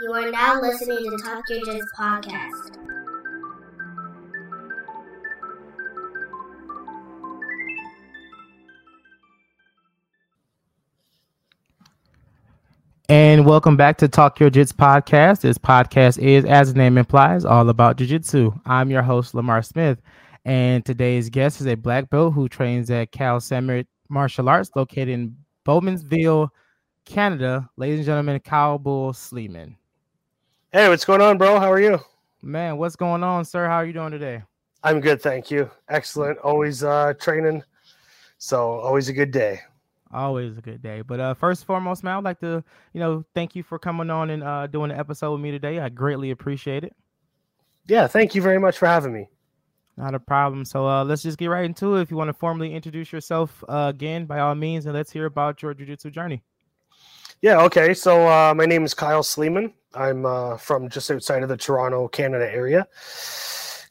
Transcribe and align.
You 0.00 0.12
are 0.14 0.30
now 0.30 0.60
listening 0.60 0.98
to 0.98 1.16
Talk 1.22 1.44
Your 1.50 1.60
Jits 1.60 1.84
podcast. 1.98 2.78
And 13.08 13.44
welcome 13.44 13.76
back 13.76 13.98
to 13.98 14.08
Talk 14.08 14.40
Your 14.40 14.50
Jits 14.50 14.72
podcast. 14.72 15.42
This 15.42 15.58
podcast 15.58 16.18
is, 16.18 16.46
as 16.46 16.72
the 16.72 16.78
name 16.78 16.96
implies, 16.96 17.44
all 17.44 17.68
about 17.68 17.96
jiu-jitsu. 17.96 18.52
I'm 18.64 18.90
your 18.90 19.02
host, 19.02 19.34
Lamar 19.34 19.62
Smith, 19.62 20.00
and 20.46 20.84
today's 20.84 21.28
guest 21.28 21.60
is 21.60 21.66
a 21.66 21.74
black 21.74 22.08
belt 22.08 22.32
who 22.32 22.48
trains 22.48 22.90
at 22.90 23.12
Cal 23.12 23.40
Summit 23.40 23.86
Martial 24.08 24.48
Arts, 24.48 24.70
located 24.74 25.10
in 25.10 25.36
Bowmanville, 25.66 26.48
Canada. 27.04 27.68
Ladies 27.76 27.98
and 27.98 28.06
gentlemen, 28.06 28.40
Kyle 28.40 28.78
Bull 28.78 29.12
Sleeman. 29.12 29.76
Hey, 30.72 30.88
what's 30.88 31.04
going 31.04 31.20
on, 31.20 31.36
bro? 31.36 31.60
How 31.60 31.70
are 31.70 31.78
you? 31.80 32.00
Man, 32.42 32.76
what's 32.76 32.96
going 32.96 33.22
on, 33.22 33.44
sir? 33.44 33.66
How 33.66 33.76
are 33.76 33.86
you 33.86 33.92
doing 33.92 34.10
today? 34.10 34.42
I'm 34.82 35.00
good, 35.00 35.20
thank 35.20 35.50
you. 35.50 35.70
Excellent. 35.88 36.38
Always 36.38 36.82
uh 36.84 37.14
training. 37.20 37.62
So 38.38 38.80
always 38.80 39.08
a 39.08 39.12
good 39.12 39.30
day. 39.30 39.60
Always 40.12 40.58
a 40.58 40.60
good 40.60 40.82
day. 40.82 41.00
But 41.02 41.20
uh, 41.20 41.34
first 41.34 41.62
and 41.62 41.66
foremost, 41.66 42.04
man, 42.04 42.18
I'd 42.18 42.24
like 42.24 42.40
to, 42.40 42.62
you 42.92 43.00
know, 43.00 43.24
thank 43.34 43.56
you 43.56 43.62
for 43.62 43.78
coming 43.78 44.10
on 44.10 44.30
and 44.30 44.42
uh, 44.42 44.66
doing 44.66 44.90
the 44.90 44.98
episode 44.98 45.32
with 45.32 45.40
me 45.40 45.50
today. 45.50 45.80
I 45.80 45.88
greatly 45.88 46.30
appreciate 46.30 46.84
it. 46.84 46.94
Yeah, 47.86 48.06
thank 48.06 48.34
you 48.34 48.42
very 48.42 48.58
much 48.58 48.78
for 48.78 48.86
having 48.86 49.12
me. 49.12 49.28
Not 49.96 50.14
a 50.14 50.20
problem. 50.20 50.64
So 50.64 50.86
uh, 50.86 51.04
let's 51.04 51.22
just 51.22 51.38
get 51.38 51.46
right 51.46 51.64
into 51.64 51.96
it. 51.96 52.02
If 52.02 52.10
you 52.10 52.16
want 52.16 52.28
to 52.28 52.34
formally 52.34 52.74
introduce 52.74 53.12
yourself 53.12 53.64
uh, 53.68 53.90
again, 53.94 54.26
by 54.26 54.40
all 54.40 54.54
means, 54.54 54.86
and 54.86 54.94
let's 54.94 55.10
hear 55.10 55.26
about 55.26 55.62
your 55.62 55.74
jiu-jitsu 55.74 56.10
journey. 56.10 56.42
Yeah, 57.42 57.60
okay. 57.62 57.92
So 57.92 58.28
uh, 58.28 58.54
my 58.56 58.66
name 58.66 58.84
is 58.84 58.94
Kyle 58.94 59.24
Sleeman. 59.24 59.72
I'm 59.94 60.24
uh, 60.24 60.56
from 60.56 60.88
just 60.88 61.10
outside 61.10 61.42
of 61.42 61.48
the 61.48 61.56
Toronto, 61.56 62.06
Canada 62.06 62.48
area. 62.48 62.86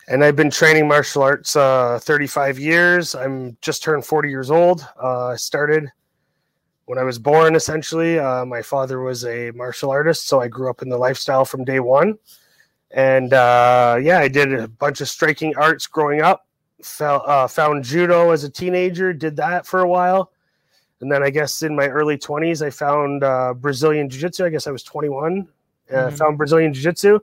And 0.08 0.24
I've 0.24 0.38
been 0.38 0.50
training 0.50 0.88
martial 0.88 1.22
arts 1.22 1.58
uh, 1.58 2.00
35 2.02 2.58
years. 2.58 3.14
I'm 3.14 3.58
just 3.62 3.84
turned 3.84 4.06
40 4.06 4.30
years 4.30 4.52
old. 4.52 4.88
Uh, 5.02 5.28
I 5.28 5.36
started 5.36 5.92
when 6.86 6.98
I 6.98 7.04
was 7.04 7.20
born, 7.20 7.56
essentially, 7.56 8.20
uh, 8.20 8.46
my 8.46 8.62
father 8.62 9.02
was 9.02 9.26
a 9.26 9.52
martial 9.52 9.92
artist, 9.92 10.28
so 10.28 10.40
I 10.40 10.48
grew 10.48 10.70
up 10.70 10.82
in 10.82 10.90
the 10.90 10.98
lifestyle 10.98 11.46
from 11.46 11.66
day 11.66 11.80
one. 11.82 12.18
And 12.92 13.34
uh, 13.34 14.00
yeah, 14.02 14.20
I 14.20 14.30
did 14.30 14.54
a 14.54 14.68
bunch 14.68 15.02
of 15.02 15.10
striking 15.10 15.56
arts 15.58 15.88
growing 15.88 16.22
up. 16.22 16.48
Found 16.84 17.84
judo 17.84 18.32
as 18.32 18.46
a 18.46 18.50
teenager, 18.50 19.12
did 19.12 19.36
that 19.36 19.66
for 19.66 19.82
a 19.82 19.88
while. 19.88 20.32
And 21.02 21.12
then 21.12 21.24
I 21.24 21.30
guess 21.30 21.64
in 21.64 21.76
my 21.76 21.88
early 21.88 22.18
20s, 22.18 22.66
I 22.66 22.70
found 22.70 23.24
uh, 23.24 23.54
Brazilian 23.54 24.10
Jiu 24.10 24.22
Jitsu. 24.22 24.46
I 24.46 24.50
guess 24.50 24.68
I 24.68 24.72
was 24.72 24.84
21. 24.84 25.48
Uh, 25.90 25.94
mm-hmm. 25.94 26.16
Found 26.16 26.38
Brazilian 26.38 26.74
Jiu 26.74 26.84
Jitsu 26.84 27.20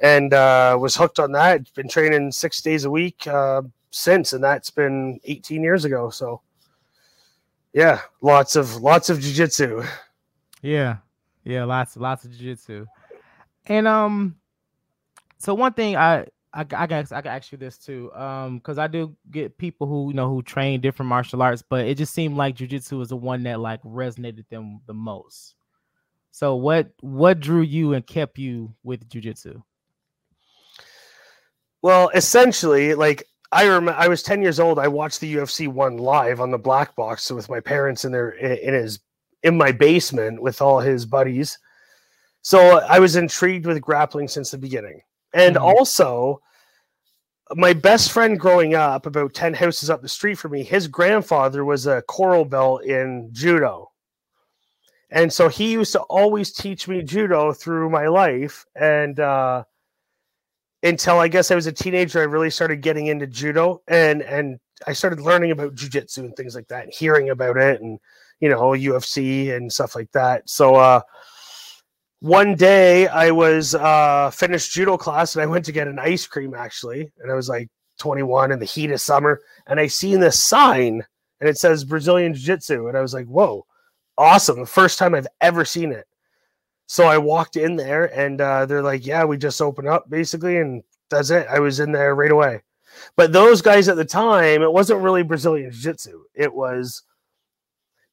and 0.00 0.34
uh, 0.34 0.76
was 0.80 0.94
hooked 0.94 1.18
on 1.18 1.32
that. 1.32 1.72
Been 1.74 1.88
training 1.88 2.30
six 2.30 2.60
days 2.60 2.84
a 2.84 2.90
week 2.90 3.26
since, 3.90 4.32
and 4.32 4.44
that's 4.44 4.70
been 4.70 5.18
18 5.24 5.62
years 5.62 5.84
ago. 5.84 6.10
So 6.10 6.42
yeah, 7.72 8.00
lots 8.20 8.56
of 8.56 8.76
lots 8.76 9.10
of 9.10 9.20
Jiu 9.20 9.32
Jitsu. 9.32 9.82
Yeah, 10.62 10.96
yeah, 11.44 11.64
lots 11.64 11.96
lots 11.96 12.24
of 12.24 12.32
Jiu 12.32 12.54
Jitsu, 12.54 12.86
And 13.66 13.86
um, 13.86 14.36
so 15.38 15.54
one 15.54 15.72
thing 15.72 15.96
I 15.96 16.26
I, 16.56 16.64
I 16.74 16.86
guess 16.86 17.12
I 17.12 17.20
can 17.20 17.32
ask 17.32 17.52
you 17.52 17.58
this 17.58 17.76
too, 17.76 18.10
um, 18.14 18.58
because 18.58 18.78
I 18.78 18.86
do 18.86 19.14
get 19.30 19.58
people 19.58 19.86
who 19.86 20.08
you 20.08 20.14
know 20.14 20.28
who 20.28 20.42
train 20.42 20.80
different 20.80 21.10
martial 21.10 21.42
arts, 21.42 21.62
but 21.62 21.86
it 21.86 21.98
just 21.98 22.14
seemed 22.14 22.36
like 22.36 22.56
jujitsu 22.56 22.98
was 22.98 23.10
the 23.10 23.16
one 23.16 23.42
that 23.42 23.60
like 23.60 23.82
resonated 23.82 24.48
them 24.48 24.80
the 24.86 24.94
most. 24.94 25.54
So 26.30 26.56
what 26.56 26.90
what 27.00 27.40
drew 27.40 27.60
you 27.60 27.92
and 27.92 28.06
kept 28.06 28.38
you 28.38 28.74
with 28.82 29.06
jujitsu? 29.08 29.62
Well, 31.82 32.10
essentially, 32.14 32.94
like 32.94 33.24
I 33.52 33.64
remember 33.66 33.92
I 33.92 34.08
was 34.08 34.22
10 34.22 34.40
years 34.40 34.58
old. 34.58 34.78
I 34.78 34.88
watched 34.88 35.20
the 35.20 35.34
UFC 35.34 35.68
one 35.68 35.98
live 35.98 36.40
on 36.40 36.50
the 36.50 36.58
black 36.58 36.96
box 36.96 37.30
with 37.30 37.50
my 37.50 37.60
parents 37.60 38.06
in 38.06 38.12
their 38.12 38.30
in 38.30 38.72
his 38.72 38.98
in 39.42 39.58
my 39.58 39.72
basement 39.72 40.40
with 40.40 40.62
all 40.62 40.80
his 40.80 41.04
buddies. 41.04 41.58
So 42.40 42.78
I 42.78 42.98
was 42.98 43.16
intrigued 43.16 43.66
with 43.66 43.80
grappling 43.82 44.28
since 44.28 44.52
the 44.52 44.58
beginning. 44.58 45.02
And 45.34 45.56
mm-hmm. 45.56 45.64
also 45.64 46.40
my 47.54 47.72
best 47.72 48.12
friend 48.12 48.38
growing 48.38 48.74
up 48.74 49.06
about 49.06 49.34
10 49.34 49.54
houses 49.54 49.90
up 49.90 50.02
the 50.02 50.08
street 50.08 50.36
from 50.36 50.52
me, 50.52 50.62
his 50.64 50.88
grandfather 50.88 51.64
was 51.64 51.86
a 51.86 52.02
coral 52.02 52.44
belt 52.44 52.84
in 52.84 53.28
judo. 53.32 53.90
And 55.10 55.32
so 55.32 55.48
he 55.48 55.72
used 55.72 55.92
to 55.92 56.00
always 56.00 56.52
teach 56.52 56.88
me 56.88 57.02
judo 57.02 57.52
through 57.52 57.90
my 57.90 58.08
life 58.08 58.66
and 58.74 59.20
uh 59.20 59.64
until 60.82 61.18
I 61.18 61.28
guess 61.28 61.50
I 61.50 61.54
was 61.54 61.66
a 61.66 61.72
teenager, 61.72 62.20
I 62.20 62.24
really 62.24 62.50
started 62.50 62.80
getting 62.80 63.06
into 63.06 63.26
judo 63.26 63.82
and 63.88 64.22
and 64.22 64.58
I 64.86 64.92
started 64.92 65.20
learning 65.20 65.52
about 65.52 65.74
jujitsu 65.74 66.18
and 66.18 66.36
things 66.36 66.54
like 66.54 66.68
that, 66.68 66.84
and 66.84 66.92
hearing 66.92 67.30
about 67.30 67.56
it, 67.56 67.80
and 67.80 67.98
you 68.40 68.48
know 68.48 68.72
UFC 68.72 69.54
and 69.54 69.72
stuff 69.72 69.94
like 69.94 70.10
that. 70.12 70.48
So 70.48 70.74
uh, 70.74 71.00
one 72.20 72.54
day 72.54 73.08
I 73.08 73.30
was 73.30 73.74
uh, 73.74 74.30
finished 74.30 74.72
judo 74.72 74.96
class 74.96 75.34
and 75.34 75.42
I 75.42 75.46
went 75.46 75.64
to 75.66 75.72
get 75.72 75.88
an 75.88 75.98
ice 75.98 76.26
cream 76.26 76.54
actually, 76.54 77.12
and 77.18 77.30
I 77.30 77.34
was 77.34 77.48
like 77.48 77.68
21 77.98 78.52
in 78.52 78.58
the 78.58 78.64
heat 78.64 78.90
of 78.90 79.00
summer, 79.00 79.40
and 79.66 79.78
I 79.80 79.86
seen 79.86 80.20
this 80.20 80.42
sign 80.42 81.04
and 81.40 81.48
it 81.48 81.58
says 81.58 81.84
Brazilian 81.84 82.34
Jiu 82.34 82.44
Jitsu, 82.44 82.88
and 82.88 82.96
I 82.96 83.02
was 83.02 83.12
like, 83.12 83.26
whoa, 83.26 83.66
awesome! 84.16 84.60
The 84.60 84.66
first 84.66 84.98
time 84.98 85.14
I've 85.14 85.26
ever 85.40 85.64
seen 85.64 85.92
it. 85.92 86.06
So 86.86 87.06
I 87.06 87.18
walked 87.18 87.56
in 87.56 87.76
there 87.76 88.04
and 88.18 88.40
uh, 88.40 88.66
they're 88.66 88.82
like, 88.82 89.04
yeah, 89.04 89.24
we 89.24 89.36
just 89.36 89.60
opened 89.60 89.88
up 89.88 90.08
basically. 90.08 90.58
And 90.58 90.82
that's 91.10 91.30
it. 91.30 91.46
I 91.50 91.58
was 91.58 91.80
in 91.80 91.92
there 91.92 92.14
right 92.14 92.30
away. 92.30 92.62
But 93.16 93.32
those 93.32 93.60
guys 93.60 93.88
at 93.88 93.96
the 93.96 94.04
time, 94.04 94.62
it 94.62 94.72
wasn't 94.72 95.02
really 95.02 95.22
Brazilian 95.22 95.70
Jiu 95.70 95.82
Jitsu. 95.82 96.22
It 96.34 96.52
was, 96.52 97.02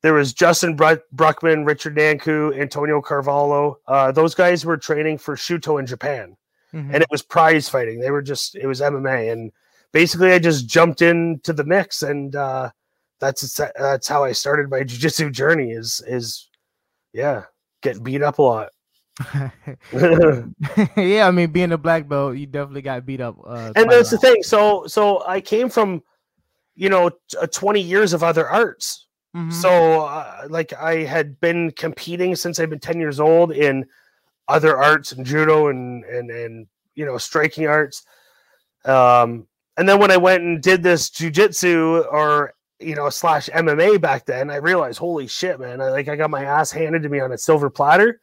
there 0.03 0.13
was 0.13 0.33
Justin 0.33 0.75
Bruckman, 0.77 1.65
Richard 1.65 1.95
Nanku, 1.95 2.59
Antonio 2.59 3.01
Carvalho. 3.01 3.79
Uh, 3.87 4.11
those 4.11 4.35
guys 4.35 4.65
were 4.65 4.75
training 4.75 5.17
for 5.17 5.37
Shooto 5.37 5.79
in 5.79 5.85
Japan. 5.85 6.35
Mm-hmm. 6.73 6.93
And 6.93 7.01
it 7.01 7.07
was 7.09 7.21
prize 7.21 7.69
fighting. 7.69 8.01
They 8.01 8.11
were 8.11 8.21
just, 8.21 8.55
it 8.55 8.67
was 8.67 8.81
MMA. 8.81 9.31
And 9.31 9.53
basically, 9.93 10.33
I 10.33 10.39
just 10.39 10.67
jumped 10.67 11.01
into 11.01 11.53
the 11.53 11.63
mix. 11.63 12.03
And 12.03 12.35
uh, 12.35 12.71
that's, 13.19 13.57
that's 13.77 14.07
how 14.07 14.25
I 14.25 14.33
started 14.33 14.69
my 14.69 14.83
Jiu 14.83 14.99
Jitsu 14.99 15.29
journey 15.29 15.71
is, 15.71 16.03
is, 16.05 16.49
yeah, 17.13 17.43
get 17.81 18.03
beat 18.03 18.21
up 18.21 18.39
a 18.39 18.41
lot. 18.41 18.69
yeah, 20.97 21.27
I 21.27 21.31
mean, 21.31 21.51
being 21.51 21.71
a 21.71 21.77
black 21.77 22.09
belt, 22.09 22.35
you 22.35 22.45
definitely 22.45 22.81
got 22.81 23.05
beat 23.05 23.21
up. 23.21 23.37
Uh, 23.45 23.71
and 23.77 23.89
that's 23.89 24.09
the 24.09 24.17
thing. 24.17 24.43
So, 24.43 24.85
so 24.85 25.23
I 25.25 25.39
came 25.39 25.69
from, 25.69 26.03
you 26.75 26.89
know, 26.89 27.11
uh, 27.39 27.45
twenty 27.45 27.81
years 27.81 28.13
of 28.13 28.23
other 28.23 28.49
arts. 28.49 29.05
Mm-hmm. 29.35 29.51
So, 29.51 30.01
uh, 30.05 30.47
like, 30.49 30.73
I 30.73 31.03
had 31.03 31.39
been 31.39 31.71
competing 31.71 32.35
since 32.35 32.59
I've 32.59 32.69
been 32.69 32.79
ten 32.79 32.99
years 32.99 33.19
old 33.19 33.51
in 33.51 33.85
other 34.47 34.77
arts 34.77 35.11
and 35.11 35.25
judo 35.25 35.67
and 35.67 36.03
and 36.05 36.29
and 36.29 36.67
you 36.95 37.05
know 37.05 37.17
striking 37.17 37.67
arts. 37.67 38.05
Um, 38.85 39.47
and 39.77 39.89
then 39.89 39.99
when 39.99 40.11
I 40.11 40.17
went 40.17 40.43
and 40.43 40.61
did 40.61 40.83
this 40.83 41.09
jujitsu 41.09 42.05
or 42.11 42.53
you 42.83 42.95
know, 42.95 43.09
slash 43.09 43.49
MMA 43.49 43.99
back 44.01 44.25
then, 44.25 44.49
I 44.49 44.57
realized, 44.57 44.99
holy 44.99 45.27
shit, 45.27 45.59
man! 45.59 45.81
I 45.81 45.89
like 45.89 46.07
I 46.07 46.15
got 46.15 46.29
my 46.29 46.43
ass 46.43 46.71
handed 46.71 47.03
to 47.03 47.09
me 47.09 47.19
on 47.19 47.31
a 47.31 47.37
silver 47.37 47.69
platter, 47.69 48.19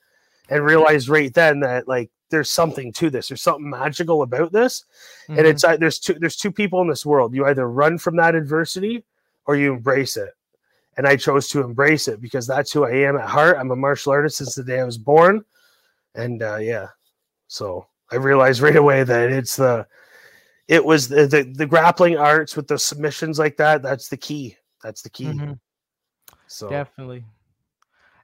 and 0.48 0.64
realized 0.64 1.08
right 1.08 1.32
then 1.32 1.60
that 1.60 1.88
like 1.88 2.10
there's 2.30 2.50
something 2.50 2.92
to 2.94 3.10
this. 3.10 3.28
There's 3.28 3.42
something 3.42 3.68
magical 3.68 4.22
about 4.22 4.52
this, 4.52 4.84
mm-hmm. 5.24 5.38
and 5.38 5.46
it's 5.46 5.64
uh, 5.64 5.76
there's 5.76 5.98
two 5.98 6.14
there's 6.14 6.36
two 6.36 6.52
people 6.52 6.80
in 6.82 6.88
this 6.88 7.06
world. 7.06 7.34
You 7.34 7.46
either 7.46 7.68
run 7.68 7.98
from 7.98 8.16
that 8.16 8.34
adversity 8.34 9.04
or 9.46 9.56
you 9.56 9.72
embrace 9.72 10.16
it. 10.16 10.30
And 11.00 11.08
I 11.08 11.16
chose 11.16 11.48
to 11.48 11.62
embrace 11.62 12.08
it 12.08 12.20
because 12.20 12.46
that's 12.46 12.70
who 12.70 12.84
I 12.84 12.90
am 12.90 13.16
at 13.16 13.26
heart. 13.26 13.56
I'm 13.58 13.70
a 13.70 13.74
martial 13.76 14.12
artist 14.12 14.36
since 14.36 14.54
the 14.54 14.62
day 14.62 14.80
I 14.80 14.84
was 14.84 14.98
born, 14.98 15.42
and 16.14 16.42
uh, 16.42 16.56
yeah, 16.56 16.88
so 17.48 17.86
I 18.12 18.16
realized 18.16 18.60
right 18.60 18.76
away 18.76 19.02
that 19.02 19.32
it's 19.32 19.56
the 19.56 19.86
it 20.68 20.84
was 20.84 21.08
the, 21.08 21.26
the, 21.26 21.50
the 21.56 21.64
grappling 21.64 22.18
arts 22.18 22.54
with 22.54 22.68
the 22.68 22.78
submissions 22.78 23.38
like 23.38 23.56
that. 23.56 23.80
That's 23.80 24.08
the 24.10 24.18
key. 24.18 24.58
That's 24.82 25.00
the 25.00 25.08
key. 25.08 25.24
Mm-hmm. 25.24 25.52
So 26.48 26.68
definitely. 26.68 27.24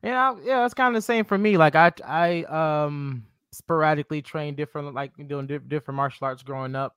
Yeah, 0.03 0.35
yeah, 0.45 0.67
it's 0.67 0.75
kind 0.75 0.95
of 0.95 1.01
the 1.01 1.07
same 1.07 1.25
for 1.25 1.39
me. 1.39 1.57
Like 1.57 1.77
I, 1.77 1.93
I 2.07 2.45
um 2.45 3.25
sporadically 3.53 4.21
trained 4.21 4.59
different, 4.59 4.93
like 4.93 5.13
doing 5.29 5.47
different 5.47 5.97
martial 5.97 6.27
arts 6.27 6.43
growing 6.43 6.75
up, 6.75 6.95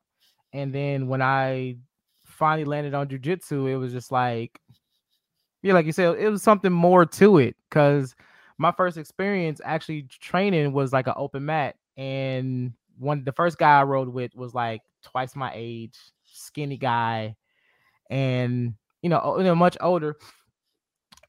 and 0.52 0.76
then 0.76 1.08
when 1.08 1.22
I 1.22 1.78
finally 2.26 2.66
landed 2.66 2.94
on 2.94 3.08
jujitsu, 3.08 3.70
it 3.70 3.78
was 3.78 3.94
just 3.94 4.12
like, 4.12 4.60
yeah, 5.62 5.74
like 5.74 5.86
you 5.86 5.92
said, 5.92 6.18
it 6.18 6.30
was 6.30 6.44
something 6.44 6.72
more 6.72 7.06
to 7.06 7.38
it. 7.38 7.56
Cause 7.70 8.16
my 8.58 8.72
first 8.72 8.98
experience 8.98 9.62
actually 9.64 10.04
training 10.04 10.74
was 10.74 10.92
like 10.92 11.08
an 11.08 11.14
open 11.16 11.46
mat, 11.46 11.76
and 11.98 12.74
one 12.98 13.24
the 13.24 13.32
first 13.32 13.58
guy 13.58 13.80
I 13.80 13.84
rode 13.84 14.10
with 14.10 14.36
was 14.36 14.54
like 14.54 14.82
twice 15.02 15.36
my 15.36 15.52
age, 15.56 15.98
skinny 16.26 16.78
guy, 16.78 17.36
and 18.10 18.74
you 19.02 19.10
know, 19.10 19.36
you 19.38 19.44
know, 19.44 19.56
much 19.56 19.78
older. 19.82 20.18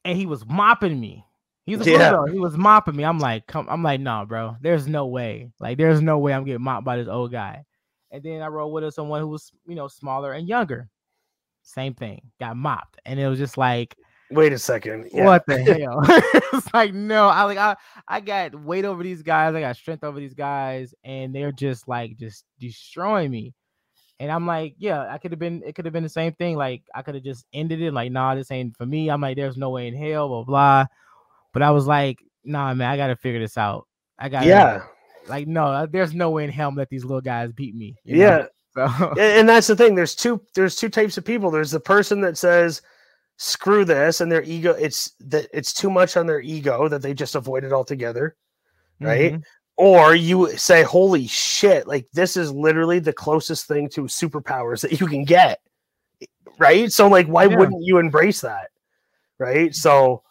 And 0.05 0.17
he 0.17 0.27
was 0.27 0.47
mopping 0.47 0.99
me. 0.99 1.25
He 1.67 1.77
was 1.77 1.87
a 1.87 1.91
yeah. 1.91 2.25
He 2.33 2.39
was 2.39 2.57
mopping 2.57 2.97
me. 2.97 3.05
I'm 3.05 3.19
like, 3.19 3.47
come. 3.47 3.69
I'm 3.69 3.83
like, 3.83 4.01
nah, 4.01 4.25
bro. 4.25 4.57
There's 4.61 4.89
no 4.89 5.07
way. 5.07 5.53
Like, 5.61 5.79
there's 5.79 6.01
no 6.01 6.19
way 6.19 6.33
I'm 6.33 6.45
getting 6.45 6.63
mopped 6.63 6.85
by 6.87 6.97
this 6.97 7.07
old 7.07 7.31
guy. 7.31 7.65
And 8.11 8.23
then 8.23 8.43
I 8.43 8.49
rode 8.49 8.69
with 8.69 8.93
someone 8.95 9.21
who 9.21 9.29
was, 9.29 9.53
you 9.69 9.77
know, 9.77 9.87
smaller 9.87 10.33
and 10.33 10.49
younger. 10.49 10.89
Same 11.63 11.95
thing. 11.95 12.23
Got 12.41 12.57
mopped, 12.57 12.99
and 13.05 13.21
it 13.21 13.29
was 13.29 13.39
just 13.39 13.59
like, 13.59 13.95
wait 14.31 14.53
a 14.53 14.59
second. 14.59 15.11
Yeah. 15.13 15.25
What 15.25 15.45
the 15.47 15.59
hell? 15.63 16.01
it's 16.53 16.73
like 16.73 16.95
no. 16.95 17.29
I 17.29 17.45
like 17.45 17.59
I 17.59 17.77
I 18.07 18.21
got 18.21 18.55
weight 18.55 18.85
over 18.85 19.03
these 19.03 19.23
guys. 19.23 19.55
I 19.55 19.61
got 19.61 19.77
strength 19.77 20.05
over 20.05 20.19
these 20.19 20.35
guys, 20.35 20.95
and 21.05 21.35
they're 21.35 21.53
just 21.53 21.89
like 21.89 22.17
just 22.17 22.45
destroying 22.59 23.31
me. 23.31 23.55
And 24.19 24.31
I'm 24.31 24.47
like, 24.47 24.75
yeah, 24.79 25.11
I 25.11 25.19
could 25.19 25.33
have 25.33 25.39
been. 25.39 25.63
It 25.65 25.75
could 25.75 25.87
have 25.87 25.95
been 25.95 26.03
the 26.03 26.09
same 26.09 26.33
thing. 26.35 26.57
Like 26.57 26.83
I 26.95 27.03
could 27.03 27.15
have 27.15 27.25
just 27.25 27.47
ended 27.53 27.81
it. 27.81 27.93
Like, 27.93 28.13
nah, 28.13 28.35
this 28.35 28.51
ain't 28.51 28.77
for 28.77 28.87
me. 28.87 29.11
I'm 29.11 29.21
like, 29.21 29.37
there's 29.37 29.57
no 29.57 29.71
way 29.71 29.89
in 29.89 29.95
hell. 29.95 30.29
Blah 30.29 30.45
blah. 30.45 30.87
But 31.53 31.63
I 31.63 31.71
was 31.71 31.87
like, 31.87 32.23
nah, 32.45 32.73
man, 32.75 32.91
I 32.91 32.97
gotta 32.97 33.17
figure 33.17 33.41
this 33.41 33.57
out. 33.57 33.87
I 34.19 34.29
got 34.29 34.45
yeah. 34.45 34.83
Like, 35.29 35.47
no, 35.47 35.67
uh, 35.67 35.87
there's 35.91 36.15
no 36.15 36.31
way 36.31 36.45
in 36.45 36.51
hell 36.51 36.73
that 36.73 36.89
these 36.91 37.05
little 37.05 37.21
guys 37.21 37.53
beat 37.53 37.75
me. 37.75 37.97
Yeah. 38.05 38.47
So. 38.73 38.87
and 39.19 39.49
that's 39.49 39.67
the 39.67 39.75
thing. 39.75 39.97
There's 39.97 40.15
two. 40.15 40.41
There's 40.55 40.77
two 40.77 40.89
types 40.89 41.19
of 41.19 41.25
people. 41.25 41.51
There's 41.51 41.73
the 41.73 41.81
person 41.81 42.21
that 42.21 42.39
says, 42.39 42.83
"Screw 43.43 43.87
this," 43.87 44.21
and 44.21 44.31
their 44.31 44.43
ego. 44.43 44.73
It's 44.73 45.13
that 45.21 45.47
it's 45.51 45.73
too 45.73 45.91
much 45.91 46.19
on 46.19 46.27
their 46.27 46.43
ego 46.43 46.89
that 46.89 47.01
they 47.01 47.15
just 47.15 47.35
avoid 47.35 47.65
it 47.65 47.73
altogether, 47.73 48.37
right? 49.01 49.33
Mm-hmm. 49.33 49.43
Or 49.79 50.15
you 50.15 50.55
say, 50.59 50.83
"Holy 50.83 51.27
shit!" 51.27 51.89
Like 51.89 52.07
this 52.13 52.37
is 52.37 52.53
literally 52.53 52.99
the 52.99 53.15
closest 53.15 53.67
thing 53.67 53.89
to 53.91 54.03
superpowers 54.03 54.83
that 54.83 55.01
you 55.01 55.07
can 55.07 55.25
get, 55.25 55.61
right? 56.59 56.93
So, 56.93 57.09
like, 57.09 57.29
why 57.29 57.45
yeah. 57.45 57.57
wouldn't 57.57 57.83
you 57.83 57.97
embrace 57.97 58.43
that, 58.43 58.69
right? 59.39 59.75
So 59.75 60.23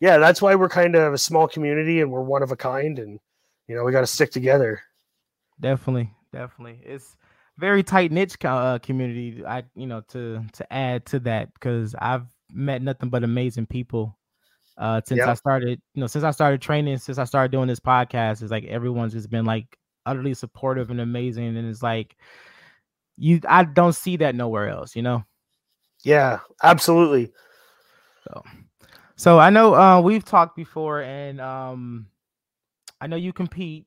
yeah, 0.00 0.18
that's 0.18 0.42
why 0.42 0.54
we're 0.54 0.68
kind 0.68 0.94
of 0.94 1.14
a 1.14 1.18
small 1.18 1.48
community 1.48 2.02
and 2.02 2.12
we're 2.12 2.20
one 2.20 2.42
of 2.42 2.52
a 2.52 2.56
kind, 2.56 2.98
and 2.98 3.18
you 3.66 3.76
know 3.76 3.84
we 3.84 3.92
got 3.92 4.02
to 4.02 4.06
stick 4.06 4.30
together. 4.30 4.82
Definitely, 5.58 6.12
definitely, 6.34 6.80
it's 6.84 7.16
very 7.56 7.82
tight 7.82 8.12
niche 8.12 8.36
uh, 8.44 8.78
community. 8.80 9.42
I 9.42 9.64
you 9.74 9.86
know 9.86 10.02
to 10.08 10.44
to 10.52 10.70
add 10.70 11.06
to 11.06 11.20
that 11.20 11.54
because 11.54 11.94
I've 11.98 12.26
met 12.52 12.82
nothing 12.82 13.10
but 13.10 13.24
amazing 13.24 13.66
people 13.66 14.16
uh 14.78 15.00
since 15.04 15.18
yep. 15.18 15.28
I 15.28 15.34
started 15.34 15.80
you 15.94 16.00
know 16.00 16.06
since 16.06 16.24
I 16.24 16.30
started 16.30 16.62
training 16.62 16.98
since 16.98 17.18
I 17.18 17.24
started 17.24 17.50
doing 17.50 17.68
this 17.68 17.80
podcast. 17.80 18.42
It's 18.42 18.50
like 18.50 18.64
everyone's 18.64 19.12
just 19.12 19.30
been 19.30 19.44
like 19.44 19.76
utterly 20.06 20.34
supportive 20.34 20.90
and 20.90 21.00
amazing, 21.00 21.56
and 21.56 21.68
it's 21.68 21.82
like 21.82 22.16
you 23.16 23.40
I 23.48 23.64
don't 23.64 23.92
see 23.92 24.16
that 24.18 24.34
nowhere 24.34 24.68
else. 24.68 24.94
You 24.96 25.02
know. 25.02 25.24
Yeah, 26.04 26.38
absolutely. 26.62 27.32
So 28.24 28.42
so 29.16 29.38
I 29.40 29.50
know 29.50 29.74
uh, 29.74 30.00
we've 30.00 30.24
talked 30.24 30.54
before, 30.54 31.02
and 31.02 31.40
um, 31.40 32.06
I 33.00 33.08
know 33.08 33.16
you 33.16 33.32
compete, 33.32 33.86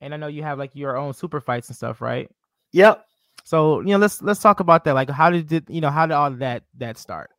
and 0.00 0.12
I 0.12 0.16
know 0.16 0.26
you 0.26 0.42
have 0.42 0.58
like 0.58 0.74
your 0.74 0.96
own 0.96 1.14
super 1.14 1.40
fights 1.40 1.68
and 1.68 1.76
stuff, 1.76 2.00
right? 2.00 2.28
Yep. 2.72 3.06
So 3.44 3.80
you 3.80 3.88
know, 3.88 3.98
let's 3.98 4.20
let's 4.22 4.40
talk 4.40 4.58
about 4.58 4.82
that. 4.84 4.94
Like, 4.94 5.08
how 5.08 5.30
did 5.30 5.52
it, 5.52 5.70
you 5.70 5.80
know 5.80 5.90
how 5.90 6.06
did 6.06 6.14
all 6.14 6.32
that 6.32 6.64
that 6.78 6.98
start? 6.98 7.30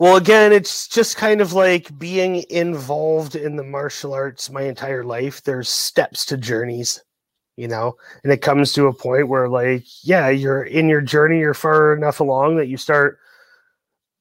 Well, 0.00 0.16
again, 0.16 0.52
it's 0.52 0.88
just 0.88 1.16
kind 1.18 1.42
of 1.42 1.52
like 1.52 1.96
being 1.98 2.44
involved 2.50 3.36
in 3.36 3.56
the 3.56 3.62
martial 3.62 4.14
arts 4.14 4.50
my 4.50 4.62
entire 4.62 5.04
life. 5.04 5.42
There's 5.44 5.68
steps 5.68 6.24
to 6.26 6.38
journeys, 6.38 7.02
you 7.56 7.68
know, 7.68 7.96
and 8.24 8.32
it 8.32 8.42
comes 8.42 8.72
to 8.74 8.86
a 8.86 8.94
point 8.94 9.28
where, 9.28 9.48
like, 9.48 9.84
yeah, 10.02 10.30
you're 10.30 10.64
in 10.64 10.88
your 10.88 11.02
journey, 11.02 11.38
you're 11.40 11.54
far 11.54 11.94
enough 11.94 12.20
along 12.20 12.56
that 12.56 12.68
you 12.68 12.78
start 12.78 13.18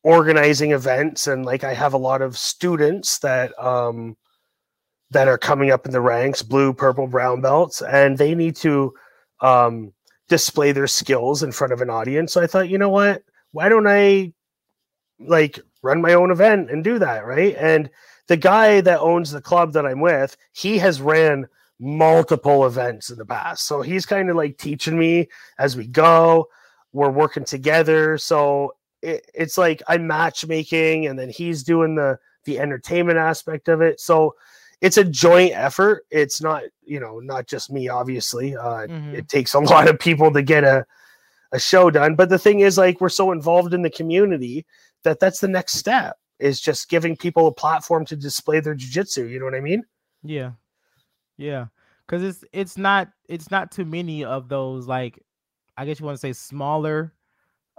organizing 0.04 0.72
events. 0.72 1.28
And 1.28 1.46
like 1.46 1.64
I 1.64 1.74
have 1.74 1.94
a 1.94 1.98
lot 1.98 2.22
of 2.22 2.38
students 2.38 3.20
that 3.20 3.52
um 3.64 4.16
that 5.12 5.28
are 5.28 5.38
coming 5.38 5.72
up 5.72 5.86
in 5.86 5.92
the 5.94 6.02
ranks 6.02 6.44
blue 6.44 6.74
purple 6.74 7.08
brown 7.08 7.42
belts 7.42 7.82
and 7.82 8.18
they 8.18 8.36
need 8.36 8.56
to 8.58 8.94
um 9.42 9.94
display 10.30 10.72
their 10.72 10.88
skills 10.88 11.44
in 11.44 11.52
front 11.52 11.74
of 11.74 11.82
an 11.82 11.90
audience. 11.90 12.34
So 12.34 12.42
I 12.42 12.48
thought 12.48 12.70
you 12.70 12.78
know 12.78 12.90
what? 12.90 13.24
Why 13.52 13.70
don't 13.70 13.88
I 13.88 14.34
like 15.20 15.60
run 15.82 16.02
my 16.02 16.14
own 16.14 16.32
event 16.32 16.70
and 16.70 16.84
do 16.84 17.00
that 17.00 17.26
right 17.26 17.56
and 17.58 17.90
the 18.28 18.38
guy 18.38 18.80
that 18.82 19.00
owns 19.00 19.32
the 19.32 19.42
club 19.42 19.74
that 19.74 19.86
I'm 19.86 20.02
with 20.02 20.38
he 20.52 20.78
has 20.80 21.02
ran 21.02 21.48
multiple 21.80 22.66
events 22.66 23.10
in 23.10 23.18
the 23.18 23.26
past 23.26 23.66
so 23.66 23.82
he's 23.82 24.06
kind 24.06 24.30
of 24.30 24.36
like 24.36 24.58
teaching 24.58 24.98
me 24.98 25.30
as 25.58 25.78
we 25.78 25.88
go 25.88 26.48
we're 26.92 27.10
working 27.10 27.46
together 27.46 28.18
so 28.18 28.74
it, 29.02 29.30
it's 29.34 29.58
like 29.58 29.82
I'm 29.88 30.08
matchmaking 30.08 31.08
and 31.08 31.18
then 31.18 31.30
he's 31.30 31.64
doing 31.64 31.96
the 31.96 32.20
the 32.46 32.60
entertainment 32.60 33.18
aspect 33.18 33.68
of 33.68 33.82
it. 33.82 34.00
So 34.00 34.36
it's 34.82 34.98
a 34.98 35.04
joint 35.04 35.54
effort. 35.56 36.06
It's 36.10 36.42
not, 36.42 36.64
you 36.84 37.00
know, 37.00 37.20
not 37.20 37.48
just 37.48 37.72
me, 37.72 37.90
obviously. 37.90 38.56
Uh, 38.56 38.88
mm-hmm. 38.88 39.16
It 39.16 39.28
takes 39.28 39.54
a 39.54 39.60
lot 39.60 39.88
of 39.88 40.00
people 40.00 40.32
to 40.34 40.42
get 40.42 40.64
a, 40.64 40.86
a 41.52 41.60
show 41.60 41.90
done. 41.90 42.16
But 42.16 42.30
the 42.30 42.40
thing 42.40 42.62
is, 42.62 42.78
like, 42.78 43.02
we're 43.02 43.10
so 43.10 43.32
involved 43.32 43.74
in 43.74 43.82
the 43.82 43.90
community 43.90 44.66
that 45.04 45.20
that's 45.20 45.40
the 45.40 45.48
next 45.48 45.74
step 45.74 46.18
is 46.40 46.60
just 46.60 46.90
giving 46.90 47.16
people 47.18 47.48
a 47.48 47.54
platform 47.54 48.06
to 48.06 48.16
display 48.16 48.60
their 48.60 48.76
jujitsu. 48.76 49.30
You 49.30 49.40
know 49.40 49.46
what 49.46 49.56
I 49.56 49.62
mean? 49.62 49.84
Yeah. 50.24 50.52
Yeah. 51.38 51.68
Cause 52.08 52.24
it's, 52.24 52.44
it's 52.54 52.78
not, 52.78 53.10
it's 53.28 53.52
not 53.52 53.72
too 53.72 53.86
many 53.86 54.24
of 54.24 54.50
those, 54.50 54.88
like, 54.88 55.22
I 55.78 55.86
guess 55.86 56.00
you 56.00 56.06
want 56.06 56.16
to 56.16 56.22
say 56.22 56.34
smaller 56.34 57.14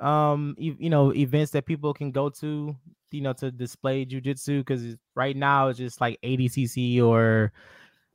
um 0.00 0.54
you, 0.58 0.74
you 0.78 0.90
know 0.90 1.14
events 1.14 1.52
that 1.52 1.66
people 1.66 1.92
can 1.92 2.10
go 2.10 2.30
to 2.30 2.74
you 3.10 3.20
know 3.20 3.32
to 3.34 3.50
display 3.50 4.04
jujitsu 4.06 4.60
because 4.60 4.96
right 5.14 5.36
now 5.36 5.68
it's 5.68 5.78
just 5.78 6.00
like 6.00 6.18
ADCC 6.22 7.02
or 7.02 7.52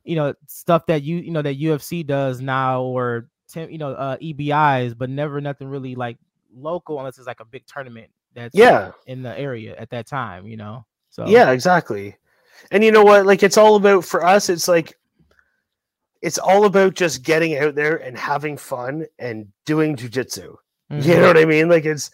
you 0.04 0.16
know 0.16 0.34
stuff 0.48 0.86
that 0.86 1.02
you 1.02 1.18
you 1.18 1.30
know 1.30 1.42
that 1.42 1.58
UFC 1.58 2.04
does 2.04 2.40
now 2.40 2.82
or 2.82 3.28
you 3.54 3.78
know 3.78 3.92
uh 3.92 4.16
EBIs 4.16 4.98
but 4.98 5.08
never 5.08 5.40
nothing 5.40 5.68
really 5.68 5.94
like 5.94 6.18
local 6.52 6.98
unless 6.98 7.18
it's 7.18 7.26
like 7.26 7.40
a 7.40 7.44
big 7.44 7.64
tournament 7.66 8.10
that's 8.36 8.56
yeah 8.56 8.92
in 9.06 9.22
the 9.22 9.36
area 9.38 9.74
at 9.76 9.90
that 9.90 10.06
time 10.06 10.46
you 10.46 10.56
know 10.56 10.84
so 11.10 11.26
yeah 11.26 11.50
exactly 11.50 12.16
and 12.70 12.84
you 12.84 12.92
know 12.92 13.02
what 13.02 13.26
like 13.26 13.42
it's 13.42 13.56
all 13.56 13.74
about 13.74 14.04
for 14.04 14.24
us 14.24 14.48
it's 14.48 14.68
like 14.68 14.96
it's 16.22 16.38
all 16.38 16.64
about 16.64 16.94
just 16.94 17.24
getting 17.24 17.56
out 17.56 17.74
there 17.74 17.96
and 17.96 18.16
having 18.16 18.56
fun 18.56 19.04
and 19.18 19.48
doing 19.64 19.96
jujitsu 19.96 20.56
Mm-hmm. 20.90 21.08
You 21.10 21.16
know 21.16 21.26
what 21.28 21.38
I 21.38 21.44
mean? 21.44 21.68
Like 21.68 21.84
it's 21.84 22.10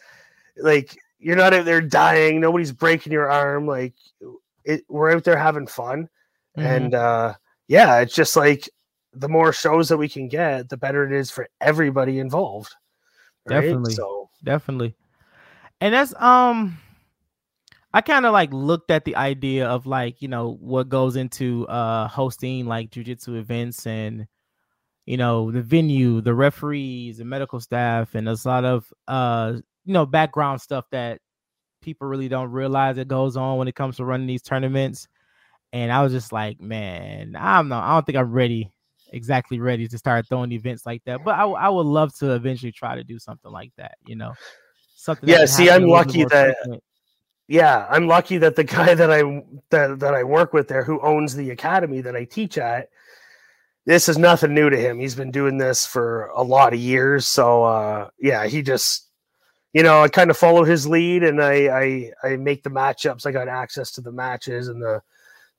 like 0.56 0.96
you're 1.18 1.36
not 1.36 1.54
out 1.54 1.64
there 1.64 1.80
dying, 1.80 2.40
nobody's 2.40 2.72
breaking 2.72 3.12
your 3.12 3.30
arm. 3.30 3.66
Like 3.66 3.94
it, 4.64 4.84
we're 4.88 5.14
out 5.14 5.24
there 5.24 5.36
having 5.36 5.66
fun, 5.66 6.08
mm-hmm. 6.56 6.66
and 6.66 6.94
uh, 6.94 7.34
yeah, 7.68 8.00
it's 8.00 8.14
just 8.14 8.36
like 8.36 8.68
the 9.12 9.28
more 9.28 9.52
shows 9.52 9.88
that 9.88 9.98
we 9.98 10.08
can 10.08 10.28
get, 10.28 10.68
the 10.68 10.76
better 10.76 11.04
it 11.04 11.12
is 11.12 11.30
for 11.30 11.48
everybody 11.60 12.18
involved. 12.18 12.74
Right? 13.46 13.60
Definitely. 13.60 13.94
So 13.94 14.30
definitely, 14.42 14.94
and 15.82 15.94
that's 15.94 16.14
um. 16.20 16.78
I 17.94 18.00
kind 18.00 18.24
of 18.24 18.32
like 18.32 18.50
looked 18.54 18.90
at 18.90 19.04
the 19.04 19.16
idea 19.16 19.68
of 19.68 19.84
like, 19.84 20.22
you 20.22 20.28
know, 20.28 20.56
what 20.60 20.88
goes 20.88 21.14
into 21.14 21.66
uh 21.66 22.08
hosting 22.08 22.64
like 22.64 22.90
jujitsu 22.90 23.36
events 23.36 23.86
and 23.86 24.26
you 25.06 25.16
know 25.16 25.50
the 25.50 25.62
venue 25.62 26.20
the 26.20 26.34
referees 26.34 27.18
the 27.18 27.24
medical 27.24 27.60
staff 27.60 28.14
and 28.14 28.26
there's 28.26 28.44
a 28.44 28.48
lot 28.48 28.64
of 28.64 28.92
uh 29.08 29.54
you 29.84 29.92
know 29.92 30.06
background 30.06 30.60
stuff 30.60 30.84
that 30.90 31.20
people 31.80 32.06
really 32.06 32.28
don't 32.28 32.50
realize 32.50 32.98
it 32.98 33.08
goes 33.08 33.36
on 33.36 33.58
when 33.58 33.68
it 33.68 33.74
comes 33.74 33.96
to 33.96 34.04
running 34.04 34.26
these 34.26 34.42
tournaments 34.42 35.08
and 35.72 35.90
i 35.90 36.02
was 36.02 36.12
just 36.12 36.32
like 36.32 36.60
man 36.60 37.34
i'm 37.38 37.68
not 37.68 37.80
know. 37.80 37.90
i 37.90 37.94
don't 37.94 38.06
think 38.06 38.16
i'm 38.16 38.30
ready 38.30 38.70
exactly 39.12 39.58
ready 39.58 39.88
to 39.88 39.98
start 39.98 40.26
throwing 40.28 40.52
events 40.52 40.86
like 40.86 41.02
that 41.04 41.24
but 41.24 41.34
i, 41.34 41.44
I 41.44 41.68
would 41.68 41.86
love 41.86 42.14
to 42.18 42.32
eventually 42.32 42.72
try 42.72 42.94
to 42.94 43.04
do 43.04 43.18
something 43.18 43.50
like 43.50 43.72
that 43.76 43.96
you 44.06 44.14
know 44.14 44.32
something 45.02 45.28
yeah 45.28 45.44
see 45.44 45.70
i'm 45.70 45.86
lucky 45.86 46.24
that 46.24 46.56
yeah 47.48 47.86
i'm 47.90 48.06
lucky 48.06 48.38
that 48.38 48.56
the 48.56 48.64
guy 48.78 48.94
that 48.94 49.10
i 49.10 49.22
that, 49.70 49.98
that 50.00 50.14
i 50.14 50.22
work 50.22 50.52
with 50.52 50.68
there 50.68 50.84
who 50.84 51.00
owns 51.00 51.34
the 51.34 51.50
academy 51.50 52.00
that 52.00 52.16
i 52.16 52.24
teach 52.24 52.58
at 52.58 52.88
this 53.84 54.08
is 54.08 54.18
nothing 54.18 54.54
new 54.54 54.70
to 54.70 54.76
him. 54.76 55.00
He's 55.00 55.14
been 55.14 55.30
doing 55.30 55.58
this 55.58 55.84
for 55.84 56.26
a 56.26 56.42
lot 56.42 56.72
of 56.72 56.78
years. 56.78 57.26
So 57.26 57.64
uh, 57.64 58.10
yeah, 58.18 58.46
he 58.46 58.62
just 58.62 59.08
you 59.72 59.82
know, 59.82 60.02
I 60.02 60.08
kind 60.08 60.30
of 60.30 60.36
follow 60.36 60.64
his 60.64 60.86
lead 60.86 61.22
and 61.22 61.42
I, 61.42 61.54
I 61.68 62.12
I 62.22 62.36
make 62.36 62.62
the 62.62 62.70
matchups. 62.70 63.26
I 63.26 63.32
got 63.32 63.48
access 63.48 63.90
to 63.92 64.00
the 64.00 64.12
matches 64.12 64.68
and 64.68 64.80
the 64.82 65.02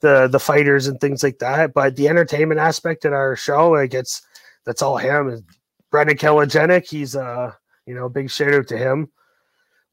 the 0.02 0.28
the 0.28 0.40
fighters 0.40 0.88
and 0.88 1.00
things 1.02 1.24
like 1.24 1.40
that. 1.40 1.74
But 1.74 1.96
the 1.96 2.08
entertainment 2.08 2.60
aspect 2.60 3.06
in 3.06 3.14
our 3.14 3.36
show, 3.36 3.72
like 3.72 3.94
it's 3.94 4.22
that's 4.66 4.82
all 4.82 4.98
him. 4.98 5.30
Is 5.30 5.42
Brendan 5.90 6.18
Kelogenic, 6.18 6.90
he's 6.90 7.16
uh 7.16 7.54
you 7.86 7.96
know, 7.96 8.08
big 8.08 8.30
shout 8.30 8.54
out 8.54 8.68
to 8.68 8.78
him. 8.78 9.10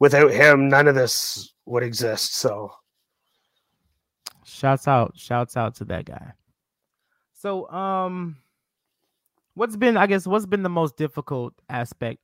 Without 0.00 0.32
him, 0.32 0.68
none 0.68 0.88
of 0.88 0.94
this 0.94 1.52
would 1.66 1.82
exist. 1.82 2.34
So 2.34 2.72
shouts 4.44 4.88
out, 4.88 5.12
shouts 5.16 5.56
out 5.56 5.76
to 5.76 5.84
that 5.84 6.06
guy. 6.06 6.32
So, 7.34 7.70
um, 7.70 8.36
what's 9.54 9.76
been, 9.76 9.96
I 9.96 10.06
guess, 10.06 10.26
what's 10.26 10.46
been 10.46 10.62
the 10.62 10.68
most 10.68 10.96
difficult 10.96 11.54
aspect 11.68 12.18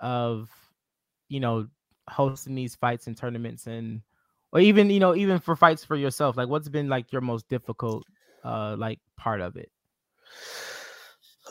of, 0.00 0.50
you 1.28 1.40
know, 1.40 1.68
hosting 2.08 2.54
these 2.54 2.74
fights 2.74 3.06
and 3.06 3.16
tournaments, 3.16 3.66
and 3.66 4.02
or 4.52 4.60
even 4.60 4.90
you 4.90 5.00
know 5.00 5.14
even 5.14 5.38
for 5.38 5.56
fights 5.56 5.84
for 5.84 5.96
yourself 5.96 6.36
like 6.36 6.48
what's 6.48 6.68
been 6.68 6.88
like 6.88 7.10
your 7.12 7.20
most 7.20 7.48
difficult 7.48 8.04
uh 8.44 8.76
like 8.78 9.00
part 9.16 9.40
of 9.40 9.56
it 9.56 9.70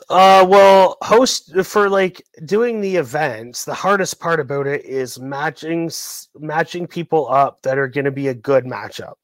uh 0.08 0.44
well 0.48 0.96
host 1.02 1.54
for 1.64 1.88
like 1.88 2.24
doing 2.44 2.80
the 2.80 2.96
events 2.96 3.64
the 3.64 3.74
hardest 3.74 4.18
part 4.18 4.40
about 4.40 4.66
it 4.66 4.84
is 4.84 5.20
matching 5.20 5.90
matching 6.38 6.86
people 6.86 7.28
up 7.28 7.60
that 7.62 7.78
are 7.78 7.88
going 7.88 8.04
to 8.04 8.10
be 8.10 8.28
a 8.28 8.34
good 8.34 8.64
matchup 8.64 9.14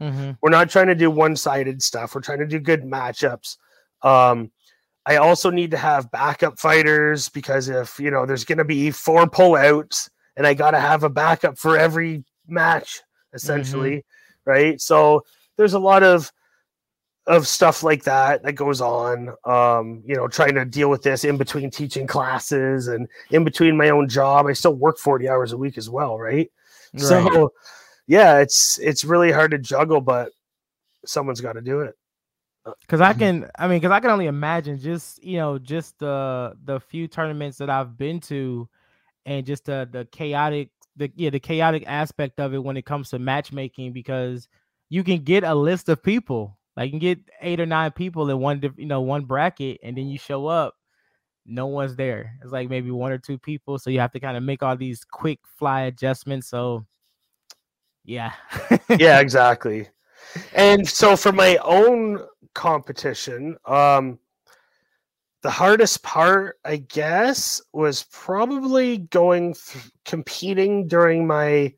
mm-hmm. 0.00 0.32
we're 0.42 0.50
not 0.50 0.68
trying 0.68 0.86
to 0.86 0.94
do 0.94 1.10
one-sided 1.10 1.82
stuff 1.82 2.14
we're 2.14 2.20
trying 2.20 2.38
to 2.38 2.46
do 2.46 2.58
good 2.58 2.82
matchups 2.82 3.56
um 4.02 4.50
i 5.06 5.16
also 5.16 5.50
need 5.50 5.70
to 5.70 5.78
have 5.78 6.10
backup 6.10 6.58
fighters 6.58 7.30
because 7.30 7.68
if 7.68 7.98
you 7.98 8.10
know 8.10 8.26
there's 8.26 8.44
going 8.44 8.58
to 8.58 8.64
be 8.64 8.90
four 8.90 9.24
pullouts 9.26 10.10
and 10.36 10.46
i 10.46 10.52
got 10.52 10.72
to 10.72 10.80
have 10.80 11.02
a 11.02 11.10
backup 11.10 11.56
for 11.56 11.78
every 11.78 12.22
match 12.46 13.00
essentially, 13.32 13.96
mm-hmm. 13.96 14.50
right? 14.50 14.80
So 14.80 15.24
there's 15.56 15.74
a 15.74 15.78
lot 15.78 16.02
of 16.02 16.30
of 17.30 17.46
stuff 17.46 17.84
like 17.84 18.02
that 18.02 18.42
that 18.42 18.54
goes 18.54 18.80
on 18.80 19.28
um 19.44 20.02
you 20.04 20.16
know 20.16 20.26
trying 20.26 20.54
to 20.54 20.64
deal 20.64 20.90
with 20.90 21.02
this 21.02 21.24
in 21.24 21.36
between 21.36 21.70
teaching 21.70 22.04
classes 22.06 22.88
and 22.88 23.08
in 23.30 23.44
between 23.44 23.76
my 23.76 23.88
own 23.90 24.08
job. 24.08 24.46
I 24.46 24.52
still 24.52 24.74
work 24.74 24.98
40 24.98 25.28
hours 25.28 25.52
a 25.52 25.56
week 25.56 25.78
as 25.78 25.88
well 25.88 26.18
right, 26.18 26.50
right. 26.92 27.02
so 27.02 27.52
yeah 28.08 28.38
it's 28.38 28.80
it's 28.80 29.04
really 29.04 29.30
hard 29.30 29.52
to 29.52 29.58
juggle 29.58 30.00
but 30.00 30.32
someone's 31.06 31.40
got 31.40 31.52
to 31.52 31.60
do 31.60 31.80
it. 31.80 31.94
Because 32.82 33.00
i 33.00 33.12
can 33.12 33.48
i 33.58 33.68
mean 33.68 33.78
because 33.78 33.92
i 33.92 34.00
can 34.00 34.10
only 34.10 34.26
imagine 34.26 34.78
just 34.78 35.22
you 35.24 35.38
know 35.38 35.58
just 35.58 35.98
the 36.00 36.54
the 36.64 36.80
few 36.80 37.08
tournaments 37.08 37.56
that 37.58 37.70
i've 37.70 37.96
been 37.96 38.20
to 38.20 38.68
and 39.24 39.46
just 39.46 39.64
the 39.64 39.88
the 39.90 40.04
chaotic 40.06 40.68
the 40.96 41.10
yeah 41.14 41.30
the 41.30 41.40
chaotic 41.40 41.84
aspect 41.86 42.38
of 42.40 42.52
it 42.52 42.62
when 42.62 42.76
it 42.76 42.84
comes 42.84 43.10
to 43.10 43.18
matchmaking 43.18 43.92
because 43.92 44.48
you 44.90 45.02
can 45.04 45.22
get 45.22 45.44
a 45.44 45.54
list 45.54 45.88
of 45.88 46.02
people 46.02 46.58
like 46.80 46.86
you 46.86 46.92
can 46.92 46.98
get 46.98 47.18
eight 47.42 47.60
or 47.60 47.66
nine 47.66 47.90
people 47.90 48.28
in 48.30 48.38
one 48.38 48.60
you 48.76 48.86
know 48.86 49.02
one 49.02 49.24
bracket 49.24 49.78
and 49.82 49.96
then 49.96 50.08
you 50.08 50.18
show 50.18 50.46
up 50.46 50.74
no 51.46 51.66
one's 51.66 51.94
there 51.96 52.38
it's 52.42 52.52
like 52.52 52.70
maybe 52.70 52.90
one 52.90 53.12
or 53.12 53.18
two 53.18 53.38
people 53.38 53.78
so 53.78 53.90
you 53.90 54.00
have 54.00 54.12
to 54.12 54.20
kind 54.20 54.36
of 54.36 54.42
make 54.42 54.62
all 54.62 54.76
these 54.76 55.04
quick 55.04 55.38
fly 55.58 55.82
adjustments 55.82 56.48
so 56.48 56.84
yeah 58.04 58.32
yeah 58.98 59.20
exactly 59.20 59.86
and 60.54 60.88
so 60.88 61.16
for 61.16 61.32
my 61.32 61.56
own 61.58 62.18
competition 62.54 63.56
um 63.66 64.18
the 65.42 65.50
hardest 65.50 66.02
part, 66.02 66.58
I 66.64 66.76
guess, 66.76 67.62
was 67.72 68.04
probably 68.12 68.98
going 68.98 69.54
th- 69.54 69.90
competing 70.04 70.86
during 70.86 71.26
my 71.26 71.72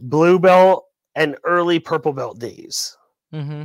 blue 0.00 0.38
belt 0.38 0.86
and 1.14 1.36
early 1.44 1.78
purple 1.78 2.14
belt 2.14 2.38
days. 2.38 2.96
Mm-hmm. 3.34 3.64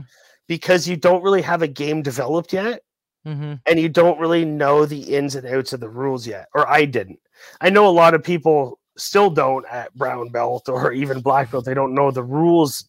Because 0.51 0.85
you 0.85 0.97
don't 0.97 1.23
really 1.23 1.41
have 1.41 1.61
a 1.61 1.67
game 1.67 2.01
developed 2.01 2.51
yet. 2.51 2.83
Mm-hmm. 3.25 3.53
And 3.65 3.79
you 3.79 3.87
don't 3.87 4.19
really 4.19 4.43
know 4.43 4.85
the 4.85 5.15
ins 5.15 5.35
and 5.35 5.47
outs 5.47 5.71
of 5.71 5.79
the 5.79 5.87
rules 5.87 6.27
yet, 6.27 6.49
or 6.53 6.69
I 6.69 6.83
didn't. 6.83 7.19
I 7.61 7.69
know 7.69 7.87
a 7.87 7.89
lot 7.89 8.13
of 8.13 8.21
people 8.21 8.79
still 8.97 9.29
don't 9.29 9.65
at 9.71 9.95
brown 9.95 10.27
belt 10.27 10.67
or 10.67 10.91
even 11.03 11.21
black 11.21 11.51
belt. 11.51 11.63
They 11.63 11.73
don't 11.73 11.95
know 11.95 12.11
the 12.11 12.23
rules 12.23 12.83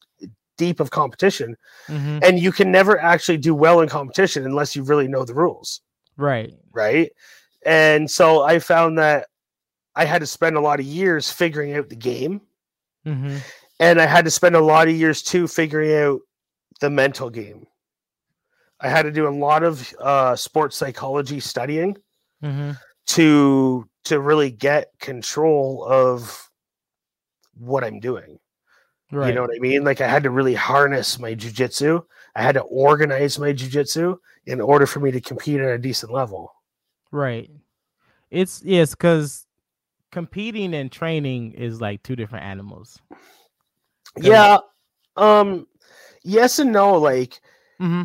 deep 0.58 0.80
of 0.80 0.90
competition, 0.90 1.56
mm-hmm. 1.86 2.18
and 2.24 2.40
you 2.40 2.50
can 2.50 2.72
never 2.72 2.98
actually 2.98 3.38
do 3.38 3.54
well 3.54 3.80
in 3.80 3.88
competition 3.88 4.44
unless 4.44 4.74
you 4.74 4.82
really 4.82 5.06
know 5.06 5.24
the 5.24 5.34
rules. 5.34 5.82
Right. 6.16 6.52
Right. 6.72 7.12
And 7.64 8.10
so 8.10 8.42
I 8.42 8.58
found 8.58 8.98
that 8.98 9.28
I 9.94 10.04
had 10.04 10.18
to 10.18 10.26
spend 10.26 10.56
a 10.56 10.60
lot 10.60 10.80
of 10.80 10.86
years 10.86 11.30
figuring 11.30 11.74
out 11.74 11.88
the 11.88 11.94
game. 11.94 12.40
Mm-hmm. 13.06 13.36
And 13.78 14.00
I 14.00 14.06
had 14.06 14.24
to 14.24 14.32
spend 14.32 14.56
a 14.56 14.60
lot 14.60 14.88
of 14.88 14.96
years 14.96 15.22
too 15.22 15.46
figuring 15.46 15.94
out 15.94 16.20
the 16.82 16.90
mental 16.90 17.30
game. 17.30 17.66
I 18.80 18.88
had 18.88 19.02
to 19.02 19.12
do 19.12 19.28
a 19.28 19.30
lot 19.30 19.62
of 19.62 19.94
uh, 20.00 20.34
sports 20.34 20.76
psychology 20.76 21.38
studying 21.38 21.96
mm-hmm. 22.42 22.72
to 23.06 23.88
to 24.04 24.20
really 24.20 24.50
get 24.50 24.90
control 24.98 25.86
of 25.88 26.50
what 27.54 27.84
I'm 27.84 28.00
doing. 28.00 28.40
Right. 29.12 29.28
You 29.28 29.34
know 29.34 29.42
what 29.42 29.54
I 29.54 29.60
mean? 29.60 29.84
Like 29.84 30.00
I 30.00 30.08
had 30.08 30.24
to 30.24 30.30
really 30.30 30.54
harness 30.54 31.20
my 31.20 31.36
jujitsu. 31.36 32.04
I 32.34 32.42
had 32.42 32.56
to 32.56 32.62
organize 32.62 33.38
my 33.38 33.52
jujitsu 33.52 34.16
in 34.46 34.60
order 34.60 34.86
for 34.86 34.98
me 34.98 35.12
to 35.12 35.20
compete 35.20 35.60
at 35.60 35.70
a 35.70 35.78
decent 35.78 36.12
level. 36.12 36.52
Right. 37.12 37.48
It's 38.32 38.60
yes, 38.64 38.90
because 38.90 39.46
competing 40.10 40.74
and 40.74 40.90
training 40.90 41.52
is 41.52 41.80
like 41.80 42.02
two 42.02 42.16
different 42.16 42.44
animals. 42.44 42.98
Yeah. 44.16 44.58
Um 45.16 45.68
yes 46.24 46.58
and 46.58 46.72
no, 46.72 46.98
like 46.98 47.40
mm-hmm. 47.80 48.04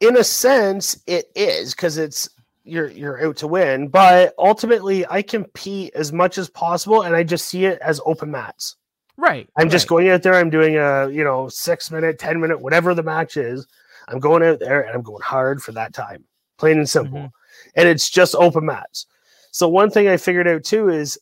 in 0.00 0.16
a 0.16 0.24
sense 0.24 1.02
it 1.06 1.30
is 1.34 1.74
because 1.74 1.98
it's 1.98 2.28
you're 2.64 2.90
you're 2.90 3.26
out 3.26 3.36
to 3.38 3.46
win, 3.46 3.88
but 3.88 4.34
ultimately 4.38 5.06
I 5.08 5.22
compete 5.22 5.92
as 5.94 6.12
much 6.12 6.38
as 6.38 6.48
possible 6.48 7.02
and 7.02 7.16
I 7.16 7.22
just 7.22 7.48
see 7.48 7.64
it 7.64 7.78
as 7.80 8.00
open 8.06 8.30
mats. 8.30 8.76
Right. 9.16 9.48
I'm 9.56 9.64
right. 9.64 9.72
just 9.72 9.88
going 9.88 10.08
out 10.08 10.22
there, 10.22 10.34
I'm 10.34 10.50
doing 10.50 10.76
a 10.76 11.08
you 11.10 11.24
know 11.24 11.48
six 11.48 11.90
minute, 11.90 12.18
ten 12.18 12.40
minute, 12.40 12.60
whatever 12.60 12.94
the 12.94 13.02
match 13.02 13.36
is. 13.36 13.66
I'm 14.08 14.18
going 14.18 14.42
out 14.42 14.58
there 14.58 14.82
and 14.82 14.94
I'm 14.94 15.02
going 15.02 15.22
hard 15.22 15.62
for 15.62 15.72
that 15.72 15.94
time, 15.94 16.24
plain 16.58 16.78
and 16.78 16.88
simple. 16.88 17.18
Mm-hmm. 17.18 17.26
And 17.76 17.88
it's 17.88 18.10
just 18.10 18.34
open 18.34 18.66
mats. 18.66 19.06
So, 19.50 19.68
one 19.68 19.90
thing 19.90 20.08
I 20.08 20.16
figured 20.16 20.48
out 20.48 20.64
too 20.64 20.88
is 20.88 21.18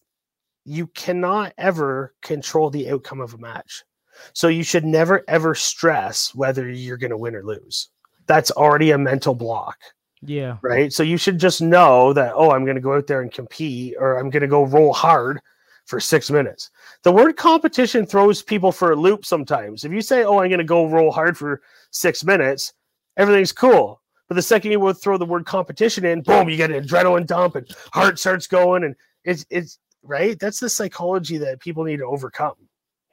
you 0.65 0.87
cannot 0.89 1.53
ever 1.59 2.15
control 2.23 2.71
the 2.71 2.91
outcome 2.91 3.21
of 3.21 3.35
a 3.35 3.39
match. 3.39 3.85
So, 4.33 4.49
you 4.49 4.63
should 4.63 4.85
never 4.85 5.25
ever 5.29 5.55
stress 5.55 6.35
whether 6.35 6.69
you're 6.69 6.97
going 6.97 7.11
to 7.11 7.17
win 7.17 7.35
or 7.35 7.45
lose. 7.45 7.89
That's 8.27 8.51
already 8.51 8.91
a 8.91 8.99
mental 8.99 9.35
block. 9.35 9.77
Yeah. 10.23 10.59
Right. 10.63 10.93
So, 10.93 11.03
you 11.03 11.17
should 11.17 11.39
just 11.39 11.63
know 11.63 12.13
that, 12.13 12.33
oh, 12.35 12.51
I'm 12.51 12.65
going 12.65 12.77
to 12.77 12.81
go 12.81 12.95
out 12.95 13.07
there 13.07 13.23
and 13.23 13.33
compete 13.33 13.95
or 13.99 14.19
I'm 14.19 14.31
going 14.31 14.43
to 14.43 14.49
go 14.49 14.65
roll 14.65 14.93
hard 14.93 15.41
for 15.87 15.99
six 15.99 16.31
minutes. 16.31 16.71
The 17.03 17.13
word 17.13 17.37
competition 17.37 18.07
throws 18.07 18.43
people 18.43 18.71
for 18.71 18.93
a 18.93 18.97
loop 18.97 19.25
sometimes. 19.25 19.85
If 19.85 19.93
you 19.93 20.01
say, 20.01 20.23
oh, 20.23 20.39
I'm 20.39 20.49
going 20.49 20.59
to 20.59 20.65
go 20.65 20.87
roll 20.87 21.11
hard 21.11 21.37
for 21.37 21.63
six 21.91 22.25
minutes, 22.25 22.73
everything's 23.17 23.51
cool. 23.51 24.01
But 24.29 24.37
the 24.37 24.43
second 24.43 24.71
you 24.71 24.93
throw 24.93 25.19
the 25.19 25.27
word 25.27 25.47
competition 25.47 26.05
in, 26.05 26.23
boom, 26.23 26.49
you 26.49 26.57
get 26.57 26.71
an 26.71 26.85
adrenaline 26.85 27.27
dump 27.27 27.57
and 27.57 27.67
heart 27.93 28.21
starts 28.21 28.47
going. 28.47 28.85
And 28.85 28.95
it's, 29.25 29.45
it's 29.51 29.81
right. 30.05 30.39
That's 30.39 30.61
the 30.61 30.71
psychology 30.71 31.39
that 31.39 31.59
people 31.59 31.83
need 31.83 31.97
to 31.97 32.07
overcome, 32.07 32.55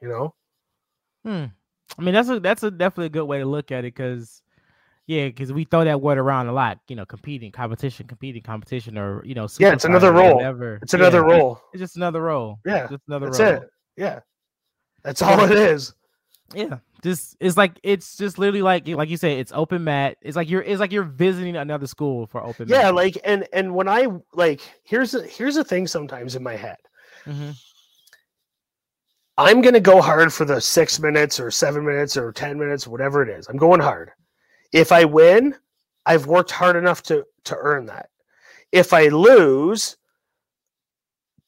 you 0.00 0.08
know? 0.08 0.34
Hmm. 1.24 1.46
I 1.98 2.02
mean, 2.02 2.14
that's 2.14 2.28
a, 2.28 2.40
that's 2.40 2.62
a 2.62 2.70
definitely 2.70 3.06
a 3.06 3.10
good 3.10 3.24
way 3.24 3.38
to 3.38 3.46
look 3.46 3.72
at 3.72 3.80
it 3.80 3.94
because, 3.94 4.42
yeah, 5.06 5.26
because 5.26 5.52
we 5.52 5.64
throw 5.64 5.84
that 5.84 6.00
word 6.00 6.18
around 6.18 6.48
a 6.48 6.52
lot, 6.52 6.78
you 6.88 6.96
know, 6.96 7.06
competing, 7.06 7.50
competition, 7.50 8.06
competing, 8.06 8.42
competition, 8.42 8.98
or, 8.98 9.24
you 9.24 9.34
know, 9.34 9.48
yeah, 9.58 9.72
it's 9.72 9.84
another 9.84 10.12
role. 10.12 10.40
It's 10.82 10.94
another 10.94 11.26
yeah, 11.26 11.34
role. 11.34 11.60
It's 11.72 11.80
just 11.80 11.96
another 11.96 12.22
role. 12.22 12.60
Yeah. 12.64 12.86
Just 12.88 13.02
another 13.08 13.26
that's 13.26 13.40
role. 13.40 13.52
it. 13.54 13.70
Yeah. 13.96 14.20
That's 15.02 15.22
all 15.22 15.44
it 15.44 15.52
is. 15.52 15.94
Yeah 16.54 16.78
just 17.02 17.36
it's 17.40 17.56
like 17.56 17.78
it's 17.82 18.16
just 18.16 18.38
literally 18.38 18.62
like 18.62 18.86
like 18.88 19.08
you 19.08 19.16
say 19.16 19.38
it's 19.38 19.52
open 19.54 19.84
mat 19.84 20.16
it's 20.22 20.36
like 20.36 20.48
you're 20.50 20.62
it's 20.62 20.80
like 20.80 20.92
you're 20.92 21.04
visiting 21.04 21.56
another 21.56 21.86
school 21.86 22.26
for 22.26 22.42
open 22.42 22.68
yeah 22.68 22.84
mat. 22.84 22.94
like 22.94 23.18
and 23.24 23.46
and 23.52 23.74
when 23.74 23.88
i 23.88 24.06
like 24.32 24.60
here's 24.82 25.14
a 25.14 25.22
here's 25.22 25.56
a 25.56 25.64
thing 25.64 25.86
sometimes 25.86 26.34
in 26.34 26.42
my 26.42 26.56
head 26.56 26.76
mm-hmm. 27.24 27.50
I'm 29.38 29.62
gonna 29.62 29.80
go 29.80 30.02
hard 30.02 30.32
for 30.32 30.44
the 30.44 30.60
six 30.60 31.00
minutes 31.00 31.40
or 31.40 31.50
seven 31.50 31.84
minutes 31.84 32.16
or 32.16 32.32
ten 32.32 32.58
minutes 32.58 32.86
whatever 32.86 33.22
it 33.22 33.30
is 33.30 33.46
i'm 33.48 33.56
going 33.56 33.80
hard 33.80 34.10
if 34.72 34.92
i 34.92 35.04
win 35.04 35.54
i've 36.04 36.26
worked 36.26 36.50
hard 36.50 36.76
enough 36.76 37.02
to 37.02 37.24
to 37.44 37.56
earn 37.58 37.86
that 37.86 38.10
if 38.72 38.92
i 38.92 39.08
lose 39.08 39.96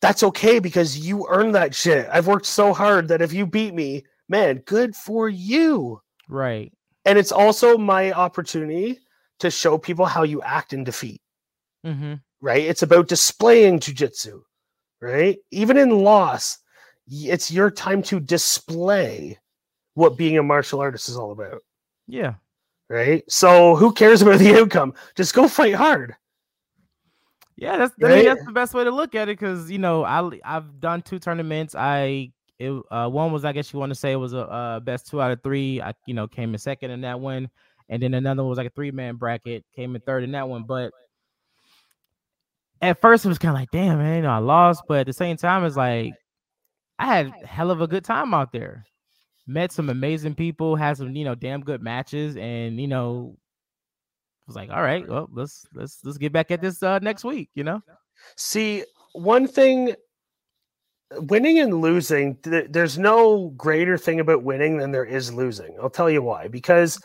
that's 0.00 0.22
okay 0.22 0.58
because 0.58 0.98
you 0.98 1.26
earned 1.28 1.54
that 1.54 1.74
shit 1.74 2.08
i've 2.10 2.26
worked 2.26 2.46
so 2.46 2.72
hard 2.72 3.06
that 3.08 3.20
if 3.20 3.34
you 3.34 3.46
beat 3.46 3.74
me 3.74 4.02
man, 4.30 4.62
good 4.64 4.96
for 4.96 5.28
you. 5.28 6.00
Right. 6.28 6.72
And 7.04 7.18
it's 7.18 7.32
also 7.32 7.76
my 7.76 8.12
opportunity 8.12 9.00
to 9.40 9.50
show 9.50 9.76
people 9.76 10.06
how 10.06 10.22
you 10.22 10.40
act 10.42 10.72
in 10.72 10.84
defeat. 10.84 11.20
Mm-hmm. 11.84 12.14
Right. 12.40 12.62
It's 12.62 12.82
about 12.82 13.08
displaying 13.08 13.80
jujitsu. 13.80 14.40
Right. 15.02 15.38
Even 15.50 15.76
in 15.76 15.90
loss, 15.90 16.58
it's 17.10 17.50
your 17.50 17.70
time 17.70 18.02
to 18.04 18.20
display 18.20 19.38
what 19.94 20.16
being 20.16 20.38
a 20.38 20.42
martial 20.42 20.80
artist 20.80 21.08
is 21.08 21.16
all 21.16 21.32
about. 21.32 21.62
Yeah. 22.06 22.34
Right. 22.88 23.22
So 23.28 23.76
who 23.76 23.92
cares 23.92 24.22
about 24.22 24.38
the 24.38 24.58
outcome? 24.58 24.94
Just 25.16 25.34
go 25.34 25.46
fight 25.48 25.74
hard. 25.74 26.16
Yeah, 27.56 27.76
that's 27.76 27.94
right? 28.00 28.12
I 28.12 28.16
mean, 28.16 28.24
that's 28.24 28.44
the 28.46 28.52
best 28.52 28.72
way 28.72 28.84
to 28.84 28.90
look 28.90 29.14
at 29.14 29.28
it 29.28 29.38
because 29.38 29.70
you 29.70 29.78
know 29.78 30.02
I 30.02 30.28
I've 30.44 30.80
done 30.80 31.02
two 31.02 31.18
tournaments. 31.18 31.74
I 31.76 32.32
it 32.58 32.82
uh, 32.90 33.08
one 33.08 33.32
was 33.32 33.44
I 33.44 33.52
guess 33.52 33.72
you 33.72 33.78
want 33.78 33.90
to 33.90 33.94
say 33.94 34.12
it 34.12 34.16
was 34.16 34.32
a 34.32 34.40
uh, 34.40 34.80
best 34.80 35.08
two 35.08 35.20
out 35.20 35.30
of 35.30 35.42
three. 35.42 35.80
I 35.80 35.92
you 36.06 36.14
know 36.14 36.26
came 36.26 36.54
in 36.54 36.58
second 36.58 36.90
in 36.90 37.02
that 37.02 37.20
one, 37.20 37.50
and 37.90 38.02
then 38.02 38.14
another 38.14 38.42
one 38.42 38.48
was 38.48 38.58
like 38.58 38.68
a 38.68 38.70
three 38.70 38.90
man 38.90 39.16
bracket, 39.16 39.64
came 39.76 39.94
in 39.94 40.00
third 40.00 40.24
in 40.24 40.32
that 40.32 40.48
one. 40.48 40.64
But 40.64 40.92
at 42.80 43.00
first 43.00 43.26
it 43.26 43.28
was 43.28 43.38
kind 43.38 43.54
of 43.54 43.60
like, 43.60 43.70
damn 43.70 43.98
man, 43.98 44.16
you 44.16 44.22
know 44.22 44.30
I 44.30 44.38
lost, 44.38 44.84
but 44.88 45.00
at 45.00 45.06
the 45.06 45.12
same 45.12 45.36
time 45.36 45.64
it's 45.64 45.76
like 45.76 46.14
I 47.00 47.06
had 47.06 47.32
hell 47.44 47.70
of 47.70 47.80
a 47.80 47.88
good 47.88 48.04
time 48.04 48.34
out 48.34 48.52
there. 48.52 48.84
met 49.46 49.72
some 49.72 49.88
amazing 49.88 50.34
people, 50.34 50.76
had 50.76 50.98
some 50.98 51.16
you 51.16 51.24
know 51.24 51.34
damn 51.34 51.62
good 51.62 51.82
matches, 51.82 52.36
and 52.36 52.78
you 52.78 52.86
know 52.86 53.36
was 54.46 54.54
like, 54.54 54.70
all 54.70 54.82
right, 54.82 55.08
well 55.08 55.28
let's 55.32 55.64
let's 55.74 55.98
let's 56.04 56.18
get 56.18 56.32
back 56.32 56.50
at 56.50 56.60
this 56.60 56.82
uh, 56.82 56.98
next 56.98 57.24
week. 57.24 57.48
You 57.54 57.64
know. 57.64 57.82
See, 58.36 58.84
one 59.14 59.48
thing 59.48 59.94
winning 61.12 61.58
and 61.58 61.80
losing 61.80 62.36
th- 62.36 62.68
there's 62.70 62.98
no 62.98 63.48
greater 63.56 63.98
thing 63.98 64.20
about 64.20 64.44
winning 64.44 64.76
than 64.76 64.92
there 64.92 65.04
is 65.04 65.34
losing 65.34 65.76
i'll 65.82 65.90
tell 65.90 66.08
you 66.08 66.22
why 66.22 66.46
because 66.46 67.02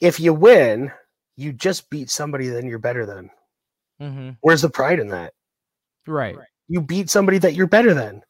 if 0.00 0.18
you 0.18 0.34
win 0.34 0.90
you 1.36 1.52
just 1.52 1.88
beat 1.88 2.10
somebody 2.10 2.48
then 2.48 2.66
you're 2.66 2.80
better 2.80 3.06
than 3.06 3.30
mm-hmm. 4.00 4.30
where's 4.40 4.62
the 4.62 4.68
pride 4.68 4.98
in 4.98 5.06
that 5.06 5.32
right 6.08 6.36
you 6.66 6.80
beat 6.80 7.08
somebody 7.08 7.38
that 7.38 7.54
you're 7.54 7.68
better 7.68 7.94
than 7.94 8.20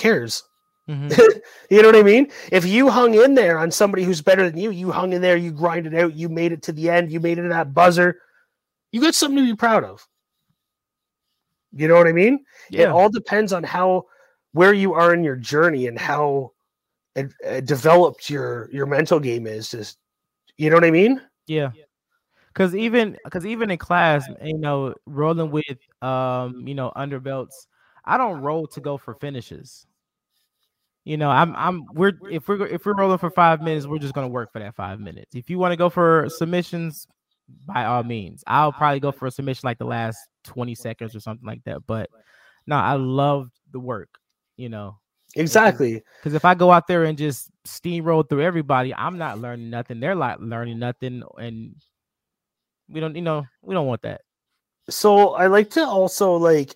cares 0.00 0.42
mm-hmm. 0.88 1.08
you 1.70 1.82
know 1.82 1.88
what 1.88 1.96
i 1.96 2.02
mean 2.02 2.28
if 2.50 2.64
you 2.64 2.90
hung 2.90 3.14
in 3.14 3.34
there 3.34 3.58
on 3.58 3.70
somebody 3.70 4.02
who's 4.02 4.22
better 4.22 4.48
than 4.50 4.58
you 4.58 4.70
you 4.70 4.90
hung 4.90 5.12
in 5.12 5.22
there 5.22 5.36
you 5.36 5.52
grinded 5.52 5.94
out 5.94 6.14
you 6.14 6.28
made 6.28 6.50
it 6.50 6.62
to 6.62 6.72
the 6.72 6.90
end 6.90 7.12
you 7.12 7.20
made 7.20 7.38
it 7.38 7.42
to 7.42 7.48
that 7.48 7.72
buzzer 7.72 8.18
you 8.90 9.00
got 9.00 9.14
something 9.14 9.38
to 9.38 9.50
be 9.50 9.56
proud 9.56 9.84
of 9.84 10.08
you 11.72 11.88
know 11.88 11.94
what 11.94 12.08
I 12.08 12.12
mean? 12.12 12.44
Yeah. 12.70 12.82
It 12.82 12.88
all 12.88 13.08
depends 13.08 13.52
on 13.52 13.62
how 13.62 14.06
where 14.52 14.72
you 14.72 14.94
are 14.94 15.14
in 15.14 15.22
your 15.22 15.36
journey 15.36 15.86
and 15.86 15.98
how 15.98 16.52
it, 17.14 17.32
it 17.44 17.64
developed 17.66 18.28
your 18.28 18.68
your 18.72 18.86
mental 18.86 19.20
game 19.20 19.46
is. 19.46 19.70
Just 19.70 19.98
you 20.56 20.70
know 20.70 20.76
what 20.76 20.84
I 20.84 20.90
mean? 20.90 21.20
Yeah. 21.46 21.70
Cause 22.54 22.74
even 22.74 23.16
cause 23.30 23.46
even 23.46 23.70
in 23.70 23.78
class, 23.78 24.28
you 24.42 24.58
know, 24.58 24.94
rolling 25.06 25.52
with 25.52 25.78
um, 26.02 26.66
you 26.66 26.74
know, 26.74 26.92
underbelts, 26.96 27.66
I 28.04 28.16
don't 28.16 28.40
roll 28.40 28.66
to 28.68 28.80
go 28.80 28.96
for 28.96 29.14
finishes. 29.14 29.86
You 31.04 31.16
know, 31.16 31.30
I'm 31.30 31.56
I'm 31.56 31.84
we're 31.94 32.12
if 32.30 32.46
we're 32.46 32.66
if 32.66 32.84
we're 32.84 32.94
rolling 32.94 33.18
for 33.18 33.30
five 33.30 33.62
minutes, 33.62 33.86
we're 33.86 33.98
just 33.98 34.14
gonna 34.14 34.28
work 34.28 34.52
for 34.52 34.58
that 34.58 34.74
five 34.74 35.00
minutes. 35.00 35.34
If 35.34 35.48
you 35.48 35.58
want 35.58 35.72
to 35.72 35.76
go 35.76 35.88
for 35.88 36.28
submissions, 36.28 37.06
by 37.66 37.84
all 37.84 38.02
means. 38.02 38.42
I'll 38.46 38.72
probably 38.72 39.00
go 39.00 39.12
for 39.12 39.26
a 39.26 39.30
submission 39.30 39.62
like 39.66 39.78
the 39.78 39.84
last 39.84 40.18
20 40.44 40.74
seconds 40.74 41.14
or 41.14 41.20
something 41.20 41.46
like 41.46 41.62
that. 41.64 41.86
But 41.86 42.10
no, 42.66 42.76
I 42.76 42.94
love 42.94 43.50
the 43.72 43.80
work, 43.80 44.08
you 44.56 44.68
know. 44.68 44.98
Exactly. 45.36 46.02
Because 46.18 46.34
if 46.34 46.44
I 46.44 46.54
go 46.54 46.72
out 46.72 46.86
there 46.88 47.04
and 47.04 47.16
just 47.16 47.50
steamroll 47.66 48.28
through 48.28 48.42
everybody, 48.42 48.94
I'm 48.94 49.18
not 49.18 49.38
learning 49.38 49.70
nothing. 49.70 50.00
They're 50.00 50.14
not 50.14 50.42
learning 50.42 50.78
nothing. 50.78 51.22
And 51.38 51.76
we 52.88 53.00
don't, 53.00 53.14
you 53.14 53.22
know, 53.22 53.46
we 53.62 53.74
don't 53.74 53.86
want 53.86 54.02
that. 54.02 54.22
So 54.88 55.34
I 55.34 55.46
like 55.46 55.70
to 55.70 55.86
also 55.86 56.34
like 56.34 56.74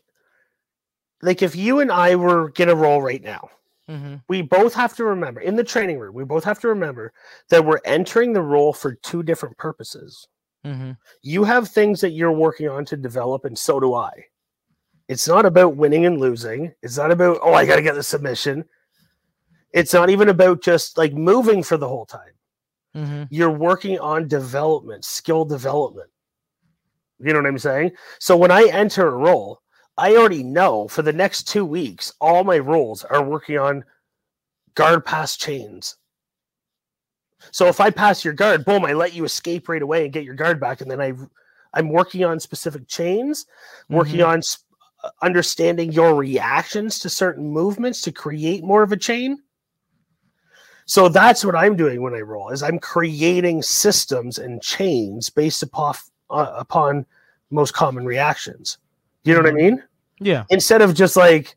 like 1.22 1.42
if 1.42 1.56
you 1.56 1.80
and 1.80 1.90
I 1.90 2.14
were 2.14 2.50
gonna 2.50 2.76
roll 2.76 3.02
right 3.02 3.22
now, 3.22 3.48
mm-hmm. 3.90 4.16
we 4.28 4.42
both 4.42 4.74
have 4.74 4.94
to 4.96 5.04
remember 5.04 5.40
in 5.40 5.56
the 5.56 5.64
training 5.64 5.98
room, 5.98 6.14
we 6.14 6.24
both 6.24 6.44
have 6.44 6.60
to 6.60 6.68
remember 6.68 7.12
that 7.50 7.64
we're 7.64 7.80
entering 7.84 8.32
the 8.32 8.42
role 8.42 8.72
for 8.72 8.94
two 8.94 9.22
different 9.22 9.56
purposes. 9.58 10.28
Mm-hmm. 10.64 10.92
You 11.22 11.44
have 11.44 11.68
things 11.68 12.00
that 12.00 12.10
you're 12.10 12.32
working 12.32 12.68
on 12.68 12.84
to 12.86 12.96
develop, 12.96 13.44
and 13.44 13.58
so 13.58 13.78
do 13.80 13.94
I. 13.94 14.10
It's 15.08 15.28
not 15.28 15.44
about 15.44 15.76
winning 15.76 16.06
and 16.06 16.18
losing. 16.18 16.72
It's 16.82 16.96
not 16.96 17.10
about, 17.10 17.38
oh, 17.42 17.52
I 17.52 17.66
got 17.66 17.76
to 17.76 17.82
get 17.82 17.94
the 17.94 18.02
submission. 18.02 18.64
It's 19.72 19.92
not 19.92 20.08
even 20.08 20.30
about 20.30 20.62
just 20.62 20.96
like 20.96 21.12
moving 21.12 21.62
for 21.62 21.76
the 21.76 21.88
whole 21.88 22.06
time. 22.06 22.20
Mm-hmm. 22.96 23.24
You're 23.28 23.50
working 23.50 23.98
on 23.98 24.28
development, 24.28 25.04
skill 25.04 25.44
development. 25.44 26.08
You 27.18 27.32
know 27.32 27.40
what 27.40 27.48
I'm 27.48 27.58
saying? 27.58 27.92
So 28.18 28.36
when 28.36 28.50
I 28.50 28.64
enter 28.68 29.06
a 29.06 29.16
role, 29.16 29.60
I 29.96 30.16
already 30.16 30.42
know 30.42 30.88
for 30.88 31.02
the 31.02 31.12
next 31.12 31.48
two 31.48 31.64
weeks, 31.64 32.12
all 32.20 32.44
my 32.44 32.58
roles 32.58 33.04
are 33.04 33.22
working 33.22 33.58
on 33.58 33.84
guard 34.74 35.04
pass 35.04 35.36
chains, 35.36 35.96
so 37.50 37.66
if 37.66 37.80
I 37.80 37.90
pass 37.90 38.24
your 38.24 38.34
guard, 38.34 38.64
boom, 38.64 38.84
I 38.84 38.92
let 38.92 39.14
you 39.14 39.24
escape 39.24 39.68
right 39.68 39.82
away 39.82 40.04
and 40.04 40.12
get 40.12 40.24
your 40.24 40.34
guard 40.34 40.60
back, 40.60 40.80
and 40.80 40.90
then 40.90 41.00
I, 41.00 41.12
I'm 41.72 41.88
working 41.88 42.24
on 42.24 42.40
specific 42.40 42.88
chains, 42.88 43.46
working 43.88 44.20
mm-hmm. 44.20 44.30
on 44.30 44.42
sp- 44.42 44.64
uh, 45.02 45.10
understanding 45.22 45.92
your 45.92 46.14
reactions 46.14 46.98
to 47.00 47.10
certain 47.10 47.48
movements 47.50 48.00
to 48.02 48.12
create 48.12 48.64
more 48.64 48.82
of 48.82 48.92
a 48.92 48.96
chain. 48.96 49.38
So 50.86 51.08
that's 51.08 51.44
what 51.44 51.56
I'm 51.56 51.76
doing 51.76 52.02
when 52.02 52.14
I 52.14 52.20
roll 52.20 52.50
is 52.50 52.62
I'm 52.62 52.78
creating 52.78 53.62
systems 53.62 54.38
and 54.38 54.62
chains 54.62 55.30
based 55.30 55.62
upon 55.62 55.94
uh, 56.30 56.54
upon 56.56 57.06
most 57.50 57.72
common 57.72 58.04
reactions. 58.04 58.78
You 59.24 59.34
know 59.34 59.40
what 59.40 59.48
I 59.48 59.50
mm-hmm. 59.50 59.76
mean? 59.76 59.82
Yeah. 60.20 60.44
Instead 60.50 60.82
of 60.82 60.94
just 60.94 61.16
like 61.16 61.56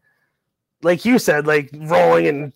like 0.83 1.05
you 1.05 1.19
said, 1.19 1.47
like 1.47 1.69
rolling 1.73 2.27
and 2.27 2.53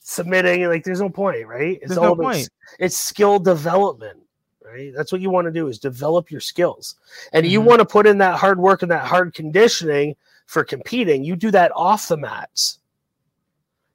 submitting, 0.00 0.64
like 0.66 0.84
there's 0.84 1.00
no 1.00 1.08
point, 1.08 1.46
right? 1.46 1.78
It's 1.80 1.88
there's 1.88 1.98
all 1.98 2.16
no 2.16 2.22
point. 2.22 2.48
It's 2.78 2.96
skill 2.96 3.38
development, 3.38 4.18
right? 4.64 4.92
That's 4.94 5.12
what 5.12 5.20
you 5.20 5.30
want 5.30 5.46
to 5.46 5.52
do 5.52 5.68
is 5.68 5.78
develop 5.78 6.30
your 6.30 6.40
skills, 6.40 6.96
and 7.32 7.44
mm-hmm. 7.44 7.52
you 7.52 7.60
want 7.60 7.80
to 7.80 7.86
put 7.86 8.06
in 8.06 8.18
that 8.18 8.38
hard 8.38 8.58
work 8.58 8.82
and 8.82 8.90
that 8.90 9.04
hard 9.04 9.34
conditioning 9.34 10.16
for 10.46 10.64
competing. 10.64 11.24
You 11.24 11.36
do 11.36 11.50
that 11.52 11.72
off 11.74 12.08
the 12.08 12.16
mats. 12.16 12.78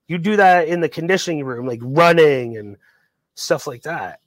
You 0.08 0.18
do 0.18 0.38
that 0.38 0.68
in 0.68 0.82
the 0.82 0.90
conditioning 0.90 1.44
room, 1.44 1.66
like 1.66 1.80
running 1.82 2.58
and 2.58 2.78
stuff 3.34 3.68
like 3.68 3.82
that. 3.84 4.20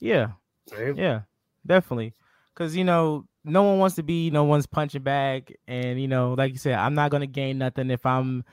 Yeah, 0.00 0.32
right? 0.76 0.96
yeah, 0.96 1.22
definitely. 1.64 2.12
Because 2.52 2.76
you 2.76 2.84
know, 2.84 3.26
no 3.44 3.62
one 3.64 3.78
wants 3.78 3.96
to 3.96 4.02
be 4.02 4.30
no 4.30 4.44
one's 4.44 4.66
punching 4.66 5.02
bag, 5.02 5.56
and 5.66 6.00
you 6.00 6.08
know, 6.08 6.34
like 6.34 6.52
you 6.52 6.58
said, 6.58 6.74
I'm 6.74 6.94
not 6.94 7.10
gonna 7.10 7.26
gain 7.26 7.58
nothing 7.58 7.90
if 7.90 8.04
I'm 8.06 8.44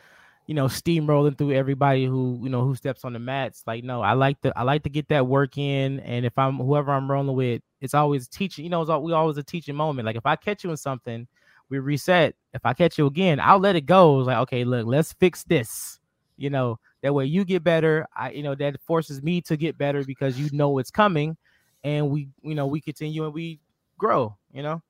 you 0.47 0.55
know, 0.55 0.65
steamrolling 0.65 1.37
through 1.37 1.53
everybody 1.53 2.05
who, 2.05 2.39
you 2.43 2.49
know, 2.49 2.63
who 2.63 2.75
steps 2.75 3.05
on 3.05 3.13
the 3.13 3.19
mats. 3.19 3.63
Like, 3.67 3.83
no, 3.83 4.01
I 4.01 4.13
like 4.13 4.41
to 4.41 4.51
I 4.57 4.63
like 4.63 4.83
to 4.83 4.89
get 4.89 5.07
that 5.09 5.27
work 5.27 5.57
in. 5.59 5.99
And 6.01 6.25
if 6.25 6.37
I'm 6.37 6.57
whoever 6.57 6.91
I'm 6.91 7.09
rolling 7.09 7.35
with, 7.35 7.61
it's 7.81 7.93
always 7.93 8.27
teaching, 8.27 8.65
you 8.65 8.69
know, 8.71 8.81
it's 8.81 8.89
all, 8.89 9.03
we 9.03 9.13
always 9.13 9.37
a 9.37 9.43
teaching 9.43 9.75
moment. 9.75 10.07
Like 10.07 10.15
if 10.15 10.25
I 10.25 10.35
catch 10.35 10.63
you 10.63 10.71
in 10.71 10.77
something, 10.77 11.27
we 11.69 11.77
reset. 11.77 12.35
If 12.53 12.65
I 12.65 12.73
catch 12.73 12.97
you 12.97 13.05
again, 13.05 13.39
I'll 13.39 13.59
let 13.59 13.75
it 13.75 13.85
go. 13.85 14.19
It's 14.19 14.27
like, 14.27 14.37
okay, 14.39 14.63
look, 14.63 14.87
let's 14.87 15.13
fix 15.13 15.43
this. 15.43 15.99
You 16.35 16.49
know, 16.49 16.79
that 17.03 17.13
way 17.13 17.25
you 17.25 17.45
get 17.45 17.63
better. 17.63 18.07
I, 18.15 18.31
you 18.31 18.41
know, 18.41 18.55
that 18.55 18.81
forces 18.81 19.21
me 19.21 19.41
to 19.41 19.55
get 19.55 19.77
better 19.77 20.03
because 20.03 20.39
you 20.39 20.49
know 20.51 20.79
it's 20.79 20.89
coming, 20.89 21.37
and 21.83 22.09
we, 22.09 22.29
you 22.41 22.55
know, 22.55 22.65
we 22.65 22.81
continue 22.81 23.23
and 23.25 23.33
we 23.35 23.59
grow. 23.99 24.35
You 24.53 24.63
know. 24.63 24.81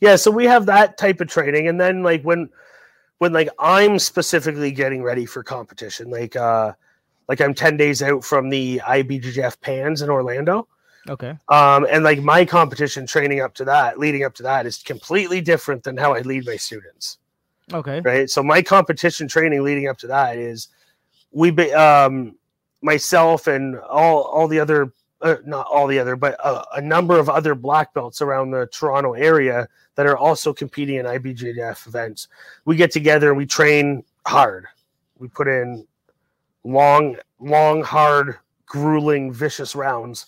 Yeah, 0.00 0.16
so 0.16 0.30
we 0.30 0.46
have 0.46 0.66
that 0.66 0.96
type 0.96 1.20
of 1.20 1.28
training, 1.28 1.68
and 1.68 1.80
then 1.80 2.02
like 2.02 2.22
when 2.22 2.48
when 3.18 3.32
like 3.32 3.50
I'm 3.58 3.98
specifically 3.98 4.72
getting 4.72 5.02
ready 5.02 5.26
for 5.26 5.42
competition, 5.42 6.10
like 6.10 6.36
uh 6.36 6.72
like 7.28 7.40
I'm 7.40 7.54
10 7.54 7.76
days 7.76 8.02
out 8.02 8.24
from 8.24 8.50
the 8.50 8.80
IBJJF 8.84 9.60
Pans 9.60 10.02
in 10.02 10.10
Orlando. 10.10 10.66
Okay. 11.08 11.36
Um, 11.48 11.86
and 11.88 12.02
like 12.02 12.18
my 12.20 12.44
competition 12.44 13.06
training 13.06 13.40
up 13.40 13.54
to 13.54 13.64
that, 13.66 14.00
leading 14.00 14.24
up 14.24 14.34
to 14.34 14.42
that 14.42 14.66
is 14.66 14.78
completely 14.78 15.40
different 15.40 15.84
than 15.84 15.96
how 15.96 16.12
I 16.12 16.20
lead 16.22 16.44
my 16.44 16.56
students. 16.56 17.18
Okay. 17.72 18.00
Right. 18.00 18.28
So 18.28 18.42
my 18.42 18.62
competition 18.62 19.28
training 19.28 19.62
leading 19.62 19.86
up 19.86 19.96
to 19.98 20.08
that 20.08 20.38
is 20.38 20.68
we 21.30 21.52
be 21.52 21.72
um 21.72 22.34
myself 22.82 23.46
and 23.46 23.78
all 23.78 24.22
all 24.22 24.48
the 24.48 24.58
other 24.58 24.92
uh, 25.22 25.36
not 25.44 25.66
all 25.66 25.86
the 25.86 25.98
other, 25.98 26.16
but 26.16 26.34
a, 26.44 26.76
a, 26.76 26.80
number 26.80 27.18
of 27.18 27.28
other 27.28 27.54
black 27.54 27.92
belts 27.92 28.22
around 28.22 28.50
the 28.50 28.66
Toronto 28.68 29.12
area 29.12 29.68
that 29.94 30.06
are 30.06 30.16
also 30.16 30.52
competing 30.52 30.96
in 30.96 31.06
IBJJF 31.06 31.86
events. 31.86 32.28
We 32.64 32.76
get 32.76 32.90
together 32.90 33.28
and 33.28 33.36
we 33.36 33.46
train 33.46 34.02
hard. 34.26 34.66
We 35.18 35.28
put 35.28 35.48
in 35.48 35.86
long, 36.64 37.16
long, 37.38 37.82
hard, 37.82 38.38
grueling, 38.66 39.32
vicious 39.32 39.74
rounds. 39.74 40.26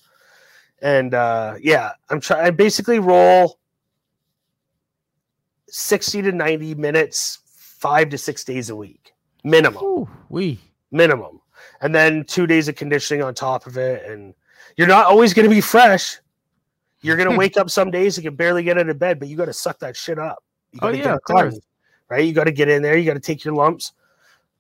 And 0.83 1.15
uh, 1.15 1.55
yeah, 1.61 1.93
I'm 2.11 2.21
trying. 2.21 2.45
I 2.45 2.51
basically 2.51 2.99
roll 2.99 3.59
sixty 5.69 6.21
to 6.23 6.33
ninety 6.33 6.75
minutes, 6.75 7.39
five 7.47 8.11
to 8.11 8.19
six 8.19 8.43
days 8.43 8.69
a 8.69 8.77
week, 8.77 9.15
minimum. 9.45 10.09
we 10.29 10.59
minimum, 10.91 11.41
and 11.81 11.95
then 11.95 12.25
two 12.25 12.49
days 12.49 12.69
of 12.69 12.75
conditioning 12.75 13.23
on 13.23 13.33
top 13.33 13.67
of 13.67 13.79
it, 13.79 14.05
and 14.05 14.35
you're 14.77 14.89
not 14.89 15.07
always 15.07 15.35
going 15.35 15.49
to 15.49 15.55
be 15.55 15.61
fresh. 15.61 16.19
You're 17.03 17.17
going 17.17 17.31
to 17.31 17.37
wake 17.37 17.57
up 17.57 17.69
some 17.69 17.91
days 17.91 18.17
and 18.17 18.25
can 18.25 18.37
barely 18.37 18.63
get 18.63 18.79
out 18.79 18.89
of 18.89 18.99
bed, 18.99 19.19
but 19.19 19.29
you 19.29 19.37
got 19.37 19.47
to 19.47 19.53
suck 19.53 19.79
that 19.81 19.97
shit 19.97 20.19
up. 20.19 20.43
You 20.73 20.81
got 20.81 20.93
to 20.93 21.01
oh 21.01 21.13
yeah, 21.13 21.17
cleansed, 21.25 21.67
right? 22.09 22.25
You 22.25 22.33
got 22.33 22.45
to 22.45 22.53
get 22.53 22.69
in 22.69 22.81
there. 22.83 22.97
You 22.97 23.05
got 23.05 23.15
to 23.15 23.21
take 23.21 23.45
your 23.45 23.55
lumps. 23.55 23.93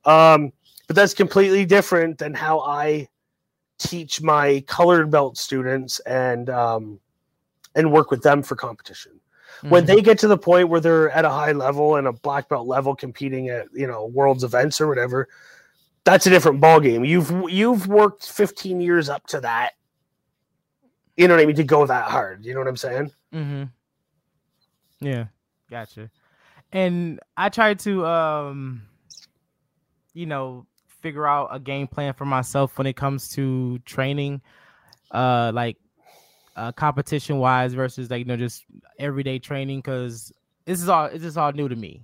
Um, 0.05 0.53
but 0.89 0.97
that's 0.97 1.15
completely 1.15 1.65
different 1.65 2.19
than 2.19 2.35
how 2.35 2.61
I 2.61 3.09
teach 3.79 4.21
my 4.21 4.63
colored 4.67 5.11
belt 5.11 5.39
students 5.39 6.01
and 6.01 6.51
um, 6.51 7.01
and 7.75 7.93
work 7.93 8.11
with 8.11 8.23
them 8.23 8.43
for 8.43 8.57
competition. 8.57 9.13
Mm-hmm. 9.59 9.69
When 9.71 9.87
they 9.87 10.03
get 10.03 10.19
to 10.21 10.29
the 10.29 10.37
point 10.37 10.69
where 10.69 10.81
they're 10.81 11.11
at 11.11 11.25
a 11.25 11.31
high 11.31 11.53
level 11.53 11.97
and 11.97 12.09
a 12.09 12.13
black 12.13 12.49
belt 12.49 12.67
level 12.67 12.97
competing 12.97 13.49
at 13.49 13.67
you 13.73 13.87
know 13.87 14.07
world's 14.07 14.45
events 14.45 14.81
or 14.81 14.89
whatever, 14.89 15.29
that's 16.05 16.27
a 16.27 16.31
different 16.31 16.61
ball 16.61 16.81
game. 16.81 17.05
You've 17.05 17.31
you've 17.49 17.87
worked 17.87 18.27
15 18.27 18.81
years 18.81 19.09
up 19.09 19.27
to 19.29 19.41
that 19.41 19.73
you 21.23 21.29
know 21.29 21.35
what 21.35 21.43
I 21.43 21.47
mean, 21.47 21.55
to 21.55 21.63
go 21.63 21.87
that 21.87 22.11
hard. 22.11 22.45
You 22.45 22.53
know 22.53 22.59
what 22.59 22.67
I'm 22.67 22.77
saying? 22.77 23.13
Mm-hmm. 23.33 25.07
Yeah, 25.07 25.27
gotcha. 25.71 26.11
And 26.73 27.21
I 27.37 27.49
try 27.49 27.75
to 27.75 28.05
um 28.05 28.83
you 30.15 30.27
know 30.27 30.67
figure 31.01 31.27
out 31.27 31.49
a 31.53 31.61
game 31.61 31.87
plan 31.87 32.13
for 32.13 32.25
myself 32.25 32.77
when 32.77 32.89
it 32.89 32.95
comes 32.95 33.29
to 33.35 33.79
training, 33.81 34.41
uh, 35.13 35.53
like 35.55 35.77
uh, 36.57 36.73
competition 36.73 37.39
wise 37.39 37.73
versus 37.73 38.11
like 38.11 38.19
you 38.19 38.25
know 38.25 38.37
just 38.37 38.65
everyday 38.99 39.39
training 39.39 39.79
because 39.79 40.33
this 40.65 40.83
is 40.83 40.89
all 40.89 41.09
this 41.09 41.23
is 41.23 41.37
all 41.37 41.53
new 41.53 41.69
to 41.69 41.77
me. 41.77 42.03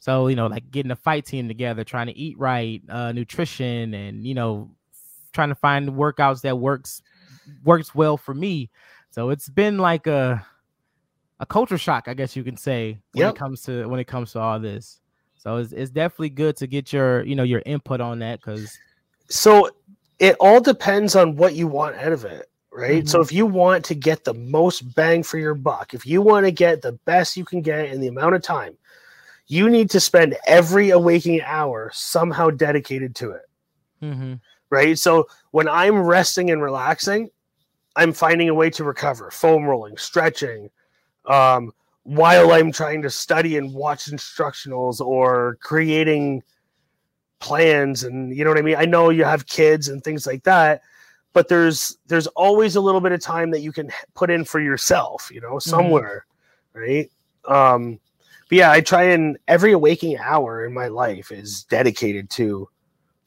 So 0.00 0.26
you 0.26 0.36
know, 0.36 0.46
like 0.48 0.70
getting 0.70 0.90
a 0.92 0.96
fight 0.96 1.24
team 1.24 1.48
together, 1.48 1.84
trying 1.84 2.08
to 2.08 2.18
eat 2.18 2.38
right, 2.38 2.82
uh, 2.90 3.12
nutrition, 3.12 3.94
and 3.94 4.26
you 4.26 4.34
know, 4.34 4.70
trying 5.32 5.48
to 5.48 5.54
find 5.54 5.88
workouts 5.88 6.42
that 6.42 6.58
works 6.58 7.00
works 7.64 7.94
well 7.94 8.16
for 8.16 8.34
me. 8.34 8.70
So 9.10 9.30
it's 9.30 9.48
been 9.48 9.78
like 9.78 10.06
a 10.06 10.44
a 11.40 11.46
culture 11.46 11.78
shock, 11.78 12.06
I 12.06 12.14
guess 12.14 12.36
you 12.36 12.44
can 12.44 12.56
say, 12.56 12.98
when 13.12 13.26
yep. 13.26 13.34
it 13.34 13.38
comes 13.38 13.62
to 13.62 13.86
when 13.86 14.00
it 14.00 14.06
comes 14.06 14.32
to 14.32 14.40
all 14.40 14.60
this. 14.60 15.00
So 15.36 15.56
it's, 15.56 15.72
it's 15.72 15.90
definitely 15.90 16.30
good 16.30 16.56
to 16.58 16.66
get 16.66 16.92
your 16.92 17.24
you 17.24 17.34
know 17.34 17.42
your 17.42 17.62
input 17.66 18.00
on 18.00 18.20
that 18.20 18.40
because. 18.40 18.78
So 19.28 19.70
it 20.18 20.36
all 20.38 20.60
depends 20.60 21.16
on 21.16 21.36
what 21.36 21.54
you 21.54 21.66
want 21.66 21.96
out 21.96 22.12
of 22.12 22.24
it, 22.24 22.48
right? 22.70 23.00
Mm-hmm. 23.00 23.08
So 23.08 23.20
if 23.20 23.32
you 23.32 23.44
want 23.44 23.84
to 23.86 23.94
get 23.94 24.24
the 24.24 24.34
most 24.34 24.94
bang 24.94 25.22
for 25.22 25.38
your 25.38 25.54
buck, 25.54 25.94
if 25.94 26.06
you 26.06 26.22
want 26.22 26.46
to 26.46 26.52
get 26.52 26.80
the 26.80 26.92
best 26.92 27.36
you 27.36 27.44
can 27.44 27.60
get 27.60 27.86
in 27.86 28.00
the 28.00 28.08
amount 28.08 28.36
of 28.36 28.42
time, 28.42 28.76
you 29.48 29.68
need 29.68 29.90
to 29.90 30.00
spend 30.00 30.36
every 30.46 30.90
awakening 30.90 31.42
hour 31.42 31.90
somehow 31.92 32.50
dedicated 32.50 33.16
to 33.16 33.32
it. 33.32 33.42
Mm-hmm. 34.02 34.34
Right. 34.72 34.98
So 34.98 35.28
when 35.50 35.68
I'm 35.68 35.98
resting 35.98 36.50
and 36.50 36.62
relaxing, 36.62 37.28
I'm 37.94 38.14
finding 38.14 38.48
a 38.48 38.54
way 38.54 38.70
to 38.70 38.84
recover, 38.84 39.30
foam 39.30 39.64
rolling, 39.64 39.98
stretching, 39.98 40.70
um, 41.26 41.74
while 42.04 42.52
I'm 42.52 42.72
trying 42.72 43.02
to 43.02 43.10
study 43.10 43.58
and 43.58 43.74
watch 43.74 44.06
instructionals 44.10 44.98
or 44.98 45.58
creating 45.60 46.42
plans 47.38 48.04
and 48.04 48.34
you 48.34 48.44
know 48.44 48.50
what 48.50 48.58
I 48.58 48.62
mean? 48.62 48.76
I 48.78 48.86
know 48.86 49.10
you 49.10 49.24
have 49.24 49.46
kids 49.46 49.88
and 49.88 50.02
things 50.02 50.26
like 50.26 50.42
that, 50.44 50.80
but 51.34 51.48
there's 51.48 51.98
there's 52.06 52.28
always 52.28 52.74
a 52.74 52.80
little 52.80 53.02
bit 53.02 53.12
of 53.12 53.20
time 53.20 53.50
that 53.50 53.60
you 53.60 53.72
can 53.72 53.90
put 54.14 54.30
in 54.30 54.42
for 54.42 54.58
yourself, 54.58 55.30
you 55.30 55.42
know, 55.42 55.56
mm-hmm. 55.56 55.70
somewhere, 55.70 56.24
mm-hmm. 56.74 56.80
right? 56.80 57.10
Um 57.46 58.00
but 58.48 58.56
yeah, 58.56 58.70
I 58.70 58.80
try 58.80 59.02
and 59.02 59.36
every 59.48 59.74
waking 59.74 60.16
hour 60.16 60.64
in 60.64 60.72
my 60.72 60.88
life 60.88 61.30
is 61.30 61.64
dedicated 61.64 62.30
to 62.30 62.70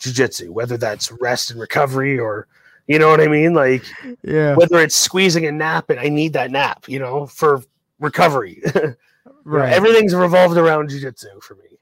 jujitsu, 0.05 0.49
whether 0.49 0.77
that's 0.77 1.11
rest 1.11 1.51
and 1.51 1.59
recovery 1.59 2.19
or 2.19 2.47
you 2.87 2.99
know 2.99 3.09
what 3.09 3.21
I 3.21 3.27
mean? 3.27 3.53
Like 3.53 3.83
yeah, 4.23 4.55
whether 4.55 4.79
it's 4.79 4.95
squeezing 4.95 5.45
a 5.45 5.51
nap 5.51 5.89
and 5.89 5.99
I 5.99 6.09
need 6.09 6.33
that 6.33 6.51
nap, 6.51 6.87
you 6.87 6.99
know, 6.99 7.25
for 7.25 7.61
recovery. 7.99 8.61
right. 9.43 9.73
Everything's 9.73 10.13
revolved 10.13 10.57
around 10.57 10.89
jujitsu 10.89 11.41
for 11.41 11.55
me. 11.55 11.79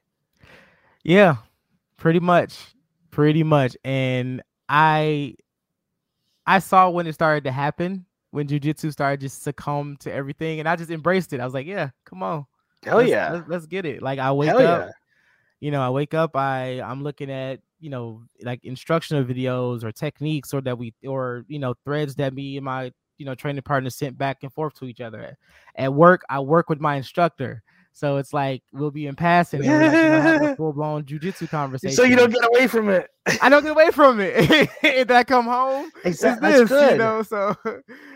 Yeah, 1.02 1.36
pretty 1.96 2.20
much. 2.20 2.74
Pretty 3.10 3.42
much. 3.42 3.76
And 3.84 4.42
I 4.68 5.36
I 6.46 6.58
saw 6.58 6.90
when 6.90 7.06
it 7.06 7.12
started 7.12 7.44
to 7.44 7.52
happen, 7.52 8.06
when 8.30 8.48
jujitsu 8.48 8.90
started 8.92 9.20
just 9.20 9.42
succumb 9.42 9.96
to 10.00 10.12
everything, 10.12 10.58
and 10.60 10.68
I 10.68 10.76
just 10.76 10.90
embraced 10.90 11.32
it. 11.32 11.40
I 11.40 11.44
was 11.44 11.54
like, 11.54 11.66
yeah, 11.66 11.90
come 12.04 12.22
on. 12.22 12.46
Hell 12.82 12.98
let's, 12.98 13.10
yeah. 13.10 13.32
Let's, 13.32 13.48
let's, 13.48 13.66
get 13.66 13.86
it. 13.86 14.02
Like 14.02 14.18
I 14.18 14.32
wake 14.32 14.48
Hell 14.48 14.66
up, 14.66 14.86
yeah. 14.86 14.92
you 15.60 15.70
know, 15.70 15.80
I 15.80 15.90
wake 15.90 16.14
up, 16.14 16.36
I 16.36 16.80
I'm 16.80 17.02
looking 17.02 17.30
at, 17.30 17.60
you 17.84 17.90
know, 17.90 18.22
like 18.42 18.64
instructional 18.64 19.24
videos 19.24 19.84
or 19.84 19.92
techniques 19.92 20.54
or 20.54 20.62
that 20.62 20.78
we 20.78 20.94
or 21.06 21.44
you 21.48 21.58
know, 21.58 21.74
threads 21.84 22.14
that 22.14 22.32
me 22.32 22.56
and 22.56 22.64
my 22.64 22.90
you 23.18 23.26
know 23.26 23.34
training 23.34 23.60
partners 23.60 23.94
sent 23.94 24.16
back 24.16 24.38
and 24.42 24.50
forth 24.50 24.72
to 24.78 24.86
each 24.86 25.02
other. 25.02 25.36
At 25.76 25.92
work, 25.92 26.22
I 26.30 26.40
work 26.40 26.70
with 26.70 26.80
my 26.80 26.96
instructor. 26.96 27.62
So 27.92 28.16
it's 28.16 28.32
like 28.32 28.62
we'll 28.72 28.90
be 28.90 29.06
in 29.06 29.14
passing 29.16 29.60
and 29.60 29.68
like, 29.68 29.92
you 29.92 30.08
know, 30.08 30.20
have 30.22 30.42
a 30.42 30.56
full 30.56 30.72
blown 30.72 31.04
jujitsu 31.04 31.46
conversation. 31.50 31.94
So 31.94 32.04
you 32.04 32.16
don't 32.16 32.32
get 32.32 32.42
away 32.48 32.68
from 32.68 32.88
it. 32.88 33.10
I 33.42 33.50
don't 33.50 33.62
get 33.62 33.72
away 33.72 33.90
from 33.90 34.18
it. 34.18 34.32
if 34.82 35.10
I 35.10 35.22
come 35.22 35.44
home, 35.44 35.92
exactly. 36.06 36.52
This, 36.52 36.58
that's 36.70 36.70
good. 36.70 36.92
You 36.92 36.98
know, 36.98 37.22
so 37.22 37.54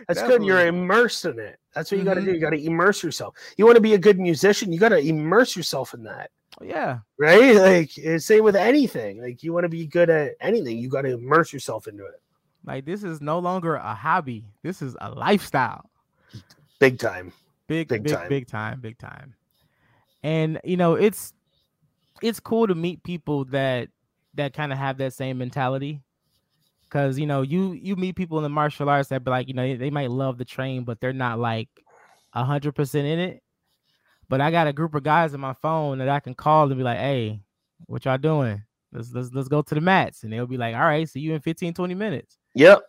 that's 0.08 0.22
good. 0.22 0.42
You're 0.42 0.66
immersed 0.66 1.26
in 1.26 1.38
it. 1.38 1.58
That's 1.74 1.92
what 1.92 1.98
you 1.98 2.04
got 2.04 2.14
to 2.14 2.22
do. 2.22 2.28
Mm-hmm. 2.28 2.34
You 2.36 2.40
got 2.40 2.50
to 2.50 2.64
immerse 2.64 3.02
yourself. 3.02 3.34
You 3.58 3.66
want 3.66 3.76
to 3.76 3.82
be 3.82 3.92
a 3.92 3.98
good 3.98 4.18
musician. 4.18 4.72
You 4.72 4.80
got 4.80 4.88
to 4.88 4.98
immerse 4.98 5.54
yourself 5.54 5.92
in 5.92 6.04
that. 6.04 6.30
Yeah. 6.62 6.98
Right. 7.18 7.54
Like 7.54 8.20
same 8.20 8.44
with 8.44 8.56
anything. 8.56 9.22
Like 9.22 9.42
you 9.42 9.52
want 9.52 9.64
to 9.64 9.68
be 9.68 9.86
good 9.86 10.10
at 10.10 10.32
anything. 10.40 10.78
You 10.78 10.88
got 10.88 11.02
to 11.02 11.14
immerse 11.14 11.52
yourself 11.52 11.86
into 11.86 12.04
it. 12.04 12.20
Like 12.64 12.84
this 12.84 13.02
is 13.02 13.20
no 13.20 13.38
longer 13.38 13.76
a 13.76 13.94
hobby. 13.94 14.44
This 14.62 14.82
is 14.82 14.96
a 15.00 15.10
lifestyle. 15.10 15.88
Big 16.78 16.98
time. 16.98 17.32
Big 17.66 17.88
big 17.88 18.02
big 18.02 18.12
time. 18.12 18.28
big 18.28 18.46
time. 18.46 18.80
Big 18.80 18.98
time. 18.98 19.34
And 20.22 20.60
you 20.64 20.76
know, 20.76 20.94
it's 20.94 21.32
it's 22.22 22.40
cool 22.40 22.66
to 22.66 22.74
meet 22.74 23.02
people 23.02 23.44
that 23.46 23.88
that 24.34 24.52
kind 24.52 24.72
of 24.72 24.78
have 24.78 24.98
that 24.98 25.12
same 25.12 25.38
mentality. 25.38 26.02
Cause 26.90 27.18
you 27.18 27.26
know, 27.26 27.42
you 27.42 27.72
you 27.72 27.96
meet 27.96 28.16
people 28.16 28.38
in 28.38 28.42
the 28.42 28.48
martial 28.48 28.88
arts 28.88 29.10
that 29.10 29.22
be 29.22 29.30
like, 29.30 29.48
you 29.48 29.54
know, 29.54 29.76
they 29.76 29.90
might 29.90 30.10
love 30.10 30.38
the 30.38 30.44
train, 30.44 30.84
but 30.84 31.00
they're 31.00 31.12
not 31.12 31.38
like 31.38 31.68
a 32.32 32.44
hundred 32.44 32.74
percent 32.74 33.06
in 33.06 33.18
it. 33.18 33.42
But 34.28 34.40
I 34.40 34.50
got 34.50 34.66
a 34.66 34.72
group 34.72 34.94
of 34.94 35.02
guys 35.02 35.32
on 35.34 35.40
my 35.40 35.54
phone 35.54 35.98
that 35.98 36.08
I 36.08 36.20
can 36.20 36.34
call 36.34 36.66
and 36.66 36.76
be 36.76 36.82
like, 36.82 36.98
hey, 36.98 37.40
what 37.86 38.04
y'all 38.04 38.18
doing? 38.18 38.62
Let's 38.92 39.12
let's 39.12 39.30
let's 39.32 39.48
go 39.48 39.62
to 39.62 39.74
the 39.74 39.80
mats. 39.80 40.22
And 40.22 40.32
they'll 40.32 40.46
be 40.46 40.56
like, 40.56 40.74
all 40.74 40.82
right, 40.82 41.08
see 41.08 41.20
you 41.20 41.34
in 41.34 41.40
15, 41.40 41.74
20 41.74 41.94
minutes. 41.94 42.38
Yep. 42.54 42.82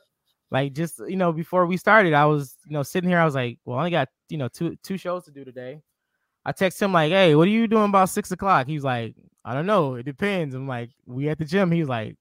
Like 0.52 0.74
just 0.74 1.00
you 1.08 1.16
know, 1.16 1.32
before 1.32 1.66
we 1.66 1.78
started, 1.78 2.14
I 2.14 2.26
was 2.26 2.56
you 2.66 2.74
know 2.74 2.84
sitting 2.84 3.10
here, 3.10 3.20
I 3.20 3.26
was 3.26 3.36
like, 3.36 3.60
well, 3.66 3.78
I 3.78 3.82
only 3.82 3.92
got 3.92 4.10
you 4.30 4.38
know 4.38 4.48
two 4.48 4.76
two 4.84 4.98
shows 4.98 5.26
to 5.26 5.32
do 5.32 5.46
today. 5.46 5.82
I 6.46 6.52
text 6.52 6.82
him 6.82 6.94
like, 6.94 7.12
"Hey, 7.12 7.36
what 7.36 7.48
are 7.48 7.52
you 7.52 7.68
doing 7.68 7.86
about 7.86 8.10
six 8.10 8.32
o'clock?" 8.32 8.66
He's 8.66 8.84
like, 8.84 9.14
"I 9.46 9.54
don't 9.54 9.68
know. 9.68 9.96
It 9.96 10.04
depends." 10.04 10.56
I'm 10.56 10.68
like, 10.68 10.90
"We 11.06 11.30
at 11.30 11.38
the 11.38 11.46
gym." 11.46 11.72
He's 11.72 11.88
like, 11.88 12.16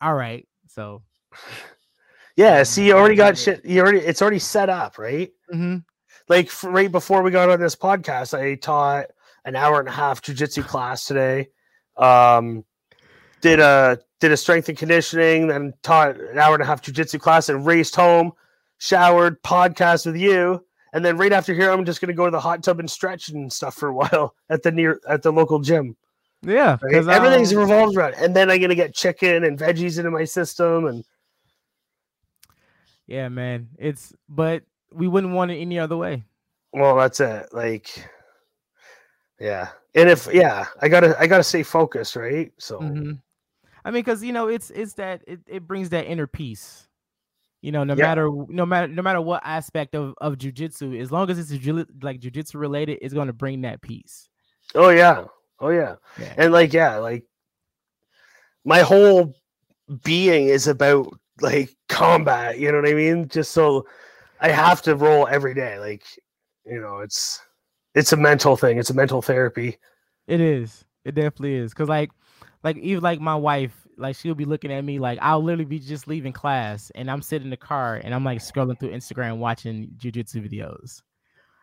"All 0.00 0.14
right." 0.14 0.46
So, 0.68 1.02
yeah. 2.36 2.62
See, 2.62 2.86
you 2.86 2.92
already 2.92 3.16
got 3.16 3.36
shit. 3.36 3.64
You 3.64 3.80
already 3.80 3.98
it's 3.98 4.22
already 4.22 4.38
set 4.38 4.68
up, 4.68 4.98
right? 4.98 5.30
Mm-hmm. 5.52 5.78
Like 6.30 6.50
right 6.62 6.90
before 6.90 7.22
we 7.22 7.30
got 7.30 7.50
on 7.50 7.60
this 7.60 7.76
podcast, 7.76 8.38
I 8.38 8.54
taught 8.54 9.06
an 9.44 9.54
hour 9.54 9.80
and 9.80 9.88
a 9.88 9.92
half 9.92 10.22
jujitsu 10.22 10.64
class 10.66 11.04
today. 11.04 11.48
Um, 11.98 12.64
did 13.42 13.60
a 13.60 13.98
did 14.20 14.32
a 14.32 14.36
strength 14.38 14.70
and 14.70 14.78
conditioning, 14.78 15.48
then 15.48 15.74
taught 15.82 16.18
an 16.18 16.38
hour 16.38 16.54
and 16.54 16.62
a 16.62 16.66
half 16.66 16.80
jujitsu 16.80 17.20
class, 17.20 17.50
and 17.50 17.66
raced 17.66 17.96
home, 17.96 18.32
showered, 18.78 19.42
podcast 19.42 20.06
with 20.06 20.16
you 20.16 20.64
and 20.92 21.04
then 21.04 21.16
right 21.16 21.32
after 21.32 21.54
here, 21.54 21.70
I'm 21.70 21.84
just 21.84 22.00
gonna 22.00 22.12
go 22.12 22.24
to 22.24 22.30
the 22.30 22.40
hot 22.40 22.62
tub 22.62 22.80
and 22.80 22.90
stretch 22.90 23.28
and 23.28 23.52
stuff 23.52 23.74
for 23.74 23.88
a 23.88 23.94
while 23.94 24.34
at 24.48 24.62
the 24.62 24.72
near 24.72 25.00
at 25.08 25.22
the 25.22 25.32
local 25.32 25.60
gym. 25.60 25.96
Yeah, 26.42 26.78
right? 26.82 27.06
everything's 27.06 27.52
um, 27.52 27.58
revolved 27.58 27.96
around, 27.96 28.14
and 28.14 28.34
then 28.34 28.50
I'm 28.50 28.60
gonna 28.60 28.74
get 28.74 28.94
chicken 28.94 29.44
and 29.44 29.58
veggies 29.58 29.98
into 29.98 30.10
my 30.10 30.24
system, 30.24 30.86
and 30.86 31.04
yeah, 33.06 33.28
man, 33.28 33.68
it's 33.78 34.12
but 34.28 34.62
we 34.92 35.08
wouldn't 35.08 35.34
want 35.34 35.50
it 35.50 35.56
any 35.56 35.78
other 35.78 35.96
way. 35.96 36.24
Well, 36.72 36.96
that's 36.96 37.20
it. 37.20 37.48
Like, 37.52 38.08
yeah, 39.38 39.68
and 39.94 40.08
if 40.08 40.28
yeah, 40.32 40.66
I 40.80 40.88
gotta 40.88 41.18
I 41.18 41.26
gotta 41.26 41.44
stay 41.44 41.62
focused, 41.62 42.16
right? 42.16 42.52
So, 42.58 42.78
mm-hmm. 42.78 43.12
I 43.84 43.90
mean, 43.90 44.02
because 44.02 44.22
you 44.22 44.32
know, 44.32 44.48
it's 44.48 44.70
it's 44.70 44.94
that 44.94 45.22
it, 45.26 45.40
it 45.46 45.66
brings 45.66 45.88
that 45.90 46.06
inner 46.06 46.26
peace 46.26 46.88
you 47.62 47.72
know, 47.72 47.84
no 47.84 47.94
yeah. 47.94 48.04
matter 48.04 48.30
no 48.48 48.64
matter 48.64 48.88
no 48.88 49.02
matter 49.02 49.20
what 49.20 49.42
aspect 49.44 49.94
of 49.94 50.14
of 50.18 50.36
jujitsu, 50.36 50.98
as 50.98 51.12
long 51.12 51.28
as 51.30 51.38
it's 51.38 51.50
like 52.02 52.20
jujitsu 52.20 52.54
related, 52.54 52.98
it's 53.02 53.12
going 53.12 53.26
to 53.26 53.34
bring 53.34 53.62
that 53.62 53.82
peace. 53.82 54.28
Oh 54.74 54.88
yeah, 54.88 55.24
oh 55.58 55.68
yeah. 55.68 55.96
yeah, 56.18 56.34
and 56.38 56.52
like 56.52 56.72
yeah, 56.72 56.96
like 56.96 57.24
my 58.64 58.80
whole 58.80 59.34
being 60.04 60.48
is 60.48 60.68
about 60.68 61.12
like 61.42 61.76
combat. 61.88 62.58
You 62.58 62.72
know 62.72 62.80
what 62.80 62.88
I 62.88 62.94
mean? 62.94 63.28
Just 63.28 63.50
so 63.50 63.86
I 64.40 64.50
have 64.50 64.82
to 64.82 64.96
roll 64.96 65.28
every 65.28 65.54
day. 65.54 65.78
Like 65.78 66.04
you 66.66 66.80
know, 66.80 66.98
it's 66.98 67.40
it's 67.94 68.12
a 68.12 68.16
mental 68.16 68.56
thing. 68.56 68.78
It's 68.78 68.90
a 68.90 68.94
mental 68.94 69.22
therapy. 69.22 69.78
It 70.26 70.40
is. 70.40 70.84
It 71.04 71.14
definitely 71.14 71.54
is. 71.54 71.74
Cause 71.74 71.88
like 71.88 72.10
like 72.62 72.76
even 72.76 73.02
like 73.02 73.20
my 73.20 73.34
wife 73.34 73.74
like 73.96 74.16
she'll 74.16 74.34
be 74.34 74.44
looking 74.44 74.72
at 74.72 74.84
me 74.84 74.98
like 74.98 75.18
I'll 75.20 75.42
literally 75.42 75.64
be 75.66 75.78
just 75.78 76.08
leaving 76.08 76.32
class 76.32 76.90
and 76.94 77.10
I'm 77.10 77.22
sitting 77.22 77.46
in 77.46 77.50
the 77.50 77.56
car 77.56 78.00
and 78.02 78.14
I'm 78.14 78.24
like 78.24 78.38
scrolling 78.38 78.78
through 78.78 78.92
Instagram 78.92 79.38
watching 79.38 79.90
jujitsu 79.98 80.48
videos. 80.48 81.02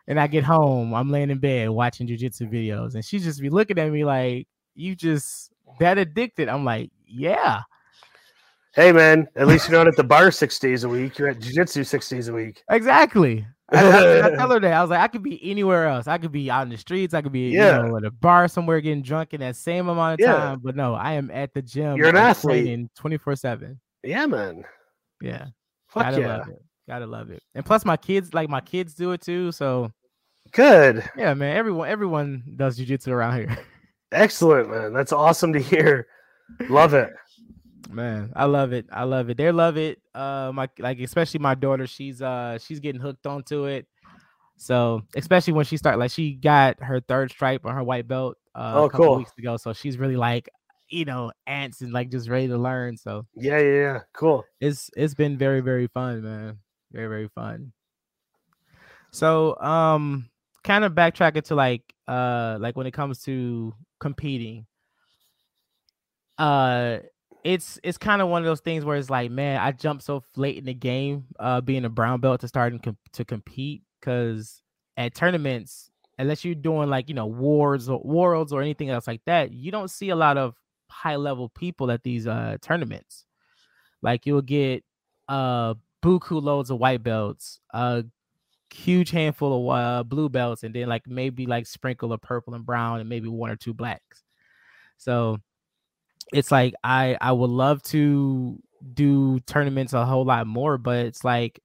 And 0.06 0.18
I 0.18 0.26
get 0.26 0.44
home, 0.44 0.94
I'm 0.94 1.10
laying 1.10 1.30
in 1.30 1.38
bed 1.38 1.68
watching 1.68 2.06
jujitsu 2.06 2.50
videos, 2.50 2.94
and 2.94 3.04
she 3.04 3.18
just 3.18 3.42
be 3.42 3.50
looking 3.50 3.78
at 3.78 3.92
me 3.92 4.06
like, 4.06 4.48
"You 4.74 4.96
just 4.96 5.52
that 5.80 5.98
addicted?" 5.98 6.48
I'm 6.48 6.64
like, 6.64 6.90
"Yeah." 7.06 7.60
Hey 8.74 8.92
man, 8.92 9.26
at 9.36 9.46
least 9.46 9.68
you're 9.68 9.78
not 9.78 9.88
at 9.88 9.96
the 9.96 10.04
bar 10.04 10.30
six 10.30 10.58
days 10.58 10.84
a 10.84 10.88
week. 10.88 11.18
You're 11.18 11.28
at 11.28 11.40
jujitsu 11.40 11.86
six 11.86 12.08
days 12.08 12.28
a 12.28 12.32
week. 12.32 12.62
Exactly. 12.70 13.46
I, 13.70 13.84
I, 13.84 14.26
I, 14.26 14.30
tell 14.30 14.50
her 14.50 14.60
that 14.60 14.72
I 14.72 14.80
was 14.80 14.88
like, 14.88 15.00
I 15.00 15.08
could 15.08 15.22
be 15.22 15.38
anywhere 15.50 15.88
else. 15.88 16.06
I 16.06 16.16
could 16.16 16.32
be 16.32 16.50
out 16.50 16.62
in 16.62 16.70
the 16.70 16.78
streets. 16.78 17.12
I 17.12 17.20
could 17.20 17.32
be 17.32 17.50
yeah. 17.50 17.82
you 17.82 17.88
know, 17.88 17.96
at 17.98 18.04
a 18.04 18.10
bar 18.10 18.48
somewhere 18.48 18.80
getting 18.80 19.02
drunk 19.02 19.34
in 19.34 19.40
that 19.40 19.56
same 19.56 19.88
amount 19.88 20.14
of 20.14 20.26
yeah. 20.26 20.32
time. 20.32 20.60
But 20.62 20.74
no, 20.74 20.94
I 20.94 21.12
am 21.12 21.30
at 21.30 21.52
the 21.52 21.60
gym. 21.60 21.96
You're 21.96 22.08
an 22.08 22.16
athlete, 22.16 22.88
twenty 22.94 23.18
four 23.18 23.36
seven. 23.36 23.80
Yeah, 24.02 24.26
man. 24.26 24.64
Yeah, 25.20 25.46
Fuck 25.88 26.04
gotta 26.04 26.20
yeah. 26.20 26.36
love 26.38 26.48
it. 26.48 26.62
Gotta 26.86 27.06
love 27.06 27.30
it. 27.30 27.42
And 27.54 27.64
plus, 27.64 27.84
my 27.84 27.96
kids 27.96 28.32
like 28.32 28.48
my 28.48 28.60
kids 28.60 28.94
do 28.94 29.12
it 29.12 29.20
too. 29.20 29.52
So 29.52 29.92
good. 30.52 31.08
Yeah, 31.16 31.34
man. 31.34 31.56
Everyone, 31.56 31.88
everyone 31.88 32.54
does 32.56 32.78
jujitsu 32.78 33.08
around 33.08 33.36
here. 33.36 33.58
Excellent, 34.12 34.70
man. 34.70 34.94
That's 34.94 35.12
awesome 35.12 35.52
to 35.52 35.58
hear. 35.58 36.06
Love 36.70 36.94
it. 36.94 37.12
Man, 37.88 38.32
I 38.34 38.44
love 38.44 38.72
it. 38.72 38.86
I 38.92 39.04
love 39.04 39.30
it. 39.30 39.36
They 39.36 39.50
love 39.50 39.76
it. 39.76 40.00
Uh, 40.14 40.50
my 40.54 40.68
like 40.78 40.98
especially 41.00 41.40
my 41.40 41.54
daughter. 41.54 41.86
She's 41.86 42.20
uh 42.20 42.58
she's 42.58 42.80
getting 42.80 43.00
hooked 43.00 43.26
onto 43.26 43.64
it. 43.64 43.86
So 44.56 45.02
especially 45.14 45.52
when 45.52 45.64
she 45.64 45.76
start 45.76 45.98
like 45.98 46.10
she 46.10 46.32
got 46.32 46.82
her 46.82 47.00
third 47.00 47.30
stripe 47.30 47.64
on 47.64 47.74
her 47.74 47.84
white 47.84 48.08
belt 48.08 48.36
uh, 48.54 48.72
oh, 48.74 48.84
a 48.84 48.90
couple 48.90 49.06
cool. 49.06 49.16
weeks 49.16 49.32
ago. 49.38 49.56
So 49.56 49.72
she's 49.72 49.98
really 49.98 50.16
like 50.16 50.48
you 50.88 51.04
know 51.04 51.32
ants 51.46 51.80
and 51.80 51.92
like 51.92 52.10
just 52.10 52.28
ready 52.28 52.48
to 52.48 52.58
learn. 52.58 52.96
So 52.96 53.26
yeah, 53.36 53.58
yeah, 53.58 53.74
yeah. 53.74 53.98
Cool. 54.12 54.44
It's 54.60 54.90
it's 54.96 55.14
been 55.14 55.38
very 55.38 55.60
very 55.60 55.86
fun, 55.86 56.22
man. 56.22 56.58
Very 56.92 57.06
very 57.06 57.28
fun. 57.28 57.72
So 59.10 59.58
um, 59.60 60.28
kind 60.64 60.84
of 60.84 60.92
backtracking 60.92 61.44
to 61.44 61.54
like 61.54 61.82
uh 62.06 62.58
like 62.60 62.76
when 62.76 62.86
it 62.86 62.92
comes 62.92 63.22
to 63.24 63.74
competing, 64.00 64.66
uh 66.36 66.98
it's 67.44 67.78
it's 67.82 67.98
kind 67.98 68.20
of 68.20 68.28
one 68.28 68.42
of 68.42 68.46
those 68.46 68.60
things 68.60 68.84
where 68.84 68.96
it's 68.96 69.10
like, 69.10 69.30
man, 69.30 69.60
I 69.60 69.72
jumped 69.72 70.04
so 70.04 70.22
late 70.36 70.58
in 70.58 70.64
the 70.64 70.74
game, 70.74 71.24
uh, 71.38 71.60
being 71.60 71.84
a 71.84 71.88
brown 71.88 72.20
belt 72.20 72.40
to 72.40 72.48
starting 72.48 72.78
com- 72.78 72.98
to 73.12 73.24
compete 73.24 73.82
because 74.00 74.62
at 74.96 75.14
tournaments, 75.14 75.90
unless 76.18 76.44
you're 76.44 76.54
doing 76.54 76.88
like 76.90 77.08
you 77.08 77.14
know 77.14 77.26
wars 77.26 77.88
or 77.88 78.00
worlds 78.04 78.52
or 78.52 78.60
anything 78.62 78.90
else 78.90 79.06
like 79.06 79.22
that, 79.26 79.52
you 79.52 79.70
don't 79.70 79.90
see 79.90 80.10
a 80.10 80.16
lot 80.16 80.36
of 80.36 80.54
high 80.90 81.16
level 81.16 81.48
people 81.48 81.90
at 81.90 82.02
these 82.02 82.26
uh 82.26 82.56
tournaments. 82.60 83.24
Like 84.02 84.26
you'll 84.26 84.42
get 84.42 84.84
uh 85.28 85.74
buku 86.02 86.42
loads 86.42 86.70
of 86.70 86.78
white 86.78 87.02
belts, 87.02 87.60
a 87.72 88.04
huge 88.72 89.10
handful 89.10 89.70
of 89.70 89.76
uh, 89.76 90.02
blue 90.04 90.28
belts, 90.28 90.62
and 90.62 90.74
then 90.74 90.88
like 90.88 91.06
maybe 91.06 91.46
like 91.46 91.66
sprinkle 91.66 92.12
of 92.12 92.20
purple 92.20 92.54
and 92.54 92.66
brown, 92.66 93.00
and 93.00 93.08
maybe 93.08 93.28
one 93.28 93.50
or 93.50 93.56
two 93.56 93.74
blacks. 93.74 94.24
So 94.96 95.38
it's 96.32 96.50
like 96.50 96.74
I 96.84 97.16
I 97.20 97.32
would 97.32 97.50
love 97.50 97.82
to 97.84 98.58
do 98.94 99.40
tournaments 99.40 99.92
a 99.92 100.04
whole 100.04 100.24
lot 100.24 100.46
more, 100.46 100.78
but 100.78 101.06
it's 101.06 101.24
like 101.24 101.60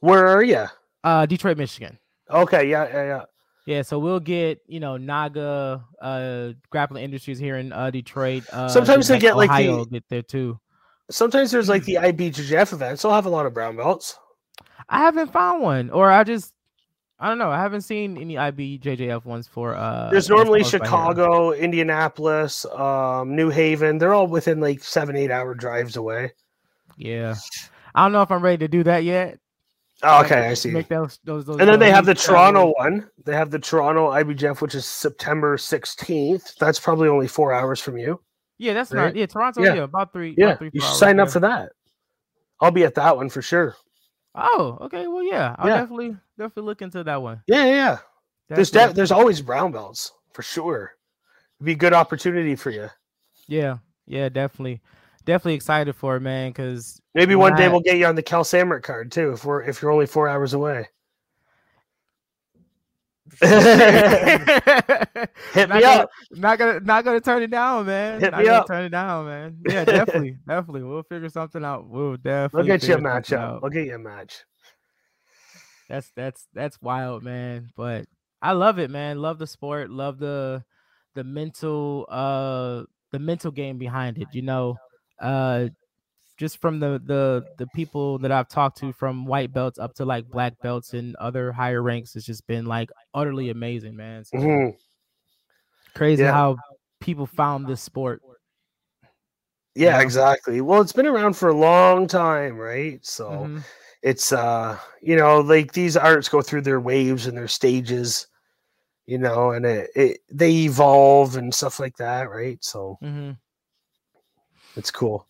where 0.00 0.26
are 0.26 0.42
you? 0.42 0.66
Uh, 1.02 1.26
Detroit, 1.26 1.56
Michigan. 1.56 1.98
Okay, 2.30 2.68
yeah, 2.68 2.88
yeah, 2.88 3.04
yeah. 3.04 3.22
Yeah, 3.66 3.82
so 3.82 3.98
we'll 3.98 4.20
get 4.20 4.60
you 4.68 4.78
know 4.78 4.96
Naga 4.96 5.84
uh 6.00 6.52
grappling 6.70 7.04
industries 7.04 7.38
here 7.38 7.56
in 7.56 7.72
uh 7.72 7.90
Detroit. 7.90 8.44
Uh, 8.52 8.68
sometimes 8.68 9.08
they 9.08 9.14
like 9.14 9.22
get 9.22 9.34
Ohio 9.34 9.78
like 9.78 9.88
the, 9.88 9.92
get 9.92 10.04
there 10.08 10.22
too. 10.22 10.60
Sometimes 11.10 11.50
there's 11.50 11.68
like 11.68 11.84
the 11.84 11.94
IBJJF 12.00 12.72
events. 12.72 13.02
They'll 13.02 13.12
have 13.12 13.26
a 13.26 13.30
lot 13.30 13.46
of 13.46 13.54
brown 13.54 13.76
belts. 13.76 14.18
I 14.88 14.98
haven't 14.98 15.32
found 15.32 15.62
one, 15.62 15.90
or 15.90 16.10
I 16.10 16.22
just 16.22 16.52
I 17.18 17.28
don't 17.28 17.38
know. 17.38 17.50
I 17.50 17.58
haven't 17.58 17.80
seen 17.80 18.18
any 18.18 18.34
IBJJF 18.34 19.24
ones 19.24 19.48
for. 19.48 19.74
uh 19.74 20.10
There's 20.10 20.28
normally 20.28 20.62
Chicago, 20.64 21.52
Indianapolis, 21.52 22.66
um, 22.66 23.34
New 23.34 23.48
Haven. 23.48 23.98
They're 23.98 24.12
all 24.12 24.26
within 24.26 24.60
like 24.60 24.84
seven, 24.84 25.16
eight 25.16 25.30
hour 25.30 25.54
drives 25.54 25.96
away. 25.96 26.32
Yeah, 26.98 27.34
I 27.94 28.04
don't 28.04 28.12
know 28.12 28.22
if 28.22 28.30
I'm 28.30 28.42
ready 28.42 28.58
to 28.58 28.68
do 28.68 28.82
that 28.84 29.04
yet. 29.04 29.38
Oh, 30.02 30.22
okay, 30.24 30.48
I 30.48 30.54
see. 30.54 30.70
Make 30.70 30.88
those, 30.88 31.18
those, 31.24 31.46
those 31.46 31.58
and 31.58 31.68
then 31.68 31.78
they 31.78 31.90
have 31.90 32.04
the 32.04 32.14
Toronto 32.14 32.74
one. 32.76 33.08
They 33.24 33.34
have 33.34 33.50
the 33.50 33.58
Toronto 33.58 34.10
IBJJF, 34.10 34.60
which 34.60 34.74
is 34.74 34.84
September 34.84 35.56
16th. 35.56 36.54
That's 36.56 36.78
probably 36.78 37.08
only 37.08 37.28
four 37.28 37.54
hours 37.54 37.80
from 37.80 37.96
you. 37.96 38.20
Yeah, 38.58 38.74
that's 38.74 38.92
right? 38.92 39.06
not. 39.06 39.16
Yeah, 39.16 39.24
Toronto. 39.24 39.62
Yeah, 39.62 39.74
yeah 39.74 39.82
about 39.84 40.12
three. 40.12 40.34
Yeah, 40.36 40.48
about 40.48 40.58
three, 40.58 40.70
you 40.74 40.82
should 40.82 40.96
sign 40.96 41.18
up 41.18 41.30
for 41.30 41.40
that. 41.40 41.72
I'll 42.60 42.70
be 42.70 42.84
at 42.84 42.94
that 42.96 43.16
one 43.16 43.30
for 43.30 43.40
sure. 43.40 43.74
Oh, 44.34 44.78
okay. 44.82 45.06
Well, 45.06 45.22
yeah, 45.22 45.56
I'll 45.58 45.68
yeah. 45.68 45.78
definitely 45.78 46.16
definitely 46.38 46.64
look 46.64 46.82
into 46.82 47.04
that 47.04 47.22
one. 47.22 47.42
Yeah, 47.46 47.64
yeah. 47.64 47.98
yeah. 48.50 48.56
There's 48.56 48.70
de- 48.70 48.92
there's 48.92 49.12
always 49.12 49.40
brown 49.40 49.72
belts 49.72 50.12
for 50.32 50.42
sure. 50.42 50.92
It'd 51.58 51.66
be 51.66 51.72
a 51.72 51.76
good 51.76 51.94
opportunity 51.94 52.54
for 52.54 52.70
you. 52.70 52.88
Yeah, 53.48 53.78
yeah, 54.06 54.28
definitely, 54.28 54.82
definitely 55.24 55.54
excited 55.54 55.94
for 55.94 56.16
it, 56.16 56.20
man. 56.20 56.50
Because 56.50 57.00
maybe 57.14 57.34
one 57.34 57.54
I... 57.54 57.56
day 57.56 57.68
we'll 57.68 57.80
get 57.80 57.98
you 57.98 58.06
on 58.06 58.14
the 58.14 58.22
Cal 58.22 58.44
Samrick 58.44 58.82
card 58.82 59.10
too. 59.10 59.32
If 59.32 59.44
we're 59.44 59.62
if 59.62 59.82
you're 59.82 59.90
only 59.90 60.06
four 60.06 60.28
hours 60.28 60.54
away. 60.54 60.88
Hit 63.40 63.50
not 65.68 65.76
me 65.76 65.80
gonna, 65.80 66.02
up. 66.02 66.10
Not 66.30 66.58
gonna 66.58 66.80
not 66.80 67.04
gonna 67.04 67.20
turn 67.20 67.42
it 67.42 67.50
down, 67.50 67.86
man. 67.86 68.20
Hit 68.20 68.30
not 68.30 68.42
me 68.42 68.48
up. 68.48 68.66
Turn 68.68 68.84
it 68.84 68.90
down, 68.90 69.26
man. 69.26 69.58
Yeah, 69.68 69.84
definitely, 69.84 70.36
definitely. 70.48 70.84
We'll 70.84 71.02
figure 71.02 71.28
something 71.28 71.64
out. 71.64 71.88
We'll 71.88 72.16
definitely. 72.16 72.68
We'll 72.68 72.78
get 72.78 72.88
you 72.88 72.94
a 72.94 73.00
match 73.00 73.32
up. 73.32 73.62
We'll 73.62 73.72
get 73.72 73.86
you 73.86 73.96
a 73.96 73.98
match. 73.98 74.44
That's 75.88 76.10
that's 76.16 76.48
that's 76.52 76.80
wild, 76.80 77.22
man. 77.22 77.70
But 77.76 78.06
I 78.42 78.52
love 78.52 78.78
it, 78.78 78.90
man. 78.90 79.20
Love 79.20 79.38
the 79.38 79.46
sport. 79.46 79.90
Love 79.90 80.18
the 80.18 80.64
the 81.14 81.24
mental 81.24 82.06
uh 82.08 82.82
the 83.12 83.18
mental 83.18 83.50
game 83.50 83.78
behind 83.78 84.18
it. 84.18 84.28
You 84.32 84.42
know, 84.42 84.76
uh 85.20 85.68
just 86.36 86.60
from 86.60 86.80
the 86.80 87.00
the 87.04 87.44
the 87.58 87.66
people 87.68 88.18
that 88.18 88.32
I've 88.32 88.48
talked 88.48 88.78
to 88.78 88.92
from 88.92 89.24
white 89.24 89.52
belts 89.52 89.78
up 89.78 89.94
to 89.94 90.04
like 90.04 90.28
black 90.28 90.54
belts 90.60 90.92
and 90.92 91.16
other 91.16 91.52
higher 91.52 91.82
ranks, 91.82 92.14
it's 92.14 92.26
just 92.26 92.46
been 92.46 92.66
like 92.66 92.90
utterly 93.14 93.50
amazing, 93.50 93.96
man. 93.96 94.24
So, 94.24 94.38
mm-hmm. 94.38 94.76
Crazy 95.94 96.24
yeah. 96.24 96.32
how 96.32 96.56
people 97.00 97.26
found 97.26 97.66
this 97.66 97.80
sport. 97.80 98.20
Yeah, 99.74 99.86
you 99.86 99.92
know? 99.92 100.00
exactly. 100.00 100.60
Well, 100.60 100.82
it's 100.82 100.92
been 100.92 101.06
around 101.06 101.36
for 101.36 101.48
a 101.48 101.56
long 101.56 102.06
time, 102.06 102.56
right? 102.56 103.04
So 103.04 103.30
mm-hmm. 103.30 103.58
It's 104.02 104.32
uh, 104.32 104.78
you 105.02 105.16
know, 105.16 105.40
like 105.40 105.72
these 105.72 105.96
arts 105.96 106.28
go 106.28 106.42
through 106.42 106.62
their 106.62 106.80
waves 106.80 107.26
and 107.26 107.36
their 107.36 107.48
stages, 107.48 108.26
you 109.06 109.18
know, 109.18 109.50
and 109.52 109.64
it, 109.66 109.90
it 109.94 110.20
they 110.30 110.52
evolve 110.52 111.36
and 111.36 111.54
stuff 111.54 111.80
like 111.80 111.96
that, 111.96 112.30
right? 112.30 112.62
So 112.64 112.98
mm-hmm. 113.02 113.32
it's 114.76 114.90
cool. 114.90 115.26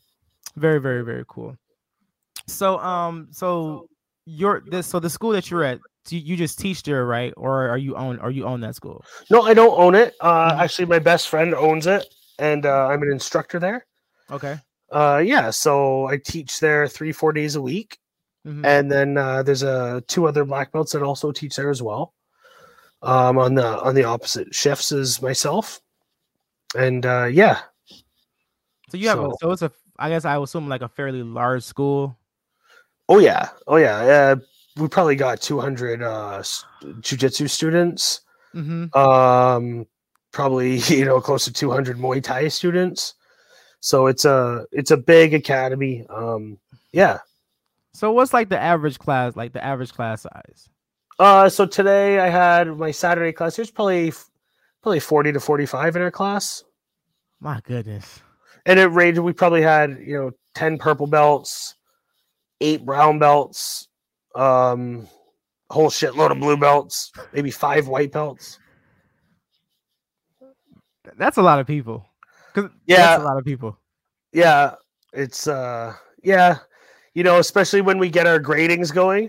Very, 0.57 0.81
very, 0.81 1.05
very 1.05 1.25
cool. 1.29 1.57
So, 2.47 2.79
um, 2.79 3.29
so 3.31 3.89
you're 4.25 4.63
this. 4.67 4.87
So 4.87 5.01
the 5.01 5.11
school 5.11 5.31
that 5.33 5.51
you're 5.51 5.65
at, 5.65 5.81
you 6.09 6.37
just 6.37 6.59
teach 6.59 6.83
there, 6.83 7.05
right? 7.05 7.33
Or 7.37 7.69
are 7.69 7.79
you 7.79 7.97
own? 7.97 8.19
Are 8.21 8.31
you 8.31 8.45
own 8.45 8.61
that 8.61 8.75
school? 8.75 9.05
No, 9.31 9.43
I 9.43 9.55
don't 9.55 9.79
own 9.79 9.95
it. 9.95 10.15
Uh, 10.21 10.51
mm-hmm. 10.51 10.61
actually, 10.61 10.87
my 10.87 10.99
best 10.99 11.29
friend 11.29 11.55
owns 11.55 11.87
it, 11.87 12.07
and 12.39 12.65
uh, 12.65 12.87
I'm 12.89 13.03
an 13.03 13.11
instructor 13.11 13.59
there. 13.59 13.87
Okay. 14.31 14.59
Uh, 14.91 15.23
yeah. 15.25 15.51
So 15.51 16.07
I 16.07 16.17
teach 16.17 16.61
there 16.61 16.87
three, 16.89 17.13
four 17.13 17.33
days 17.33 17.57
a 17.57 17.63
week, 17.63 17.99
mm-hmm. 18.47 18.65
and 18.65 18.91
then 18.91 19.19
uh, 19.19 19.43
there's 19.43 19.63
a 19.63 19.71
uh, 19.71 20.01
two 20.07 20.27
other 20.27 20.45
black 20.45 20.73
belts 20.73 20.93
that 20.93 21.03
also 21.03 21.33
teach 21.33 21.57
there 21.57 21.71
as 21.71 21.83
well. 21.83 22.15
Um, 23.03 23.39
on 23.39 23.55
the 23.55 23.67
on 23.83 23.95
the 23.95 24.05
opposite 24.05 24.55
shifts 24.55 24.91
as 24.93 25.21
myself, 25.21 25.81
and 26.77 27.05
uh, 27.05 27.25
yeah. 27.31 27.61
So 28.91 28.97
you 28.97 29.09
have 29.09 29.19
so, 29.19 29.33
so 29.41 29.51
it's 29.53 29.63
a 29.63 29.73
I 29.99 30.09
guess 30.09 30.25
I 30.25 30.41
assume 30.41 30.69
like 30.69 30.83
a 30.83 30.89
fairly 30.89 31.23
large 31.23 31.63
school. 31.63 32.17
Oh 33.09 33.19
yeah, 33.19 33.51
oh 33.67 33.77
yeah. 33.77 33.99
Uh, 33.99 34.37
we 34.77 34.89
probably 34.89 35.17
got 35.17 35.41
200 35.41 36.03
uh, 36.03 36.43
jujitsu 37.01 37.49
students. 37.49 38.21
Mm-hmm. 38.55 38.97
Um, 38.99 39.87
probably 40.33 40.77
you 40.89 41.05
know 41.05 41.21
close 41.21 41.45
to 41.45 41.53
200 41.53 41.99
Muay 41.99 42.23
Thai 42.23 42.49
students. 42.49 43.15
So 43.81 44.07
it's 44.07 44.25
a 44.25 44.67
it's 44.73 44.91
a 44.91 44.97
big 44.97 45.35
academy. 45.35 46.07
Um, 46.09 46.59
yeah. 46.93 47.19
So 47.97 48.13
what's 48.13 48.33
like 48.35 48.49
the 48.49 48.61
average 48.61 48.99
class, 48.99 49.37
like 49.37 49.53
the 49.53 49.65
average 49.65 49.93
class 49.93 50.23
size? 50.23 50.69
Uh, 51.19 51.49
so 51.49 51.65
today 51.65 52.21
I 52.21 52.29
had 52.29 52.77
my 52.77 52.91
Saturday 52.91 53.33
class. 53.33 53.57
There's 53.57 53.71
probably 53.71 54.13
probably 54.83 55.01
40 55.01 55.33
to 55.33 55.41
45 55.41 55.97
in 55.97 56.03
our 56.03 56.11
class. 56.11 56.63
My 57.41 57.61
goodness 57.65 58.21
and 58.67 58.81
it 58.81 58.87
ranged. 58.87 59.21
We 59.21 59.33
probably 59.33 59.63
had 59.63 59.99
you 60.05 60.15
know 60.15 60.31
ten 60.55 60.77
purple 60.77 61.07
belts, 61.07 61.77
eight 62.61 62.85
brown 62.85 63.19
belts, 63.19 63.89
um, 64.35 65.09
whole 65.71 65.89
shitload 65.89 66.33
of 66.33 66.41
blue 66.41 66.57
belts, 66.57 67.13
maybe 67.33 67.51
five 67.51 67.89
white 67.89 68.13
belts. 68.13 68.59
That's 71.17 71.39
a 71.39 71.43
lot 71.43 71.61
of 71.61 71.67
people. 71.67 72.05
Yeah, 72.87 73.19
a 73.19 73.23
lot 73.23 73.39
of 73.39 73.45
people. 73.45 73.79
Yeah, 74.33 74.75
it's 75.13 75.47
uh, 75.47 75.95
yeah, 76.23 76.59
you 77.17 77.23
know, 77.23 77.39
especially 77.39 77.81
when 77.81 77.99
we 77.99 78.11
get 78.11 78.27
our 78.27 78.39
gradings 78.39 78.93
going. 78.93 79.29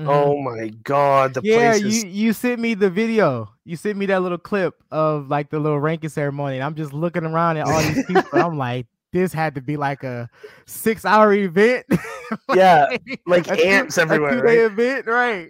Mm-hmm. 0.00 0.08
Oh 0.08 0.40
my 0.40 0.68
god, 0.84 1.34
the 1.34 1.42
yeah, 1.44 1.72
places... 1.72 2.02
you 2.02 2.10
you 2.10 2.32
sent 2.32 2.60
me 2.60 2.72
the 2.72 2.88
video. 2.88 3.50
You 3.66 3.76
sent 3.76 3.98
me 3.98 4.06
that 4.06 4.22
little 4.22 4.38
clip 4.38 4.74
of 4.90 5.28
like 5.28 5.50
the 5.50 5.58
little 5.58 5.78
ranking 5.78 6.08
ceremony. 6.08 6.56
And 6.56 6.64
I'm 6.64 6.74
just 6.74 6.94
looking 6.94 7.24
around 7.24 7.58
at 7.58 7.66
all 7.66 7.82
these 7.82 8.06
people. 8.08 8.40
I'm 8.40 8.56
like, 8.56 8.86
this 9.12 9.34
had 9.34 9.54
to 9.56 9.60
be 9.60 9.76
like 9.76 10.02
a 10.02 10.30
six 10.64 11.04
hour 11.04 11.34
event. 11.34 11.84
like, 11.90 12.00
yeah, 12.54 12.96
like 13.26 13.50
ants 13.50 13.96
two, 13.96 14.00
everywhere. 14.00 14.42
Right? 14.42 14.58
event, 14.58 15.06
right? 15.06 15.48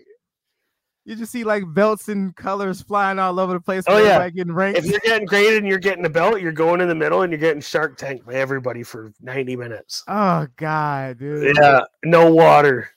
You 1.07 1.15
just 1.15 1.31
see 1.31 1.45
like 1.45 1.63
belts 1.73 2.09
and 2.09 2.35
colors 2.35 2.83
flying 2.83 3.21
all 3.21 3.39
over 3.39 3.53
the 3.53 3.61
place. 3.61 3.85
Oh 3.87 3.97
yeah, 3.97 4.29
getting 4.29 4.53
ranked. 4.53 4.81
If 4.81 4.87
you're 4.87 4.99
getting 4.99 5.25
graded 5.25 5.59
and 5.59 5.69
you're 5.69 5.79
getting 5.79 6.05
a 6.05 6.11
belt, 6.11 6.41
you're 6.41 6.51
going 6.51 6.81
in 6.81 6.89
the 6.89 6.97
middle 6.97 7.23
and 7.23 7.31
you're 7.31 7.39
getting 7.39 7.61
Shark 7.61 7.97
Tank 7.97 8.27
by 8.27 8.35
everybody 8.35 8.83
for 8.83 9.13
90 9.21 9.55
minutes. 9.55 10.03
Oh 10.09 10.49
god, 10.57 11.21
dude. 11.21 11.57
Yeah, 11.57 11.83
no 12.05 12.33
water. 12.33 12.91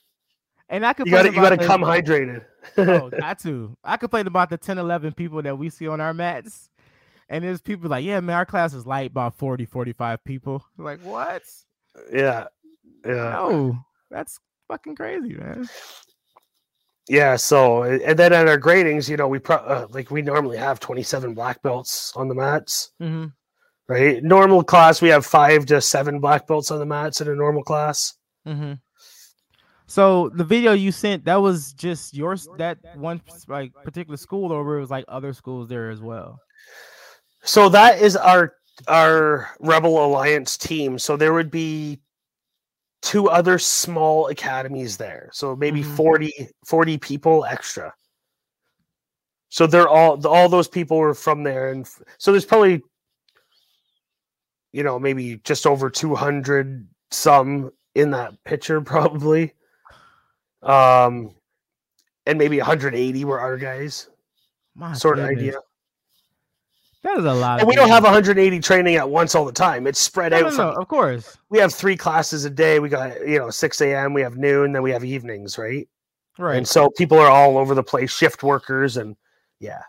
And 0.70 0.84
I 0.84 0.94
could 0.94 1.06
you 1.06 1.12
got 1.12 1.22
to 1.22 1.30
you 1.30 1.36
got 1.36 1.50
to 1.50 1.58
come 1.58 1.82
hydrated. 1.82 2.44
oh, 2.78 3.10
got 3.20 3.38
to. 3.42 3.78
I 3.84 3.98
complain 3.98 4.26
about 4.26 4.50
the 4.50 4.58
10, 4.58 4.80
11 4.80 5.14
people 5.14 5.44
that 5.44 5.56
we 5.56 5.70
see 5.70 5.88
on 5.88 6.02
our 6.02 6.14
mats, 6.14 6.72
and 7.30 7.44
there's 7.44 7.62
people 7.62 7.92
like, 7.92 8.04
yeah, 8.04 8.20
man, 8.22 8.36
our 8.36 8.46
class 8.46 8.74
is 8.74 8.88
light, 8.88 9.12
about 9.12 9.36
40, 9.36 9.66
45 9.66 10.24
people. 10.24 10.66
like, 10.80 11.00
what? 11.04 11.44
Yeah. 12.12 12.46
Yeah. 13.06 13.38
Oh, 13.38 13.78
that's 14.10 14.40
fucking 14.68 14.96
crazy, 14.96 15.36
man. 15.36 15.70
Yeah. 17.10 17.36
So, 17.36 17.84
and 17.84 18.18
then 18.18 18.32
at 18.34 18.48
our 18.48 18.60
gradings, 18.60 19.10
you 19.10 19.18
know, 19.18 19.28
we 19.28 19.40
pro- 19.40 19.58
uh, 19.58 19.88
like 19.90 20.12
we 20.12 20.22
normally 20.22 20.58
have 20.58 20.80
27 20.80 21.34
black 21.34 21.62
belts 21.64 22.14
on 22.16 22.28
the 22.28 22.36
mats, 22.36 22.92
Mm-hmm. 23.02 23.26
right? 23.88 24.24
Normal 24.24 24.64
class, 24.64 25.02
we 25.02 25.10
have 25.10 25.26
five 25.26 25.66
to 25.66 25.82
seven 25.82 26.20
black 26.20 26.46
belts 26.48 26.70
on 26.72 26.80
the 26.80 26.86
mats 26.86 27.20
in 27.20 27.28
a 27.28 27.36
normal 27.36 27.64
class. 27.64 28.14
Mm-hmm. 28.48 28.74
So 29.88 30.30
the 30.30 30.44
video 30.44 30.74
you 30.74 30.92
sent, 30.92 31.26
that 31.26 31.38
was 31.42 31.74
just 31.74 32.14
yours, 32.14 32.48
that 32.60 32.78
one 32.96 33.22
like 33.48 33.74
particular 33.84 34.18
school, 34.18 34.52
or 34.52 34.78
it 34.78 34.82
was 34.82 34.92
like 34.92 35.06
other 35.08 35.34
schools 35.34 35.68
there 35.68 35.90
as 35.90 36.00
well. 36.00 36.40
So 37.44 37.70
that 37.70 38.00
is 38.00 38.16
our 38.16 38.54
our 38.88 39.50
Rebel 39.60 40.06
Alliance 40.06 40.58
team. 40.58 41.00
So 41.00 41.18
there 41.18 41.34
would 41.34 41.50
be 41.50 42.00
two 43.02 43.30
other 43.30 43.58
small 43.58 44.28
academies 44.28 44.98
there. 44.98 45.30
So 45.34 45.56
maybe 45.56 45.82
Mhm. 45.82 45.96
40, 45.96 46.50
40 46.66 46.98
people 46.98 47.46
extra. 47.46 47.94
So 49.50 49.66
they're 49.66 49.90
all 49.90 50.26
all 50.28 50.48
those 50.50 50.68
people 50.68 50.98
were 50.98 51.16
from 51.16 51.44
there, 51.44 51.72
and 51.72 51.88
so 52.18 52.32
there's 52.32 52.46
probably 52.46 52.84
you 54.72 54.84
know 54.84 55.00
maybe 55.00 55.38
just 55.44 55.66
over 55.66 55.90
200 55.90 56.88
some 57.12 57.72
in 57.96 58.12
that 58.12 58.42
picture 58.44 58.80
probably 58.82 59.54
um 60.62 61.34
and 62.28 62.38
maybe 62.38 62.60
180 62.60 63.26
were 63.26 63.40
our 63.40 63.58
guys 63.58 64.10
My 64.76 64.94
sort 64.94 65.18
of 65.18 65.26
idea 65.26 65.56
That 67.04 67.18
is 67.18 67.26
a 67.26 67.34
lot. 67.34 67.60
and 67.60 67.68
we 67.68 67.76
don't 67.76 67.88
have 67.90 68.04
180 68.04 68.60
training 68.60 68.96
at 68.96 69.10
once 69.10 69.34
all 69.36 69.46
the 69.46 69.52
time 69.54 69.88
it's 69.88 70.00
spread 70.00 70.32
No, 70.32 70.38
out 70.40 70.44
no, 70.44 70.50
from 70.52 70.58
no, 70.58 70.72
of 70.74 70.88
course. 70.88 71.38
we 71.50 71.58
have 71.60 71.74
three 71.74 71.96
classes 71.96 72.44
a 72.46 72.50
day 72.50 72.80
we 72.80 72.90
got 72.90 73.26
you 73.28 73.40
know 73.40 73.50
6 73.50 73.82
a.m 73.82 74.14
we 74.14 74.22
have 74.22 74.38
noon 74.38 74.74
then 74.74 74.82
we 74.84 74.92
have 74.92 75.04
evenings 75.06 75.58
right 75.58 75.88
Right. 76.38 76.56
and 76.58 76.68
so 76.68 76.90
people 76.90 77.18
are 77.18 77.30
all 77.30 77.58
over 77.58 77.74
the 77.76 77.84
place 77.84 78.12
shift 78.12 78.44
workers 78.44 78.98
and 78.98 79.16
yeah 79.60 79.82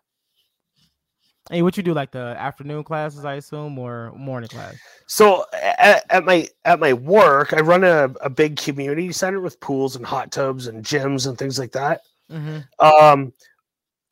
Hey, 1.51 1.63
what 1.63 1.77
you 1.77 1.83
do 1.83 1.95
like 1.95 2.13
the 2.13 2.37
afternoon 2.39 2.85
classes, 2.85 3.25
I 3.25 3.35
assume, 3.35 3.77
or 3.77 4.13
morning 4.17 4.49
class? 4.49 4.77
so 5.09 5.45
at, 5.53 6.05
at 6.11 6.25
my 6.25 6.47
at 6.65 6.79
my 6.79 6.93
work 6.93 7.53
i 7.53 7.61
run 7.61 7.83
a, 7.83 8.05
a 8.21 8.31
big 8.31 8.57
community 8.57 9.11
center 9.11 9.41
with 9.41 9.59
pools 9.59 9.97
and 9.97 10.07
hot 10.07 10.31
tubs 10.31 10.69
and 10.69 10.85
gyms 10.85 11.27
and 11.27 11.37
things 11.39 11.59
like 11.59 11.73
that 11.73 12.03
Mm-hmm. 12.31 12.59
um 12.87 13.33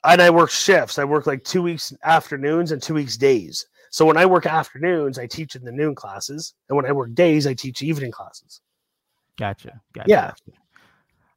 and 0.04 0.22
i 0.22 0.30
work 0.30 0.50
shifts 0.50 0.98
i 0.98 1.04
work 1.04 1.26
like 1.26 1.42
two 1.44 1.62
weeks 1.62 1.92
afternoons 2.04 2.72
and 2.72 2.82
two 2.82 2.94
weeks 2.94 3.16
days 3.16 3.66
so 3.90 4.04
when 4.04 4.16
i 4.16 4.26
work 4.26 4.46
afternoons 4.46 5.18
i 5.18 5.26
teach 5.26 5.56
in 5.56 5.64
the 5.64 5.72
noon 5.72 5.94
classes 5.94 6.54
and 6.68 6.76
when 6.76 6.86
i 6.86 6.92
work 6.92 7.12
days 7.14 7.46
i 7.46 7.54
teach 7.54 7.82
evening 7.82 8.10
classes 8.10 8.60
Gotcha. 9.38 9.80
Gotcha. 9.94 10.10
Yeah. 10.10 10.32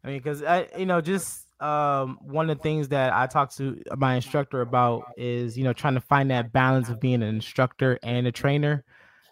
I 0.03 0.07
mean, 0.07 0.17
because 0.17 0.43
I, 0.43 0.67
you 0.77 0.87
know, 0.87 0.99
just 0.99 1.45
um, 1.61 2.17
one 2.21 2.49
of 2.49 2.57
the 2.57 2.63
things 2.63 2.89
that 2.89 3.13
I 3.13 3.27
talked 3.27 3.55
to 3.57 3.79
my 3.95 4.15
instructor 4.15 4.61
about 4.61 5.03
is, 5.15 5.57
you 5.57 5.63
know, 5.63 5.73
trying 5.73 5.93
to 5.93 6.01
find 6.01 6.31
that 6.31 6.51
balance 6.51 6.89
of 6.89 6.99
being 6.99 7.21
an 7.21 7.29
instructor 7.29 7.99
and 8.01 8.25
a 8.25 8.31
trainer. 8.31 8.83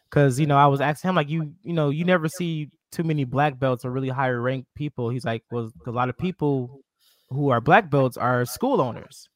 Because 0.09 0.39
you 0.39 0.45
know, 0.45 0.57
I 0.57 0.67
was 0.67 0.81
asking 0.81 1.09
him 1.09 1.15
like, 1.15 1.29
you, 1.29 1.53
you 1.63 1.73
know, 1.73 1.89
you 1.89 2.05
never 2.05 2.27
see 2.27 2.69
too 2.91 3.03
many 3.03 3.23
black 3.23 3.59
belts 3.59 3.83
or 3.83 3.91
really 3.91 4.09
higher 4.09 4.39
ranked 4.39 4.73
people. 4.75 5.09
He's 5.09 5.25
like, 5.25 5.43
well, 5.51 5.71
a 5.85 5.91
lot 5.91 6.09
of 6.09 6.17
people 6.17 6.81
who 7.29 7.49
are 7.49 7.61
black 7.61 7.89
belts 7.89 8.17
are 8.17 8.45
school 8.45 8.81
owners. 8.81 9.29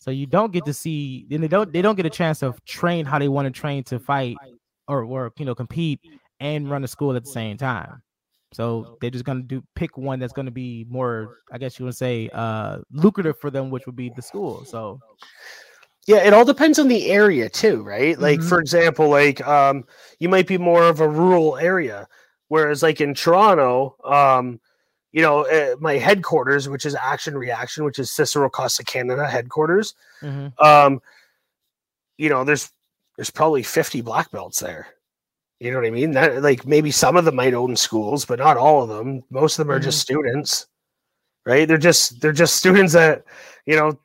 So 0.00 0.10
you 0.10 0.26
don't 0.26 0.52
get 0.52 0.64
to 0.64 0.74
see, 0.74 1.26
then 1.28 1.40
they 1.40 1.48
don't, 1.48 1.72
they 1.72 1.82
don't 1.82 1.96
get 1.96 2.06
a 2.06 2.10
chance 2.10 2.40
to 2.40 2.54
train 2.66 3.04
how 3.04 3.18
they 3.18 3.28
want 3.28 3.52
to 3.52 3.60
train 3.60 3.84
to 3.84 3.98
fight 3.98 4.36
or, 4.86 5.04
or 5.04 5.32
you 5.38 5.44
know, 5.44 5.54
compete 5.54 6.00
and 6.40 6.70
run 6.70 6.84
a 6.84 6.88
school 6.88 7.14
at 7.14 7.24
the 7.24 7.30
same 7.30 7.56
time. 7.56 8.02
So 8.52 8.96
they're 9.00 9.10
just 9.10 9.24
gonna 9.24 9.42
do 9.42 9.62
pick 9.74 9.98
one 9.98 10.18
that's 10.18 10.32
gonna 10.32 10.50
be 10.50 10.86
more, 10.88 11.38
I 11.52 11.58
guess 11.58 11.78
you 11.78 11.84
would 11.84 11.96
say, 11.96 12.30
uh, 12.32 12.78
lucrative 12.92 13.38
for 13.38 13.50
them, 13.50 13.68
which 13.70 13.84
would 13.86 13.96
be 13.96 14.10
the 14.16 14.22
school. 14.22 14.64
So 14.64 14.98
yeah 16.06 16.24
it 16.24 16.32
all 16.32 16.44
depends 16.44 16.78
on 16.78 16.88
the 16.88 17.10
area 17.10 17.48
too 17.48 17.82
right 17.82 18.18
like 18.18 18.40
Mhm. 18.40 18.48
for 18.48 18.60
example 18.60 19.08
like 19.08 19.46
um 19.46 19.84
you 20.18 20.28
might 20.28 20.46
be 20.46 20.56
more 20.56 20.84
of 20.84 21.00
a 21.00 21.08
rural 21.08 21.58
area 21.58 22.08
whereas 22.48 22.82
like 22.82 23.00
in 23.00 23.12
toronto 23.14 23.94
um 24.04 24.58
you 25.12 25.22
know 25.22 25.46
uh, 25.46 25.76
my 25.80 25.94
headquarters 25.94 26.68
which 26.68 26.84
is 26.84 26.94
action 26.94 27.36
reaction 27.36 27.84
which 27.84 27.98
is 27.98 28.10
cicero 28.10 28.48
costa 28.50 28.84
canada 28.84 29.26
headquarters 29.26 29.94
mhm, 30.22 30.52
um 30.62 31.00
you 32.18 32.28
know 32.28 32.44
there's 32.44 32.70
there's 33.16 33.30
probably 33.30 33.62
50 33.62 34.00
black 34.02 34.30
belts 34.30 34.60
there. 34.60 34.86
You 35.60 35.72
know 35.72 35.78
what 35.78 35.86
i 35.86 35.90
mean? 35.90 36.12
That 36.12 36.40
like 36.42 36.66
maybe 36.66 36.92
some 36.92 37.16
of 37.16 37.24
them 37.24 37.34
might 37.34 37.54
own 37.54 37.74
schools 37.74 38.24
but 38.24 38.38
not 38.38 38.56
all 38.56 38.82
of 38.82 38.88
them. 38.88 39.24
Most 39.30 39.58
of 39.58 39.66
them 39.66 39.74
are 39.74 39.80
just 39.80 40.00
students 40.00 40.66
right? 41.46 41.66
They're 41.66 41.78
just 41.78 42.20
they're 42.20 42.32
just 42.32 42.56
students 42.56 42.92
that 42.92 43.24
you 43.66 43.74
know 43.74 43.98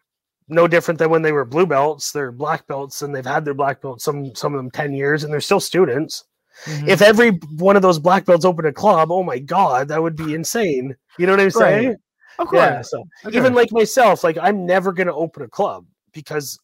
no 0.47 0.67
different 0.67 0.97
than 0.97 1.09
when 1.09 1.21
they 1.21 1.31
were 1.31 1.45
blue 1.45 1.65
belts. 1.65 2.11
They're 2.11 2.31
black 2.31 2.65
belts 2.67 3.01
and 3.01 3.13
they've 3.13 3.25
had 3.25 3.45
their 3.45 3.53
black 3.53 3.81
belts 3.81 4.03
some 4.03 4.33
some 4.35 4.53
of 4.53 4.57
them 4.57 4.71
10 4.71 4.93
years 4.93 5.23
and 5.23 5.31
they're 5.31 5.41
still 5.41 5.59
students 5.59 6.25
mhm. 6.65 6.87
if 6.87 7.01
every 7.01 7.31
one 7.57 7.75
of 7.75 7.81
those 7.81 7.99
black 7.99 8.25
belts 8.25 8.45
opened 8.45 8.67
a 8.67 8.73
club 8.73 9.11
oh 9.11 9.23
my 9.23 9.39
god 9.39 9.87
that 9.87 10.01
would 10.01 10.15
be 10.15 10.33
insane 10.33 10.95
you 11.17 11.25
know 11.25 11.33
what 11.33 11.39
i'm 11.41 11.51
saying 11.51 11.87
Right. 11.89 11.97
of 12.39 12.47
course, 12.47 12.59
yeah 12.61 12.81
so 12.81 13.03
of 13.25 13.33
even 13.35 13.53
like 13.53 13.71
myself 13.71 14.23
like 14.23 14.37
i'm 14.41 14.65
never 14.65 14.91
going 14.91 15.07
to 15.07 15.13
open 15.13 15.43
a 15.43 15.47
club 15.47 15.85
because 16.13 16.59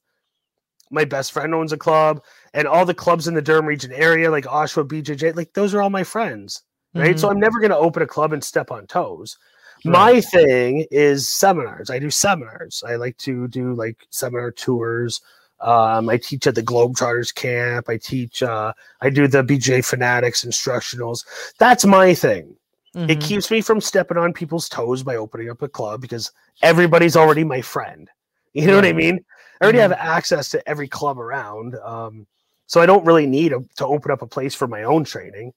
my 0.91 1.05
best 1.05 1.31
friend 1.31 1.53
owns 1.53 1.71
a 1.71 1.77
club 1.77 2.23
and 2.53 2.67
all 2.67 2.85
the 2.85 2.93
clubs 2.93 3.27
in 3.27 3.33
the 3.35 3.41
durham 3.41 3.65
region 3.65 3.91
area 3.91 4.31
like 4.31 4.45
oshawa 4.45 4.87
bjj 4.87 5.35
like 5.35 5.53
those 5.53 5.73
are 5.73 5.81
all 5.81 5.89
my 5.89 6.03
friends 6.03 6.63
right 6.95 7.15
Mhm. 7.15 7.19
so 7.19 7.29
i'm 7.29 7.39
never 7.39 7.59
going 7.59 7.69
to 7.71 7.77
open 7.77 8.01
a 8.01 8.07
club 8.07 8.33
and 8.33 8.43
step 8.43 8.71
on 8.71 8.87
toes 8.87 9.37
Right. 9.85 9.91
my 9.93 10.21
thing 10.21 10.85
is 10.91 11.29
seminars 11.29 11.89
i 11.89 11.99
do 11.99 12.09
seminars 12.09 12.83
i 12.85 12.95
like 12.95 13.15
to 13.19 13.47
do 13.47 13.73
like 13.75 14.07
seminar 14.09 14.51
tours 14.51 15.21
um, 15.61 16.09
I 16.09 16.17
teach 16.17 16.47
at 16.47 16.55
the 16.55 16.63
Globetrotters 16.63 17.33
camp. 17.33 17.89
I 17.89 17.97
teach. 17.97 18.41
Uh, 18.41 18.73
I 19.01 19.09
do 19.09 19.27
the 19.27 19.43
BJJ 19.43 19.85
Fanatics 19.85 20.45
instructionals. 20.45 21.25
That's 21.57 21.85
my 21.85 22.13
thing 22.13 22.55
it 22.95 23.19
Mhm. 23.19 23.21
keeps 23.21 23.51
me 23.51 23.61
from 23.61 23.79
stepping 23.79 24.17
on 24.17 24.33
people's 24.33 24.67
toes 24.67 25.03
by 25.03 25.15
opening 25.15 25.49
up 25.49 25.61
a 25.61 25.67
club 25.69 26.01
because 26.01 26.31
everybody's 26.63 27.15
already 27.15 27.43
my 27.43 27.61
friend. 27.61 28.09
You 28.53 28.65
know 28.65 28.75
what 28.75 28.85
I 28.85 28.93
mean? 28.93 29.23
I 29.61 29.63
already 29.63 29.77
have 29.77 29.91
access 29.91 30.49
to 30.49 30.67
every 30.67 30.87
club 30.87 31.19
around. 31.19 31.75
Um, 31.75 32.25
so 32.65 32.81
I 32.81 32.87
don't 32.87 33.05
really 33.05 33.27
need 33.27 33.53
a, 33.53 33.59
to 33.77 33.85
open 33.85 34.11
up 34.11 34.23
a 34.23 34.27
place 34.27 34.55
for 34.55 34.67
my 34.67 34.81
own 34.83 35.03
training. 35.03 35.53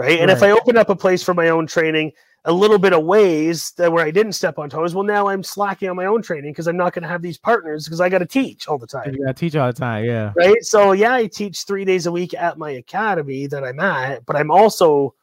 Right. 0.00 0.18
And 0.18 0.30
if 0.30 0.42
I 0.42 0.50
open 0.50 0.78
up 0.78 0.88
a 0.88 0.96
place 0.96 1.22
for 1.22 1.34
my 1.34 1.50
own 1.50 1.66
training 1.66 2.12
a 2.46 2.52
little 2.52 2.78
bit 2.78 2.94
of 2.94 3.04
ways 3.04 3.72
that 3.72 3.92
where 3.92 4.02
I 4.02 4.10
didn't 4.10 4.32
step 4.32 4.58
on 4.58 4.70
toes, 4.70 4.94
well, 4.94 5.04
now 5.04 5.28
I'm 5.28 5.42
slacking 5.42 5.90
on 5.90 5.96
my 5.96 6.06
own 6.06 6.22
training 6.22 6.52
because 6.52 6.66
I'm 6.68 6.76
not 6.78 6.94
going 6.94 7.02
to 7.02 7.08
have 7.08 7.20
these 7.20 7.36
partners 7.36 7.84
because 7.84 8.00
I 8.00 8.08
got 8.08 8.20
to 8.20 8.26
teach 8.26 8.66
all 8.66 8.78
the 8.78 8.86
time 8.86 9.12
You 9.12 9.22
gotta 9.22 9.34
teach 9.34 9.56
all 9.56 9.66
the 9.66 9.74
time. 9.74 10.06
Yeah. 10.06 10.32
right? 10.34 10.62
So 10.62 10.92
yeah, 10.92 11.12
I 11.12 11.26
teach 11.26 11.64
three 11.64 11.84
days 11.84 12.06
a 12.06 12.12
week 12.12 12.32
at 12.32 12.56
my 12.56 12.70
academy 12.70 13.46
that 13.48 13.62
I'm 13.62 13.78
at, 13.78 14.24
but 14.24 14.36
I'm 14.36 14.50
also 14.50 15.14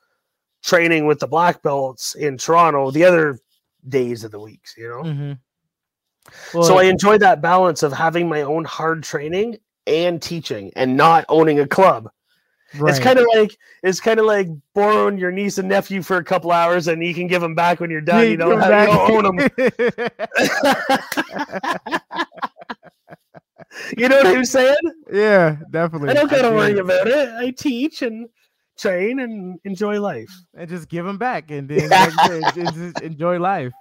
training 0.63 1.07
with 1.07 1.17
the 1.17 1.27
black 1.27 1.63
belts 1.63 2.13
in 2.13 2.37
Toronto 2.37 2.91
the 2.91 3.03
other 3.03 3.39
days 3.89 4.23
of 4.23 4.29
the 4.29 4.39
weeks, 4.39 4.75
you 4.77 4.87
know. 4.87 5.03
hmm 5.03 5.33
so 6.51 6.77
I 6.77 6.83
enjoy 6.83 7.17
that 7.19 7.41
balance 7.41 7.83
of 7.83 7.93
having 7.93 8.27
my 8.27 8.41
own 8.41 8.65
hard 8.65 9.01
training 9.01 9.57
and 9.87 10.21
teaching 10.21 10.71
and 10.75 10.97
not 10.97 11.25
owning 11.29 11.61
a 11.61 11.67
club. 11.67 12.09
It's 12.73 12.99
kind 12.99 13.17
of 13.17 13.25
like 13.33 13.57
it's 13.83 13.99
kind 13.99 14.19
of 14.19 14.25
like 14.25 14.47
borrowing 14.73 15.17
your 15.17 15.31
niece 15.31 15.57
and 15.57 15.69
nephew 15.69 16.01
for 16.01 16.17
a 16.17 16.23
couple 16.23 16.51
hours 16.51 16.87
and 16.87 17.03
you 17.03 17.13
can 17.13 17.27
give 17.27 17.41
them 17.41 17.55
back 17.55 17.79
when 17.79 17.89
you're 17.89 18.01
done. 18.01 18.27
you 18.27 18.37
don't, 18.37 18.59
have, 18.59 18.89
you 18.89 18.93
don't 18.93 19.25
own 19.25 19.37
them. 19.37 19.49
you 23.97 24.09
know 24.09 24.17
what 24.17 24.27
I'm 24.27 24.45
saying? 24.45 24.75
yeah, 25.11 25.57
definitely. 25.71 26.09
I 26.09 26.13
don't 26.13 26.29
gotta 26.29 26.49
do. 26.49 26.55
worry 26.55 26.77
about 26.77 27.07
it. 27.07 27.29
I 27.29 27.51
teach 27.51 28.01
and 28.01 28.27
train 28.77 29.19
and 29.19 29.59
enjoy 29.63 29.99
life. 29.99 30.29
and 30.53 30.69
just 30.69 30.89
give 30.89 31.05
them 31.05 31.17
back 31.17 31.51
and 31.51 31.69
then 31.69 31.89
like 31.89 32.11
you 32.11 32.41
said, 32.41 32.57
en- 32.57 32.73
just 32.73 33.01
enjoy 33.01 33.39
life. 33.39 33.73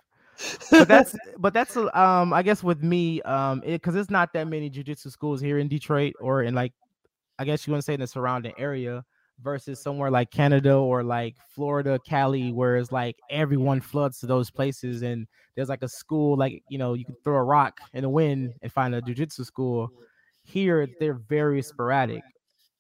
But 0.71 0.89
that's 0.89 1.17
but 1.39 1.55
that's 1.55 1.77
um 1.77 2.33
I 2.33 2.43
guess 2.43 2.63
with 2.63 2.83
me 2.83 3.23
um 3.23 3.63
because 3.67 3.97
it's 3.97 4.11
not 4.11 4.33
that 4.35 4.47
many 4.47 4.71
jujitsu 4.71 5.11
schools 5.11 5.41
here 5.41 5.59
in 5.59 5.69
Detroit 5.69 6.15
or 6.21 6.43
in 6.43 6.55
like 6.55 6.73
I 7.39 7.45
guess 7.45 7.67
you 7.67 7.73
want 7.73 7.83
to 7.83 7.85
say 7.85 7.95
in 7.95 8.01
the 8.01 8.07
surrounding 8.07 8.55
area 8.59 9.05
versus 9.43 9.81
somewhere 9.83 10.11
like 10.11 10.31
Canada 10.31 10.75
or 10.75 11.03
like 11.03 11.37
Florida, 11.55 11.99
Cali, 12.07 12.53
where 12.53 12.77
it's 12.77 12.93
like 12.93 13.17
everyone 13.31 13.81
floods 13.81 14.19
to 14.21 14.27
those 14.27 14.51
places 14.51 15.03
and 15.03 15.27
there's 15.55 15.69
like 15.69 15.83
a 15.83 15.89
school 15.89 16.37
like 16.37 16.63
you 16.69 16.79
know 16.79 16.95
you 16.95 17.05
can 17.05 17.17
throw 17.25 17.37
a 17.37 17.43
rock 17.43 17.81
in 17.93 18.03
the 18.03 18.09
wind 18.09 18.55
and 18.63 18.73
find 18.73 18.95
a 18.95 19.03
jujitsu 19.03 19.45
school. 19.45 19.91
Here 20.45 20.89
they're 21.01 21.15
very 21.15 21.61
sporadic, 21.63 22.23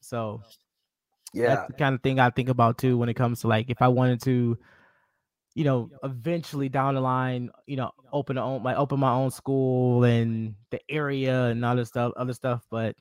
so 0.00 0.40
yeah, 1.32 1.56
that's 1.56 1.66
the 1.68 1.72
kind 1.74 1.94
of 1.94 2.02
thing 2.02 2.20
I 2.20 2.30
think 2.30 2.48
about 2.48 2.78
too 2.78 2.96
when 2.96 3.08
it 3.08 3.14
comes 3.14 3.40
to 3.40 3.48
like 3.48 3.70
if 3.70 3.82
I 3.82 3.88
wanted 3.88 4.22
to, 4.22 4.56
you 5.54 5.64
know, 5.64 5.90
eventually 6.04 6.68
down 6.68 6.94
the 6.94 7.00
line, 7.00 7.50
you 7.66 7.76
know, 7.76 7.90
open 8.12 8.38
a 8.38 8.44
own 8.44 8.62
like 8.62 8.76
open 8.76 9.00
my 9.00 9.12
own 9.12 9.30
school 9.30 10.04
and 10.04 10.54
the 10.70 10.80
area 10.88 11.46
and 11.46 11.64
all 11.64 11.76
this 11.76 11.88
stuff, 11.88 12.12
other 12.16 12.34
stuff. 12.34 12.64
But 12.70 12.96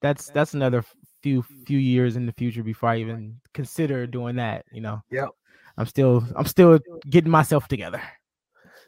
that's 0.00 0.30
that's 0.30 0.54
another 0.54 0.84
few 1.22 1.42
few 1.66 1.78
years 1.78 2.16
in 2.16 2.26
the 2.26 2.32
future 2.32 2.62
before 2.62 2.90
I 2.90 2.98
even 2.98 3.40
consider 3.54 4.06
doing 4.06 4.36
that. 4.36 4.64
You 4.72 4.80
know. 4.80 5.02
Yep. 5.10 5.30
I'm 5.76 5.86
still 5.86 6.24
I'm 6.36 6.46
still 6.46 6.80
getting 7.08 7.30
myself 7.30 7.68
together. 7.68 8.02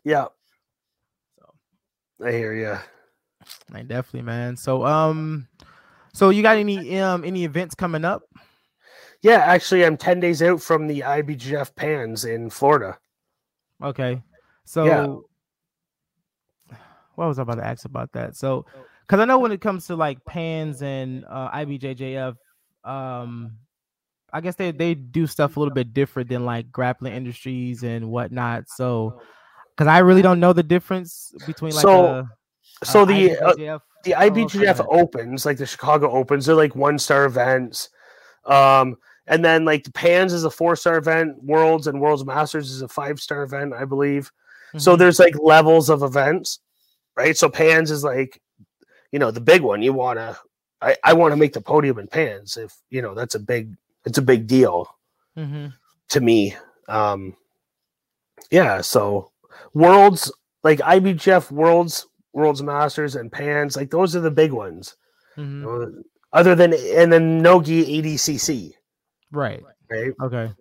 Yeah. 0.04 0.26
So 1.38 2.26
I 2.26 2.32
hear 2.32 2.54
you. 2.54 2.76
I 3.72 3.82
definitely, 3.82 4.22
man. 4.22 4.56
So 4.56 4.84
um, 4.84 5.48
so 6.12 6.30
you 6.30 6.42
got 6.42 6.56
any 6.56 6.98
um 6.98 7.24
any 7.24 7.44
events 7.44 7.74
coming 7.74 8.04
up? 8.04 8.22
Yeah, 9.22 9.38
actually, 9.38 9.84
I'm 9.84 9.96
ten 9.96 10.20
days 10.20 10.42
out 10.42 10.62
from 10.62 10.86
the 10.86 11.00
IBJJF 11.00 11.74
Pans 11.76 12.24
in 12.24 12.50
Florida. 12.50 12.98
Okay, 13.82 14.22
so 14.64 14.84
yeah. 14.84 15.06
what 17.14 17.28
was 17.28 17.38
I 17.38 17.42
about 17.42 17.56
to 17.56 17.66
ask 17.66 17.84
about 17.84 18.12
that? 18.12 18.36
So, 18.36 18.64
because 19.10 19.20
I 19.20 19.24
know 19.24 19.40
when 19.40 19.50
it 19.50 19.60
comes 19.60 19.88
to 19.88 19.96
like 19.96 20.24
Pans 20.24 20.82
and 20.82 21.24
uh, 21.28 21.50
IBJJF, 21.50 22.36
um, 22.84 23.56
I 24.32 24.40
guess 24.40 24.54
they 24.54 24.70
they 24.70 24.94
do 24.94 25.26
stuff 25.26 25.56
a 25.56 25.58
little 25.58 25.74
bit 25.74 25.92
different 25.92 26.28
than 26.28 26.44
like 26.44 26.70
grappling 26.70 27.14
industries 27.14 27.82
and 27.82 28.08
whatnot. 28.08 28.68
So, 28.68 29.20
because 29.76 29.88
I 29.88 29.98
really 29.98 30.22
don't 30.22 30.38
know 30.38 30.52
the 30.52 30.62
difference 30.62 31.34
between 31.44 31.74
like 31.74 31.82
so, 31.82 32.04
a, 32.04 32.30
so 32.84 33.04
the 33.04 33.30
IBJJF, 33.30 33.74
uh, 33.74 33.78
the 34.04 34.12
IBJJF 34.12 34.86
opens 34.88 35.44
like 35.44 35.58
the 35.58 35.66
Chicago 35.66 36.12
Opens. 36.12 36.46
They're 36.46 36.54
like 36.54 36.76
one 36.76 36.96
star 36.96 37.24
events. 37.24 37.88
Um, 38.46 38.94
and 39.26 39.44
then 39.44 39.64
like 39.64 39.82
the 39.82 39.90
Pans 39.90 40.32
is 40.32 40.44
a 40.44 40.50
four 40.52 40.76
star 40.76 40.98
event, 40.98 41.42
Worlds 41.42 41.88
and 41.88 42.00
Worlds 42.00 42.24
Masters 42.24 42.70
is 42.70 42.82
a 42.82 42.88
five 42.88 43.18
star 43.18 43.42
event, 43.42 43.74
I 43.74 43.86
believe. 43.86 44.30
Mm-hmm. 44.68 44.78
So 44.78 44.94
there's 44.94 45.18
like 45.18 45.34
levels 45.42 45.90
of 45.90 46.04
events, 46.04 46.60
right? 47.16 47.36
So 47.36 47.48
Pans 47.48 47.90
is 47.90 48.04
like, 48.04 48.40
you 49.12 49.18
know, 49.18 49.30
the 49.30 49.40
big 49.40 49.62
one. 49.62 49.82
You 49.82 49.92
wanna 49.92 50.36
I, 50.82 50.96
I 51.04 51.12
want 51.12 51.32
to 51.32 51.36
make 51.36 51.52
the 51.52 51.60
podium 51.60 51.98
in 51.98 52.06
Pans 52.06 52.56
if 52.56 52.74
you 52.90 53.02
know 53.02 53.14
that's 53.14 53.34
a 53.34 53.40
big 53.40 53.76
it's 54.04 54.18
a 54.18 54.22
big 54.22 54.46
deal 54.46 54.88
mm-hmm. 55.36 55.66
to 56.08 56.20
me. 56.20 56.56
Um, 56.88 57.36
yeah, 58.50 58.80
so 58.80 59.30
worlds 59.74 60.32
like 60.62 60.78
IBJJF 60.80 61.50
worlds, 61.50 62.06
worlds 62.32 62.62
masters, 62.62 63.16
and 63.16 63.30
pans 63.30 63.76
like 63.76 63.90
those 63.90 64.16
are 64.16 64.20
the 64.20 64.30
big 64.30 64.52
ones. 64.52 64.96
Mm-hmm. 65.36 65.62
You 65.62 65.66
know, 65.66 66.02
other 66.32 66.54
than 66.54 66.72
and 66.72 67.12
then 67.12 67.42
Nogi 67.42 68.02
ADCC, 68.02 68.72
right? 69.30 69.62
Right. 69.90 70.12
Okay. 70.22 70.52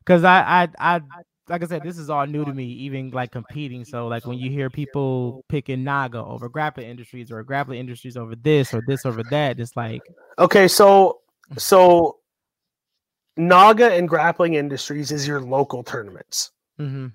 Because 0.00 0.24
I, 0.24 0.68
I, 0.78 0.96
I, 0.96 1.00
like 1.48 1.62
I 1.62 1.66
said, 1.66 1.82
this 1.82 1.98
is 1.98 2.10
all 2.10 2.26
new 2.26 2.44
to 2.44 2.52
me, 2.52 2.64
even 2.64 3.10
like 3.10 3.32
competing. 3.32 3.84
So, 3.84 4.06
like 4.06 4.26
when 4.26 4.38
you 4.38 4.50
hear 4.50 4.70
people 4.70 5.44
picking 5.48 5.84
Naga 5.84 6.22
over 6.22 6.48
grappling 6.48 6.88
industries 6.88 7.30
or 7.30 7.42
grappling 7.42 7.80
industries 7.80 8.16
over 8.16 8.34
this 8.36 8.74
or 8.74 8.82
this 8.86 9.06
over 9.06 9.22
that, 9.30 9.58
it's 9.58 9.76
like 9.76 10.02
okay. 10.38 10.68
So, 10.68 11.20
so 11.56 12.18
Naga 13.38 13.94
and 13.94 14.08
Grappling 14.08 14.54
Industries 14.54 15.12
is 15.12 15.26
your 15.26 15.40
local 15.40 15.82
tournaments. 15.82 16.50
Mm-hmm. 16.78 17.06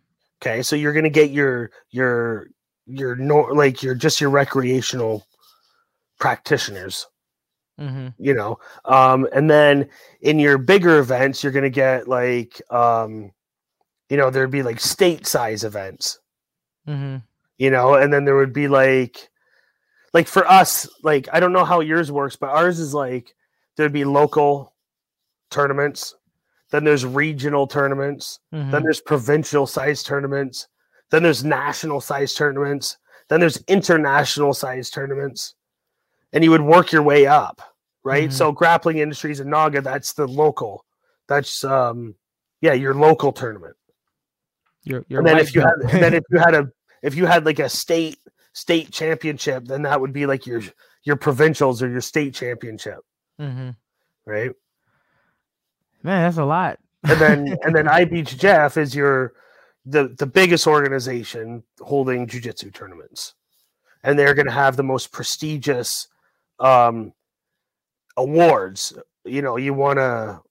Okay, 0.42 0.62
so 0.64 0.76
you're 0.76 0.94
gonna 0.94 1.10
get 1.10 1.32
your 1.32 1.72
your 1.92 2.48
your 2.86 3.16
no 3.16 3.42
like 3.42 3.84
your 3.84 3.94
just 3.94 4.20
your 4.20 4.30
recreational 4.30 5.26
practitioners. 6.20 7.08
Mm-hmm. 7.80 8.10
You 8.18 8.34
know, 8.34 8.60
um, 8.86 9.28
and 9.34 9.50
then 9.50 9.90
in 10.22 10.40
your 10.40 10.58
bigger 10.58 11.00
events, 11.00 11.44
you're 11.44 11.52
gonna 11.52 11.70
get 11.70 12.08
like 12.08 12.62
um, 12.72 13.32
you 14.10 14.18
know, 14.18 14.30
there'd 14.30 14.52
be 14.52 14.64
like 14.64 14.80
state 14.80 15.26
size 15.26 15.64
events. 15.64 16.20
Mm-hmm. 16.88 17.18
You 17.58 17.70
know, 17.72 17.96
and 17.96 18.12
then 18.12 18.26
there 18.26 18.36
would 18.36 18.54
be 18.54 18.68
like 18.68 19.30
like 20.14 20.28
for 20.28 20.46
us, 20.50 20.88
like 21.04 21.28
I 21.34 21.40
don't 21.40 21.54
know 21.54 21.66
how 21.66 21.80
yours 21.80 22.12
works, 22.12 22.36
but 22.36 22.50
ours 22.50 22.80
is 22.80 22.94
like 22.94 23.34
there'd 23.76 23.94
be 23.94 24.06
local 24.06 24.74
tournaments. 25.50 26.16
Then 26.72 26.84
there's 26.84 27.06
regional 27.06 27.68
tournaments. 27.68 28.40
Mm-hmm. 28.54 28.72
Then 28.72 28.84
there's 28.84 29.02
provincial 29.02 29.68
size 29.68 30.04
tournaments. 30.04 30.68
Then 31.12 31.24
there's 31.24 31.44
national 31.44 32.02
size 32.02 32.34
tournaments. 32.34 32.98
Then 33.30 33.40
there's 33.40 33.64
international 33.68 34.54
size 34.54 34.90
tournaments. 34.90 35.56
And 36.34 36.44
you 36.44 36.50
would 36.52 36.62
work 36.62 36.92
your 36.92 37.04
way 37.04 37.28
up, 37.28 37.62
right? 38.04 38.30
Mhm. 38.30 38.34
So 38.34 38.52
grappling 38.52 38.98
industries 38.98 39.40
in 39.40 39.50
Naga, 39.50 39.82
that's 39.82 40.14
the 40.14 40.28
local. 40.28 40.86
That's 41.28 41.64
um 41.64 42.16
yeah, 42.62 42.74
your 42.74 42.94
local 42.94 43.32
tournament. 43.32 43.76
And 45.20 45.28
then 45.28 45.38
if 45.40 45.56
you 45.56 45.62
had 45.62 46.02
then 46.02 46.14
if 46.14 46.24
you 46.32 46.40
had 46.40 46.56
a 46.56 46.70
if 47.02 47.16
you 47.16 47.26
had 47.26 47.46
like 47.46 47.60
a 47.60 47.70
state 47.70 48.18
state 48.54 48.92
championship, 48.92 49.66
then 49.66 49.84
that 49.84 50.00
would 50.00 50.14
be 50.14 50.26
like 50.26 50.46
your 50.46 50.62
your 51.04 51.16
provincials 51.16 51.82
or 51.82 51.90
your 51.90 52.02
state 52.02 52.34
championship, 52.34 53.00
mm-hmm. 53.40 53.72
right? 54.26 54.52
man, 56.04 56.24
that's 56.24 56.38
a 56.38 56.46
lot. 56.46 56.80
and 57.04 57.20
then 57.20 57.58
and 57.64 57.76
then 57.76 57.86
IBJJF 57.86 58.78
is 58.78 58.96
your 58.96 59.34
the 59.86 60.10
the 60.18 60.28
biggest 60.28 60.68
organization 60.68 61.64
holding 61.80 62.28
jujitsu 62.28 62.74
tournaments, 62.74 63.34
and 64.04 64.20
they're 64.20 64.36
going 64.36 64.46
to 64.46 64.52
have 64.52 64.76
the 64.76 64.84
most 64.84 65.12
prestigious 65.12 66.08
um, 66.60 67.14
awards. 68.16 68.94
You 69.26 69.42
know, 69.42 69.58
you 69.58 69.74
want 69.74 69.98
to 70.00 70.42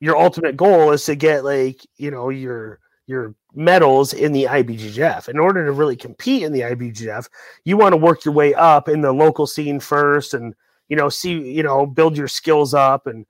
your 0.00 0.16
ultimate 0.16 0.56
goal 0.56 0.90
is 0.90 1.04
to 1.04 1.14
get 1.14 1.44
like 1.44 1.80
you 1.96 2.10
know 2.10 2.30
your 2.30 2.80
your 3.06 3.34
medals 3.54 4.12
in 4.12 4.32
the 4.32 4.44
IBJJF. 4.44 5.28
In 5.28 5.38
order 5.38 5.64
to 5.64 5.72
really 5.72 5.96
compete 5.96 6.42
in 6.42 6.52
the 6.52 6.60
IBJJF, 6.62 7.28
you 7.64 7.76
want 7.76 7.92
to 7.92 7.96
work 7.96 8.24
your 8.24 8.34
way 8.34 8.54
up 8.54 8.88
in 8.88 9.00
the 9.00 9.12
local 9.12 9.46
scene 9.46 9.80
first, 9.80 10.34
and 10.34 10.54
you 10.88 10.96
know 10.96 11.08
see 11.08 11.32
you 11.32 11.62
know 11.62 11.86
build 11.86 12.16
your 12.16 12.28
skills 12.28 12.74
up 12.74 13.06
and 13.06 13.26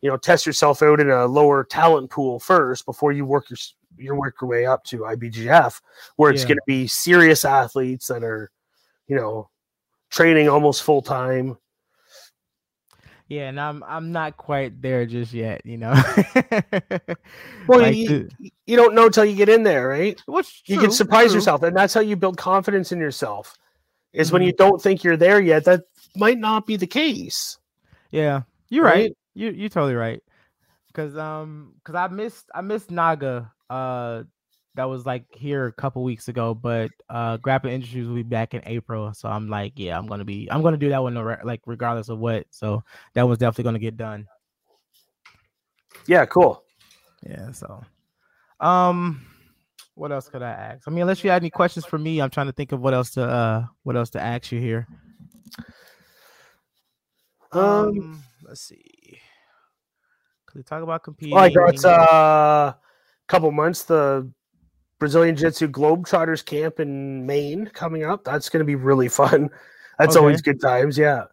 you 0.00 0.10
know 0.10 0.16
test 0.16 0.46
yourself 0.46 0.82
out 0.82 1.00
in 1.00 1.10
a 1.10 1.26
lower 1.26 1.64
talent 1.64 2.10
pool 2.10 2.38
first 2.40 2.84
before 2.86 3.12
you 3.12 3.24
work 3.24 3.48
your 3.50 3.58
you 3.98 4.14
work 4.14 4.36
your 4.40 4.50
way 4.50 4.66
up 4.66 4.84
to 4.84 4.98
IBJJF, 4.98 5.80
where 6.16 6.30
it's 6.30 6.42
Yeah. 6.42 6.48
going 6.48 6.58
to 6.58 6.62
be 6.66 6.86
serious 6.86 7.44
athletes 7.44 8.08
that 8.08 8.22
are, 8.22 8.50
you 9.08 9.16
know, 9.16 9.48
training 10.10 10.48
almost 10.48 10.82
full 10.82 11.02
time. 11.02 11.56
Yeah, 13.28 13.48
and 13.48 13.58
I'm 13.60 13.82
I'm 13.82 14.12
not 14.12 14.36
quite 14.36 14.80
there 14.80 15.04
just 15.06 15.32
yet, 15.32 15.62
you 15.64 15.78
know. 15.78 15.94
Well, 17.68 17.80
Like 17.80 17.96
you, 17.96 18.28
the- 18.38 18.52
you 18.66 18.76
don't 18.76 18.94
know 18.94 19.08
till 19.08 19.24
you 19.24 19.34
get 19.34 19.48
in 19.48 19.64
there, 19.64 19.88
right? 19.88 20.20
which 20.26 20.62
You 20.66 20.76
true, 20.76 20.84
can 20.84 20.92
surprise 20.92 21.28
true. 21.28 21.36
yourself, 21.36 21.62
and 21.64 21.76
that's 21.76 21.92
how 21.94 22.00
you 22.00 22.14
build 22.16 22.36
confidence 22.38 22.92
in 22.92 23.00
yourself. 23.00 23.56
Is 24.12 24.30
when 24.30 24.42
Mhm. 24.42 24.46
you 24.46 24.52
don't 24.52 24.80
think 24.80 25.02
you're 25.02 25.16
there 25.16 25.40
yet. 25.40 25.64
That 25.64 25.82
might 26.16 26.38
not 26.38 26.64
be 26.66 26.76
the 26.76 26.86
case. 26.86 27.58
Yeah, 28.12 28.42
you're 28.70 28.84
right. 28.84 28.94
Right? 29.10 29.12
You 29.34 29.50
you're 29.50 29.68
totally 29.68 29.96
right. 29.96 30.22
Cause 30.94 31.16
um, 31.16 31.74
cause 31.84 31.96
I 31.96 32.06
missed 32.08 32.48
I 32.54 32.60
missed 32.60 32.90
Naga. 32.92 33.52
Uh, 33.68 34.22
that 34.76 34.84
was 34.84 35.04
like 35.04 35.24
here 35.30 35.66
a 35.66 35.72
couple 35.72 36.02
weeks 36.02 36.28
ago, 36.28 36.54
but 36.54 36.90
uh, 37.08 37.38
Grappling 37.38 37.74
Industries 37.74 38.06
will 38.06 38.14
be 38.14 38.22
back 38.22 38.54
in 38.54 38.62
April. 38.66 39.12
So 39.14 39.28
I'm 39.28 39.48
like, 39.48 39.72
yeah, 39.76 39.98
I'm 39.98 40.06
gonna 40.06 40.24
be 40.24 40.48
I'm 40.50 40.62
gonna 40.62 40.76
do 40.76 40.90
that 40.90 41.02
one 41.02 41.14
like 41.44 41.62
regardless 41.66 42.08
of 42.08 42.18
what. 42.18 42.46
So 42.50 42.84
that 43.14 43.26
one's 43.26 43.38
definitely 43.38 43.64
gonna 43.64 43.78
get 43.78 43.96
done. 43.96 44.26
Yeah, 46.06 46.26
cool. 46.26 46.62
Yeah. 47.26 47.52
So, 47.52 47.82
um, 48.60 49.26
what 49.94 50.12
else 50.12 50.28
could 50.28 50.42
I 50.42 50.50
ask? 50.50 50.86
I 50.86 50.90
mean, 50.90 51.02
unless 51.02 51.24
you 51.24 51.30
had 51.30 51.42
any 51.42 51.50
questions 51.50 51.84
for 51.86 51.98
me, 51.98 52.20
I'm 52.20 52.30
trying 52.30 52.46
to 52.46 52.52
think 52.52 52.72
of 52.72 52.80
what 52.80 52.94
else 52.94 53.10
to 53.12 53.24
uh 53.24 53.64
what 53.82 53.96
else 53.96 54.10
to 54.10 54.20
ask 54.20 54.52
you 54.52 54.60
here. 54.60 54.86
Um, 57.52 58.22
let's 58.42 58.60
see. 58.60 59.18
Could 60.46 60.58
we 60.58 60.62
talk 60.62 60.82
about 60.82 61.02
competing? 61.02 61.34
well, 61.34 61.44
I 61.44 61.50
got 61.50 61.84
uh, 61.84 62.74
a 62.74 62.76
couple 63.26 63.50
months 63.50 63.84
the 63.84 64.30
Brazilian 64.98 65.36
Jiu 65.36 65.48
Jitsu 65.48 65.68
Globetrotters 65.68 66.44
camp 66.44 66.80
in 66.80 67.26
Maine 67.26 67.66
coming 67.66 68.04
up. 68.04 68.24
That's 68.24 68.48
going 68.48 68.60
to 68.60 68.64
be 68.64 68.74
really 68.76 69.08
fun. 69.22 69.50
That's 69.98 70.16
Okay. 70.16 70.20
always 70.20 70.42
good 70.42 70.60
times. 70.60 70.96
Yeah. 70.98 71.24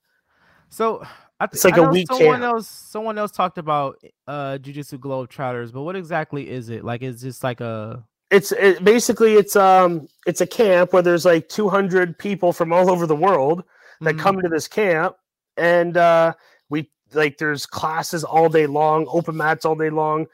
So 0.70 1.03
I 1.39 1.45
th- 1.47 1.53
It's 1.55 1.66
like 1.66 1.78
I 1.78 1.84
a 1.86 1.89
week 1.89 2.07
Someone 2.11 2.41
camp. 2.41 2.53
else, 2.55 2.68
someone 2.68 3.18
else 3.18 3.32
talked 3.32 3.57
about 3.57 3.99
uh 4.28 4.57
Jiu-Jitsu 4.57 4.97
Globetrotters, 4.99 5.72
but 5.72 5.84
what 5.84 5.95
exactly 5.95 6.49
is 6.49 6.70
it? 6.70 6.84
Like, 6.84 7.01
is 7.01 7.22
this 7.22 7.43
like 7.43 7.61
a 7.61 8.03
it's 8.32 8.51
it, 8.53 8.84
basically 8.84 9.36
it's 9.36 9.55
um 9.55 10.07
it's 10.26 10.41
a 10.41 10.47
camp 10.47 10.91
where 10.93 11.03
there's 11.03 11.26
like 11.26 11.49
200 11.49 12.18
people 12.18 12.51
from 12.53 12.74
all 12.74 12.89
over 12.89 13.05
the 13.05 13.16
world 13.16 13.64
that 14.01 14.16
Mhm. 14.16 14.20
come 14.20 14.41
to 14.41 14.49
this 14.49 14.68
camp 14.68 15.16
and 15.57 15.97
uh 15.97 16.34
we 16.70 16.89
like 17.14 17.38
there's 17.38 17.68
classes 17.68 18.24
all 18.24 18.49
day 18.49 18.66
long 18.66 19.05
open 19.09 19.38
mats 19.38 19.66
all 19.66 19.76
day 19.76 19.91
long 19.91 20.26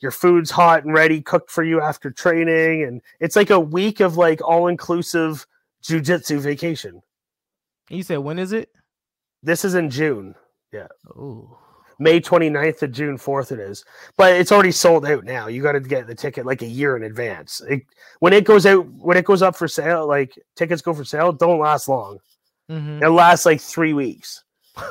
your 0.00 0.10
food's 0.10 0.50
hot 0.50 0.84
and 0.84 0.94
ready 0.94 1.20
cooked 1.20 1.50
for 1.50 1.64
you 1.64 1.80
after 1.80 2.10
training 2.10 2.84
and 2.84 3.02
it's 3.20 3.36
like 3.36 3.50
a 3.50 3.60
week 3.60 4.00
of 4.00 4.16
like 4.16 4.40
all 4.42 4.68
inclusive 4.68 5.46
jujitsu 5.82 6.38
vacation. 6.38 7.02
You 7.90 8.02
said 8.02 8.18
when 8.18 8.38
is 8.38 8.52
it? 8.52 8.70
this 9.42 9.64
is 9.64 9.74
in 9.74 9.88
june. 9.88 10.34
Yeah. 10.72 10.88
Oh, 11.16 11.58
may 11.98 12.20
29th 12.20 12.78
to 12.80 12.88
june 12.88 13.16
4th 13.16 13.52
it 13.52 13.60
is. 13.60 13.84
But 14.16 14.34
it's 14.34 14.52
already 14.52 14.72
sold 14.72 15.06
out 15.06 15.24
now. 15.24 15.46
You 15.46 15.62
got 15.62 15.72
to 15.72 15.80
get 15.80 16.06
the 16.06 16.14
ticket 16.14 16.46
like 16.46 16.62
a 16.62 16.66
year 16.66 16.96
in 16.96 17.04
advance. 17.04 17.60
It, 17.68 17.82
when 18.20 18.32
it 18.32 18.44
goes 18.44 18.66
out 18.66 18.86
when 18.94 19.16
it 19.16 19.24
goes 19.24 19.42
up 19.42 19.56
for 19.56 19.68
sale 19.68 20.06
like 20.06 20.38
tickets 20.56 20.82
go 20.82 20.94
for 20.94 21.04
sale 21.04 21.32
don't 21.32 21.60
last 21.60 21.88
long. 21.88 22.18
Mm-hmm. 22.70 23.02
it 23.02 23.08
lasts 23.08 23.46
like 23.46 23.60
three 23.60 23.94
weeks. 23.94 24.44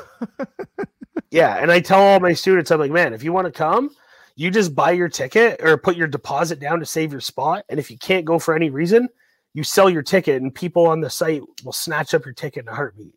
Yeah, 1.30 1.56
and 1.56 1.70
I 1.70 1.80
tell 1.80 2.00
all 2.00 2.20
my 2.20 2.32
students, 2.32 2.70
I'm 2.70 2.80
like, 2.80 2.90
man, 2.90 3.12
if 3.12 3.22
you 3.22 3.32
want 3.32 3.46
to 3.46 3.52
come, 3.52 3.90
you 4.38 4.52
just 4.52 4.72
buy 4.72 4.92
your 4.92 5.08
ticket 5.08 5.60
or 5.64 5.76
put 5.76 5.96
your 5.96 6.06
deposit 6.06 6.60
down 6.60 6.78
to 6.78 6.86
save 6.86 7.10
your 7.10 7.20
spot. 7.20 7.64
And 7.68 7.80
if 7.80 7.90
you 7.90 7.98
can't 7.98 8.24
go 8.24 8.38
for 8.38 8.54
any 8.54 8.70
reason, 8.70 9.08
you 9.52 9.64
sell 9.64 9.90
your 9.90 10.02
ticket, 10.02 10.40
and 10.40 10.54
people 10.54 10.86
on 10.86 11.00
the 11.00 11.10
site 11.10 11.42
will 11.64 11.72
snatch 11.72 12.14
up 12.14 12.24
your 12.24 12.34
ticket 12.34 12.62
in 12.62 12.68
a 12.68 12.74
heartbeat. 12.74 13.14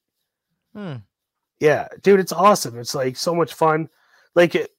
Hmm. 0.74 0.95
Yeah, 1.59 1.88
dude, 2.01 2.19
it's 2.19 2.32
awesome. 2.32 2.80
It's 2.80 2.95
like 2.95 3.15
so 3.17 3.36
much 3.36 3.53
fun. 3.53 3.88
Like 4.34 4.55
it, 4.55 4.72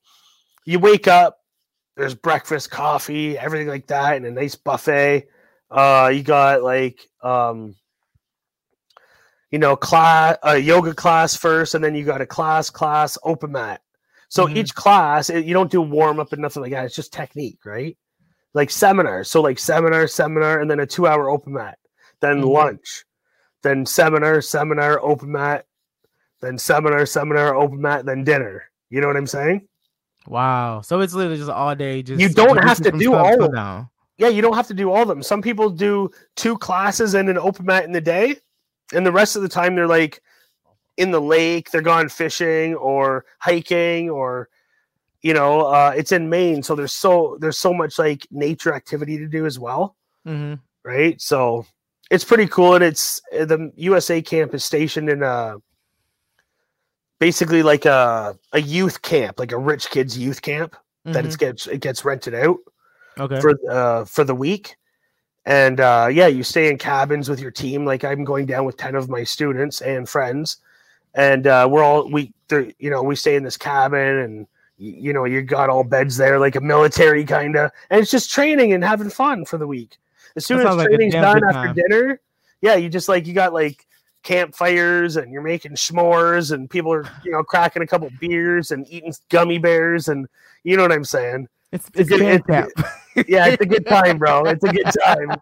you 0.64 0.80
wake 0.80 1.06
up, 1.06 1.38
there's 1.96 2.16
breakfast, 2.16 2.72
coffee, 2.72 3.38
everything 3.38 3.68
like 3.68 3.86
that, 3.86 4.16
and 4.16 4.26
a 4.26 4.30
nice 4.32 4.56
buffet. 4.56 5.28
Uh, 5.70 6.10
you 6.12 6.24
got 6.24 6.64
like 6.64 7.08
um, 7.22 7.76
you 9.52 9.60
know, 9.60 9.76
class, 9.76 10.38
a 10.42 10.58
yoga 10.58 10.92
class 10.92 11.36
first, 11.36 11.76
and 11.76 11.84
then 11.84 11.94
you 11.94 12.04
got 12.04 12.20
a 12.20 12.26
class, 12.26 12.68
class, 12.68 13.16
open 13.22 13.52
mat. 13.52 13.80
So 14.32 14.46
Mhm. 14.46 14.56
each 14.56 14.74
class, 14.74 15.28
you 15.28 15.52
don't 15.52 15.70
do 15.70 15.82
warm 15.82 16.18
up 16.18 16.32
and 16.32 16.40
nothing 16.40 16.62
like 16.62 16.72
that. 16.72 16.86
It's 16.86 16.94
just 16.96 17.12
technique, 17.12 17.58
right? 17.66 17.98
Like 18.54 18.70
seminars. 18.70 19.30
So 19.30 19.42
like 19.42 19.58
seminar, 19.58 20.06
seminar, 20.06 20.58
and 20.58 20.70
then 20.70 20.80
a 20.80 20.86
two 20.86 21.06
hour 21.06 21.28
open 21.28 21.52
mat. 21.52 21.78
Then 22.22 22.40
Mhm. 22.40 22.50
lunch. 22.50 23.04
Then 23.62 23.84
seminar, 23.84 24.40
seminar, 24.40 24.98
open 25.02 25.32
mat. 25.32 25.66
Then 26.40 26.56
seminar, 26.56 27.04
seminar, 27.04 27.54
open 27.54 27.82
mat. 27.82 28.06
Then 28.06 28.24
dinner. 28.24 28.64
You 28.88 29.02
know 29.02 29.06
what 29.06 29.18
I'm 29.18 29.26
saying? 29.26 29.68
Wow. 30.26 30.80
So 30.80 31.00
it's 31.00 31.12
literally 31.12 31.36
just 31.36 31.50
all 31.50 31.74
day. 31.74 32.02
Just 32.02 32.18
You 32.18 32.30
don't 32.30 32.56
have 32.56 32.78
to 32.78 32.90
do 33.04 33.12
all 33.12 33.44
of- 33.44 33.52
them. 33.52 33.90
Yeah, 34.16 34.28
you 34.28 34.40
don't 34.40 34.54
have 34.56 34.68
to 34.68 34.74
do 34.74 34.90
all 34.90 35.02
of 35.02 35.08
them. 35.08 35.22
Some 35.22 35.42
people 35.42 35.68
do 35.68 36.08
two 36.36 36.56
classes 36.56 37.12
and 37.12 37.28
an 37.28 37.36
open 37.36 37.66
mat 37.66 37.84
in 37.84 37.92
the 37.92 38.00
day, 38.00 38.36
and 38.94 39.04
the 39.04 39.12
rest 39.12 39.36
of 39.36 39.42
the 39.42 39.48
time 39.50 39.74
they're 39.74 39.86
like 39.86 40.22
in 40.96 41.10
the 41.10 41.20
lake, 41.20 41.70
they're 41.70 41.80
gone 41.80 42.08
fishing 42.08 42.74
or 42.74 43.24
hiking, 43.38 44.10
or 44.10 44.48
you 45.22 45.34
know, 45.34 45.62
uh, 45.62 45.92
it's 45.96 46.12
in 46.12 46.28
Maine, 46.28 46.62
so 46.62 46.74
there's 46.74 46.92
so 46.92 47.36
there's 47.40 47.58
so 47.58 47.72
much 47.72 47.98
like 47.98 48.26
nature 48.30 48.74
activity 48.74 49.18
to 49.18 49.26
do 49.26 49.46
as 49.46 49.58
well, 49.58 49.96
hmm 50.24 50.54
right? 50.84 51.20
So 51.20 51.64
it's 52.10 52.24
pretty 52.24 52.46
cool, 52.46 52.74
and 52.74 52.84
it's 52.84 53.20
uh, 53.38 53.44
the 53.44 53.72
USA 53.76 54.20
camp 54.20 54.54
is 54.54 54.64
stationed 54.64 55.08
in 55.08 55.22
a 55.22 55.56
basically 57.18 57.62
like 57.62 57.84
a 57.84 58.36
a 58.52 58.60
youth 58.60 59.02
camp, 59.02 59.38
like 59.38 59.52
a 59.52 59.58
rich 59.58 59.90
kids 59.90 60.18
youth 60.18 60.42
camp 60.42 60.76
that 61.04 61.26
it 61.26 61.38
gets 61.38 61.66
it 61.66 61.80
gets 61.80 62.04
rented 62.04 62.34
out 62.34 62.58
okay. 63.18 63.40
for 63.40 63.54
uh 63.70 64.04
for 64.04 64.24
the 64.24 64.34
week. 64.34 64.76
And 65.44 65.80
uh 65.80 66.08
yeah 66.10 66.28
you 66.28 66.44
stay 66.44 66.68
in 66.68 66.78
cabins 66.78 67.28
with 67.28 67.40
your 67.40 67.50
team 67.50 67.84
like 67.84 68.04
i'm 68.04 68.22
going 68.22 68.46
down 68.46 68.64
with 68.64 68.76
10 68.76 68.94
of 68.94 69.08
my 69.08 69.24
students 69.24 69.80
and 69.80 70.08
friends 70.08 70.58
and 71.14 71.46
uh 71.46 71.66
we're 71.70 71.82
all 71.82 72.08
we 72.10 72.32
you 72.50 72.90
know 72.90 73.02
we 73.02 73.16
stay 73.16 73.34
in 73.36 73.42
this 73.42 73.56
cabin 73.56 74.18
and 74.18 74.46
you 74.78 75.12
know 75.12 75.24
you 75.24 75.42
got 75.42 75.70
all 75.70 75.84
beds 75.84 76.16
there 76.16 76.38
like 76.38 76.56
a 76.56 76.60
military 76.60 77.24
kind 77.24 77.56
of 77.56 77.70
and 77.90 78.00
it's 78.00 78.10
just 78.10 78.30
training 78.30 78.72
and 78.72 78.82
having 78.82 79.08
fun 79.10 79.44
for 79.44 79.58
the 79.58 79.66
week. 79.66 79.96
As 80.36 80.46
soon 80.46 80.66
as 80.66 80.76
like 80.76 80.88
training's 80.88 81.12
done 81.14 81.42
after 81.44 81.50
time. 81.52 81.74
dinner 81.74 82.20
yeah 82.60 82.74
you 82.74 82.88
just 82.88 83.08
like 83.08 83.26
you 83.26 83.34
got 83.34 83.52
like 83.52 83.86
campfires 84.22 85.16
and 85.16 85.32
you're 85.32 85.42
making 85.42 85.72
s'mores 85.72 86.52
and 86.52 86.70
people 86.70 86.92
are 86.92 87.04
you 87.24 87.30
know 87.32 87.42
cracking 87.42 87.82
a 87.82 87.86
couple 87.86 88.08
beers 88.20 88.70
and 88.70 88.86
eating 88.88 89.12
gummy 89.28 89.58
bears 89.58 90.08
and 90.08 90.26
you 90.64 90.76
know 90.76 90.82
what 90.82 90.92
i'm 90.92 91.04
saying? 91.04 91.48
It's 91.72 91.88
a 91.88 92.00
it's 92.00 92.08
good- 92.08 92.22
it's 92.22 92.44
a 92.48 92.52
camp. 92.52 92.70
yeah 93.28 93.46
it's 93.46 93.62
a 93.62 93.66
good 93.66 93.86
time 93.86 94.18
bro. 94.18 94.44
It's 94.44 94.62
a 94.64 94.68
good 94.68 94.90
time 95.04 95.32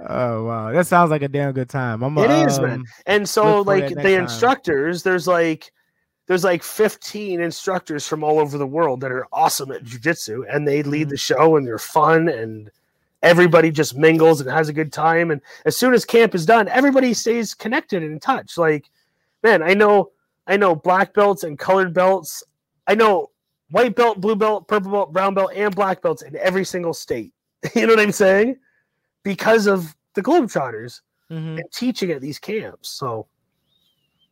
oh 0.00 0.44
wow, 0.44 0.72
that 0.72 0.86
sounds 0.86 1.10
like 1.10 1.22
a 1.22 1.28
damn 1.28 1.52
good 1.52 1.68
time. 1.68 2.02
I'm. 2.02 2.16
It 2.18 2.30
um, 2.30 2.48
is, 2.48 2.60
man. 2.60 2.84
And 3.06 3.28
so 3.28 3.62
like 3.62 3.88
the 3.88 3.94
next 3.96 4.04
time. 4.04 4.22
instructors, 4.22 5.02
there's 5.02 5.26
like 5.26 5.72
there's 6.26 6.44
like 6.44 6.62
15 6.62 7.40
instructors 7.40 8.06
from 8.06 8.22
all 8.22 8.38
over 8.38 8.56
the 8.56 8.66
world 8.66 9.00
that 9.00 9.10
are 9.10 9.26
awesome 9.32 9.72
at 9.72 9.84
jujitsu 9.84 10.44
and 10.48 10.66
they 10.66 10.82
lead 10.82 11.08
Mhm. 11.08 11.10
the 11.10 11.16
show 11.16 11.56
and 11.56 11.66
they're 11.66 11.78
fun 11.78 12.28
and 12.28 12.70
everybody 13.22 13.70
just 13.70 13.96
mingles 13.96 14.40
and 14.40 14.50
has 14.50 14.68
a 14.68 14.72
good 14.72 14.92
time. 14.92 15.30
And 15.30 15.40
as 15.64 15.76
soon 15.76 15.94
as 15.94 16.04
camp 16.04 16.34
is 16.34 16.46
done, 16.46 16.68
everybody 16.68 17.12
stays 17.14 17.54
connected 17.54 18.02
and 18.02 18.12
in 18.12 18.20
touch. 18.20 18.56
Like, 18.56 18.88
man, 19.42 19.62
I 19.62 19.74
know 19.74 20.10
I 20.46 20.56
know 20.56 20.74
black 20.74 21.14
belts 21.14 21.44
and 21.44 21.58
colored 21.58 21.94
belts. 21.94 22.42
I 22.86 22.94
know 22.94 23.30
white 23.70 23.94
belt, 23.94 24.20
blue 24.20 24.36
belt, 24.36 24.68
purple 24.68 24.90
belt, 24.90 25.12
brown 25.12 25.34
belt, 25.34 25.52
and 25.54 25.74
black 25.74 26.02
belts 26.02 26.22
in 26.22 26.36
every 26.36 26.64
single 26.64 26.94
state. 26.94 27.32
you 27.74 27.86
know 27.86 27.94
what 27.94 28.00
I'm 28.00 28.12
saying? 28.12 28.56
Because 29.22 29.66
of 29.66 29.94
the 30.14 30.22
Globetrotters 30.22 31.00
mhm. 31.30 31.58
and 31.58 31.64
teaching 31.72 32.10
at 32.10 32.20
these 32.20 32.38
camps. 32.38 32.88
So, 32.90 33.26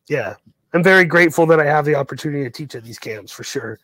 yeah, 0.09 0.35
I'm 0.73 0.83
very 0.83 1.05
grateful 1.05 1.47
that 1.47 1.61
I 1.61 1.65
have 1.65 1.85
the 1.85 1.95
opportunity 1.95 2.45
to 2.45 2.51
teach 2.51 2.75
at 2.75 2.85
these 2.85 2.99
camps 2.99 3.33
for 3.33 3.45
sure. 3.45 3.79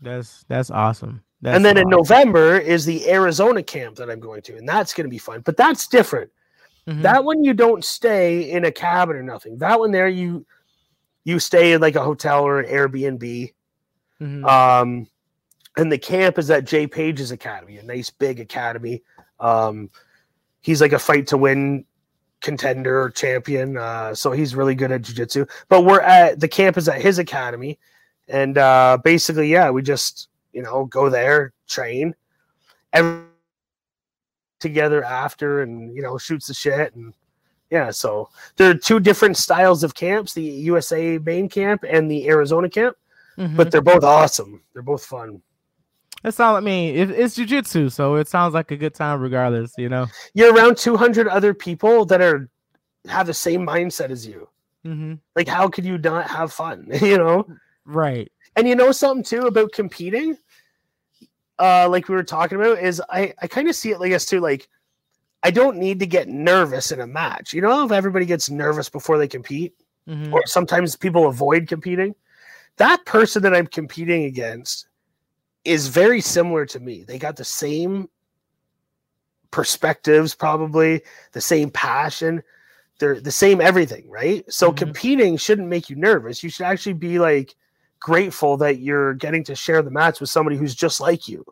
That's 0.00 0.44
that's 0.48 0.70
awesome. 0.70 1.22
That's 1.40 1.56
and 1.56 1.64
then 1.64 1.76
in. 1.76 1.88
November 1.88 2.58
is 2.58 2.84
the 2.84 3.10
Arizona 3.10 3.62
camp 3.62 3.96
that 3.96 4.10
I'm 4.10 4.20
going 4.20 4.42
to, 4.42 4.56
and 4.56 4.68
that's 4.68 4.94
going 4.94 5.06
to 5.06 5.10
be 5.10 5.18
fun. 5.18 5.40
But 5.40 5.56
that's 5.56 5.86
different. 5.86 6.30
Mhm. 6.86 7.02
That 7.02 7.24
one 7.24 7.44
you 7.44 7.54
don't 7.54 7.84
stay 7.84 8.50
in 8.50 8.64
a 8.64 8.72
cabin 8.72 9.16
or 9.16 9.22
nothing. 9.22 9.58
That 9.58 9.78
one 9.78 9.90
there 9.90 10.08
you 10.08 10.46
you 11.24 11.38
stay 11.38 11.72
in 11.72 11.80
like 11.80 11.96
a 11.96 12.02
hotel 12.02 12.44
or 12.44 12.60
an 12.60 12.66
Airbnb. 12.66 13.52
Mhm. 14.20 14.44
Um, 14.48 15.06
and 15.76 15.92
the 15.92 15.98
camp 15.98 16.38
is 16.38 16.50
at 16.50 16.64
Jay 16.64 16.86
Page's 16.86 17.30
academy, 17.30 17.78
a 17.78 17.82
nice 17.82 18.10
big 18.10 18.40
academy. 18.40 19.02
Um, 19.38 19.90
he's 20.60 20.80
like 20.80 20.92
a 20.92 20.98
fight 20.98 21.26
to 21.28 21.36
win 21.36 21.84
contender 22.40 23.02
or 23.02 23.10
champion. 23.10 23.76
Uh, 23.76 24.14
so 24.14 24.32
he's 24.32 24.54
really 24.54 24.74
good 24.74 24.92
at 24.92 25.02
jujitsu. 25.02 25.48
But 25.68 25.84
we're 25.84 26.00
at 26.00 26.40
the 26.40 26.48
camp 26.48 26.76
is 26.76 26.88
at 26.88 27.00
his 27.00 27.18
academy, 27.18 27.78
and 28.28 28.56
uh, 28.58 28.98
basically, 29.02 29.48
yeah, 29.48 29.70
we 29.70 29.82
just 29.82 30.28
you 30.52 30.62
know 30.62 30.84
go 30.86 31.08
there, 31.10 31.52
train, 31.68 32.14
every 32.92 33.22
together 34.60 35.04
after, 35.04 35.62
and 35.62 35.94
you 35.94 36.02
know 36.02 36.18
shoots 36.18 36.46
the 36.46 36.54
shit 36.54 36.94
and. 36.94 37.14
Yeah, 37.70 37.90
so 37.90 38.30
there 38.56 38.70
are 38.70 38.74
two 38.74 38.98
different 38.98 39.36
styles 39.36 39.84
of 39.84 39.94
camps: 39.94 40.32
the 40.32 40.42
USA 40.42 41.18
main 41.18 41.50
camp 41.50 41.84
and 41.86 42.10
the 42.10 42.26
Arizona 42.26 42.70
camp 42.70 42.96
Mhm. 43.38 43.56
but 43.56 43.70
they're 43.70 43.80
both 43.80 44.04
awesome. 44.04 44.62
They're 44.72 44.82
both 44.82 45.04
fun. 45.04 45.40
It 46.24 46.32
sounds. 46.32 46.56
I 46.56 46.60
mean, 46.60 46.96
it, 46.96 47.10
it's 47.10 47.38
jujitsu, 47.38 47.92
so 47.92 48.16
it 48.16 48.28
sounds 48.28 48.54
like 48.54 48.70
a 48.70 48.76
good 48.76 48.94
time 48.94 49.20
regardless. 49.20 49.72
You 49.78 49.88
know. 49.88 50.06
You're 50.34 50.54
around 50.54 50.76
200 50.76 51.28
other 51.28 51.54
people 51.54 52.04
that 52.06 52.20
are 52.20 52.48
have 53.06 53.26
the 53.26 53.34
same 53.34 53.66
mindset 53.66 54.10
as 54.10 54.26
you. 54.26 54.48
hmm 54.84 55.14
Like, 55.36 55.48
how 55.48 55.68
could 55.68 55.84
you 55.84 55.98
not 55.98 56.28
have 56.28 56.52
fun? 56.52 56.88
you 57.02 57.18
know. 57.18 57.46
Right. 57.84 58.30
And 58.56 58.66
you 58.68 58.74
know 58.74 58.92
something 58.92 59.22
too 59.22 59.46
about 59.46 59.72
competing. 59.72 60.36
Uh, 61.60 61.88
like 61.88 62.08
we 62.08 62.14
were 62.14 62.24
talking 62.24 62.58
about, 62.58 62.78
is 62.78 63.00
I 63.08 63.34
I 63.40 63.46
kind 63.46 63.68
of 63.68 63.74
see 63.74 63.90
it 63.90 64.00
like 64.00 64.10
this 64.10 64.26
too. 64.26 64.40
Like, 64.40 64.68
I 65.42 65.50
don't 65.50 65.78
need 65.78 66.00
to 66.00 66.06
get 66.06 66.28
nervous 66.28 66.90
in 66.90 67.00
a 67.00 67.06
match. 67.06 67.52
You 67.52 67.62
know, 67.62 67.84
if 67.84 67.92
everybody 67.92 68.26
gets 68.26 68.50
nervous 68.50 68.88
before 68.88 69.18
they 69.18 69.28
compete, 69.28 69.74
hmm 70.06 70.32
or 70.32 70.46
sometimes 70.46 70.96
people 70.96 71.28
avoid 71.28 71.68
competing. 71.68 72.14
That 72.76 73.04
person 73.06 73.42
that 73.42 73.54
I'm 73.54 73.66
competing 73.66 74.24
against 74.24 74.87
is 75.64 75.88
very 75.88 76.20
similar 76.20 76.64
to 76.66 76.80
me. 76.80 77.04
They 77.06 77.18
got 77.18 77.36
the 77.36 77.44
same 77.44 78.08
perspectives, 79.50 80.34
probably 80.34 81.02
the 81.32 81.40
same 81.40 81.70
passion. 81.70 82.42
They're 82.98 83.20
the 83.20 83.30
same 83.30 83.60
everything, 83.60 84.08
right? 84.10 84.44
So 84.52 84.70
Mhm. 84.72 84.76
competing 84.76 85.36
shouldn't 85.36 85.68
make 85.68 85.88
you 85.88 85.96
nervous. 85.96 86.42
You 86.42 86.50
should 86.50 86.66
actually 86.66 86.94
be 86.94 87.18
like 87.18 87.54
grateful 88.00 88.56
that 88.58 88.78
you're 88.78 89.14
getting 89.14 89.44
to 89.44 89.54
share 89.54 89.82
the 89.82 89.90
match 89.90 90.20
with 90.20 90.30
somebody 90.30 90.56
who's 90.56 90.74
just 90.74 91.00
like 91.00 91.28
you. 91.28 91.44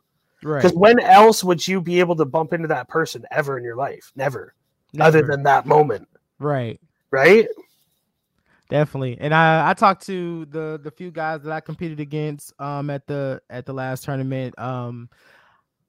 Right. 0.42 0.62
Because 0.62 0.76
when 0.76 1.00
else 1.00 1.42
would 1.42 1.66
you 1.66 1.80
be 1.80 2.00
able 2.00 2.16
to 2.16 2.24
bump 2.24 2.52
into 2.52 2.68
that 2.68 2.88
person 2.88 3.24
ever 3.30 3.58
in 3.58 3.64
your 3.64 3.76
life? 3.76 4.12
Never, 4.14 4.54
other 5.00 5.22
than 5.22 5.42
that 5.44 5.66
moment, 5.66 6.08
right. 6.38 6.80
right? 7.10 7.48
Definitely. 8.68 9.16
And 9.20 9.32
I 9.32 9.70
I 9.70 9.74
talked 9.74 10.04
to 10.06 10.44
the 10.46 10.80
the 10.82 10.90
few 10.90 11.10
guys 11.12 11.42
that 11.42 11.52
I 11.52 11.60
competed 11.60 12.00
against 12.00 12.52
um 12.60 12.90
at 12.90 13.06
the 13.06 13.40
at 13.48 13.64
the 13.66 13.72
last 13.72 14.04
tournament. 14.04 14.58
Um 14.58 15.08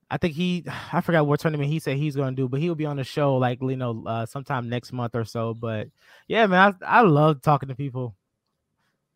I 0.09 0.17
think 0.17 0.35
he 0.35 0.65
I 0.93 1.01
forgot 1.01 1.27
what 1.27 1.39
tournament 1.39 1.69
he 1.69 1.79
said 1.79 1.97
he's 1.97 2.15
going 2.15 2.35
to 2.35 2.41
do, 2.41 2.49
but 2.49 2.59
he'll 2.59 2.75
be 2.75 2.85
on 2.85 2.97
the 2.97 3.03
show 3.03 3.37
like 3.37 3.59
you 3.61 3.77
know 3.77 4.03
uh, 4.05 4.25
sometime 4.25 4.69
next 4.69 4.93
month 4.93 5.15
or 5.15 5.25
so. 5.25 5.53
But 5.53 5.89
yeah, 6.27 6.47
man, 6.47 6.75
I 6.83 6.99
I 6.99 7.01
love 7.01 7.41
talking 7.41 7.69
to 7.69 7.75
people. 7.75 8.15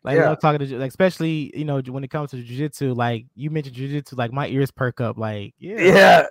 Like 0.04 0.16
Yeah. 0.16 0.30
love 0.30 0.40
talking 0.40 0.66
to 0.66 0.78
like 0.78 0.88
especially 0.88 1.52
you 1.56 1.64
know 1.64 1.80
when 1.80 2.02
it 2.02 2.08
comes 2.08 2.30
to 2.32 2.36
jujitsu. 2.42 2.96
Like 2.96 3.26
you 3.36 3.50
mentioned 3.50 3.76
jujitsu, 3.76 4.16
like 4.18 4.32
my 4.32 4.48
ears 4.48 4.70
perk 4.72 5.00
up. 5.00 5.16
Like 5.16 5.54
yeah, 5.58 6.26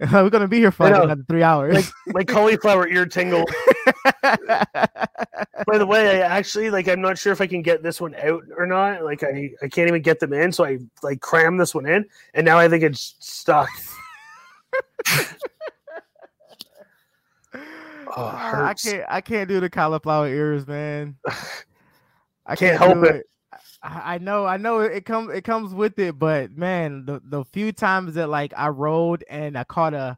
Yeah, 0.00 0.12
we're 0.22 0.30
gonna 0.30 0.46
be 0.46 0.58
here 0.58 0.70
for 0.70 0.84
like 0.88 1.02
another 1.02 1.24
three 1.28 1.42
hours. 1.42 1.74
like 1.74 1.86
my 2.06 2.22
cauliflower 2.34 2.86
ear 2.86 3.04
tingle. 3.06 3.44
By 4.22 5.78
the 5.78 5.86
way, 5.86 6.22
I 6.22 6.26
actually 6.26 6.70
like 6.70 6.86
I'm 6.86 7.00
not 7.00 7.18
sure 7.18 7.32
if 7.32 7.40
I 7.40 7.48
can 7.48 7.62
get 7.62 7.82
this 7.82 8.00
one 8.00 8.14
out 8.14 8.44
or 8.56 8.64
not. 8.66 9.02
Like 9.04 9.24
I, 9.24 9.50
I 9.60 9.68
can't 9.68 9.88
even 9.88 10.02
get 10.02 10.20
them 10.20 10.32
in, 10.32 10.52
so 10.52 10.64
I 10.64 10.78
like 11.02 11.20
cram 11.20 11.56
this 11.56 11.74
one 11.74 11.86
in, 11.86 12.04
and 12.34 12.44
now 12.44 12.58
I 12.58 12.68
think 12.68 12.84
it's 12.84 13.16
stuck. 13.18 13.68
Oh, 18.18 18.28
it 18.28 18.54
I 18.62 18.74
can't 18.74 19.04
I 19.08 19.20
can't 19.20 19.48
do 19.48 19.60
the 19.60 19.68
cauliflower 19.68 20.28
ears, 20.28 20.66
man. 20.66 21.16
I 22.46 22.56
Can't 22.56 22.78
help 22.78 22.94
do 22.94 23.04
it. 23.04 23.26
I 23.82 24.18
know, 24.18 24.46
I 24.46 24.56
know 24.56 24.80
it 24.80 25.04
comes 25.04 25.32
it 25.32 25.42
comes 25.42 25.72
with 25.72 25.98
it, 25.98 26.18
but 26.18 26.56
man, 26.56 27.04
the 27.04 27.20
the 27.24 27.44
few 27.44 27.72
times 27.72 28.14
that 28.14 28.28
like 28.28 28.52
I 28.56 28.68
rode 28.68 29.24
and 29.28 29.56
I 29.56 29.64
caught 29.64 29.94
a 29.94 30.16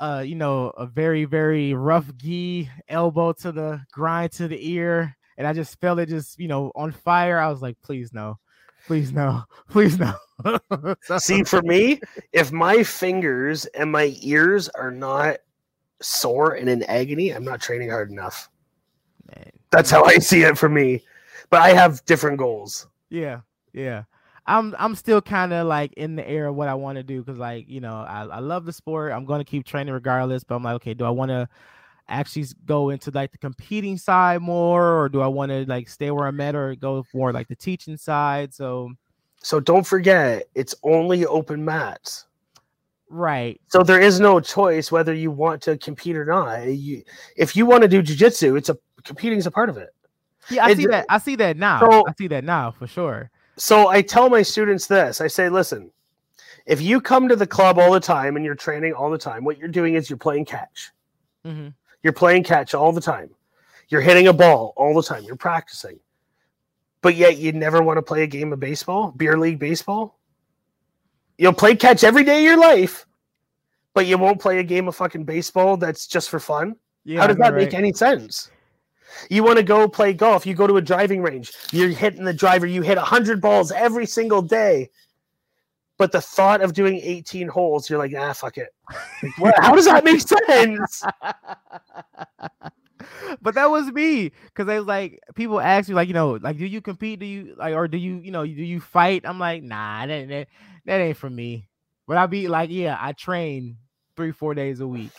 uh 0.00 0.24
you 0.26 0.34
know 0.34 0.70
a 0.70 0.86
very 0.86 1.24
very 1.24 1.74
rough 1.74 2.06
gi 2.16 2.68
elbow 2.88 3.32
to 3.34 3.52
the 3.52 3.80
grind 3.92 4.32
to 4.32 4.48
the 4.48 4.70
ear 4.70 5.16
and 5.36 5.46
I 5.46 5.52
just 5.52 5.80
felt 5.80 5.98
it 6.00 6.08
just 6.08 6.38
you 6.40 6.48
know 6.48 6.72
on 6.74 6.92
fire. 6.92 7.38
I 7.38 7.48
was 7.50 7.62
like, 7.62 7.76
please 7.82 8.12
no, 8.12 8.38
please 8.86 9.12
no, 9.12 9.44
please 9.70 9.98
no. 9.98 10.14
See, 11.18 11.44
for 11.44 11.62
me, 11.62 12.00
if 12.32 12.50
my 12.50 12.82
fingers 12.82 13.66
and 13.66 13.92
my 13.92 14.16
ears 14.22 14.68
are 14.70 14.90
not 14.90 15.38
sore 16.00 16.54
and 16.54 16.68
in 16.68 16.82
agony, 16.84 17.30
I'm 17.30 17.44
not 17.44 17.60
training 17.60 17.90
hard 17.90 18.10
enough. 18.10 18.48
Man. 19.28 19.50
That's 19.70 19.90
how 19.90 20.04
I 20.04 20.18
see 20.18 20.42
it 20.42 20.58
for 20.58 20.68
me 20.68 21.02
but 21.52 21.60
I 21.60 21.74
have 21.74 22.02
different 22.06 22.38
goals. 22.38 22.86
Yeah, 23.10 23.42
yeah. 23.74 24.04
I'm 24.46 24.74
I'm 24.78 24.94
still 24.94 25.20
kind 25.20 25.52
of 25.52 25.66
like 25.66 25.92
in 25.92 26.16
the 26.16 26.26
air 26.26 26.48
of 26.48 26.56
what 26.56 26.68
I 26.68 26.74
want 26.74 26.96
to 26.96 27.02
do 27.02 27.22
because 27.22 27.38
like 27.38 27.68
you 27.68 27.80
know 27.80 27.94
I, 27.94 28.24
I 28.24 28.38
love 28.38 28.64
the 28.64 28.72
sport. 28.72 29.12
I'm 29.12 29.26
gonna 29.26 29.44
keep 29.44 29.66
training 29.66 29.92
regardless, 29.92 30.44
but 30.44 30.56
I'm 30.56 30.64
like, 30.64 30.76
okay, 30.76 30.94
do 30.94 31.04
I 31.04 31.10
want 31.10 31.28
to 31.28 31.46
actually 32.08 32.46
go 32.64 32.88
into 32.88 33.10
like 33.10 33.32
the 33.32 33.38
competing 33.38 33.98
side 33.98 34.40
more, 34.40 34.98
or 34.98 35.10
do 35.10 35.20
I 35.20 35.26
want 35.26 35.52
to 35.52 35.66
like 35.66 35.90
stay 35.90 36.10
where 36.10 36.26
I'm 36.26 36.40
at, 36.40 36.56
or 36.56 36.74
go 36.74 37.04
more 37.12 37.32
like 37.34 37.48
the 37.48 37.54
teaching 37.54 37.98
side? 37.98 38.54
So, 38.54 38.90
so 39.42 39.60
don't 39.60 39.86
forget, 39.86 40.48
it's 40.54 40.74
only 40.82 41.26
open 41.26 41.62
mats. 41.62 42.24
Right. 43.10 43.60
So 43.68 43.82
there 43.82 44.00
is 44.00 44.20
no 44.20 44.40
choice 44.40 44.90
whether 44.90 45.12
you 45.12 45.30
want 45.30 45.60
to 45.62 45.76
compete 45.76 46.16
or 46.16 46.24
not. 46.24 46.66
You, 46.66 47.02
if 47.36 47.54
you 47.54 47.66
want 47.66 47.82
to 47.82 47.88
do 47.88 48.02
jujitsu, 48.02 48.56
it's 48.56 48.70
a 48.70 48.78
competing 49.04 49.38
is 49.38 49.46
a 49.46 49.50
part 49.50 49.68
of 49.68 49.76
it. 49.76 49.90
Yeah, 50.50 50.64
I 50.64 50.74
see 50.74 50.86
that. 50.86 51.06
I 51.08 51.18
see 51.18 51.36
that 51.36 51.56
now. 51.56 51.80
So, 51.80 52.04
I 52.06 52.12
see 52.18 52.28
that 52.28 52.44
now 52.44 52.70
for 52.70 52.86
sure. 52.86 53.30
So 53.56 53.88
I 53.88 54.02
tell 54.02 54.28
my 54.28 54.42
students 54.42 54.86
this. 54.86 55.20
I 55.20 55.26
say, 55.26 55.48
listen, 55.48 55.90
if 56.66 56.80
you 56.80 57.00
come 57.00 57.28
to 57.28 57.36
the 57.36 57.46
club 57.46 57.78
all 57.78 57.92
the 57.92 58.00
time 58.00 58.36
and 58.36 58.44
you're 58.44 58.54
training 58.54 58.92
all 58.92 59.10
the 59.10 59.18
time, 59.18 59.44
what 59.44 59.58
you're 59.58 59.68
doing 59.68 59.94
is 59.94 60.08
you're 60.08 60.16
playing 60.16 60.44
catch. 60.44 60.90
Mm-hmm. 61.44 61.68
You're 62.02 62.12
playing 62.12 62.44
catch 62.44 62.74
all 62.74 62.92
the 62.92 63.00
time. 63.00 63.30
You're 63.88 64.00
hitting 64.00 64.28
a 64.28 64.32
ball 64.32 64.72
all 64.76 64.94
the 64.94 65.02
time. 65.02 65.24
You're 65.24 65.36
practicing. 65.36 65.98
But 67.02 67.16
yet 67.16 67.38
you 67.38 67.52
never 67.52 67.82
want 67.82 67.98
to 67.98 68.02
play 68.02 68.22
a 68.22 68.26
game 68.26 68.52
of 68.52 68.60
baseball, 68.60 69.12
beer 69.12 69.36
league 69.36 69.58
baseball. 69.58 70.18
You'll 71.36 71.52
play 71.52 71.74
catch 71.74 72.04
every 72.04 72.22
day 72.22 72.38
of 72.38 72.44
your 72.44 72.58
life, 72.58 73.06
but 73.94 74.06
you 74.06 74.16
won't 74.16 74.40
play 74.40 74.58
a 74.60 74.62
game 74.62 74.86
of 74.86 74.94
fucking 74.94 75.24
baseball 75.24 75.76
that's 75.76 76.06
just 76.06 76.30
for 76.30 76.38
fun. 76.38 76.76
Yeah, 77.04 77.20
How 77.20 77.26
does 77.26 77.36
that 77.38 77.52
right. 77.52 77.64
make 77.64 77.74
any 77.74 77.92
sense? 77.92 78.51
You 79.30 79.44
want 79.44 79.58
to 79.58 79.62
go 79.62 79.88
play 79.88 80.12
golf, 80.12 80.46
you 80.46 80.54
go 80.54 80.66
to 80.66 80.76
a 80.76 80.82
driving 80.82 81.22
range, 81.22 81.52
you're 81.72 81.88
hitting 81.88 82.24
the 82.24 82.32
driver, 82.32 82.66
you 82.66 82.82
hit 82.82 82.96
100 82.96 83.40
balls 83.40 83.72
every 83.72 84.06
single 84.06 84.42
day. 84.42 84.90
But 85.98 86.10
the 86.12 86.20
thought 86.20 86.62
of 86.62 86.72
doing 86.72 87.00
18 87.02 87.48
holes, 87.48 87.88
you're 87.88 87.98
like, 87.98 88.12
ah, 88.18 88.32
fuck 88.32 88.58
it. 88.58 88.68
Like, 89.38 89.54
how 89.58 89.74
does 89.74 89.84
that 89.84 90.04
make 90.04 90.20
sense? 90.20 91.04
but 93.40 93.54
that 93.54 93.70
was 93.70 93.90
me 93.92 94.32
because 94.46 94.66
they 94.66 94.78
was 94.78 94.86
like 94.86 95.20
people 95.34 95.60
ask 95.60 95.88
you 95.88 95.94
like 95.94 96.08
you 96.08 96.14
know 96.14 96.38
like 96.42 96.58
do 96.58 96.66
you 96.66 96.80
compete 96.80 97.20
do 97.20 97.26
you 97.26 97.54
like 97.56 97.74
or 97.74 97.88
do 97.88 97.98
you 97.98 98.16
you 98.16 98.30
know 98.30 98.44
do 98.44 98.50
you 98.50 98.80
fight 98.80 99.22
i'm 99.24 99.38
like 99.38 99.62
nah 99.62 100.06
that, 100.06 100.28
that, 100.28 100.48
that 100.84 101.00
ain't 101.00 101.16
for 101.16 101.30
me 101.30 101.68
but 102.06 102.16
i'll 102.16 102.28
be 102.28 102.48
like 102.48 102.70
yeah 102.70 102.96
i 103.00 103.12
train 103.12 103.76
three 104.16 104.32
four 104.32 104.54
days 104.54 104.80
a 104.80 104.86
week 104.86 105.12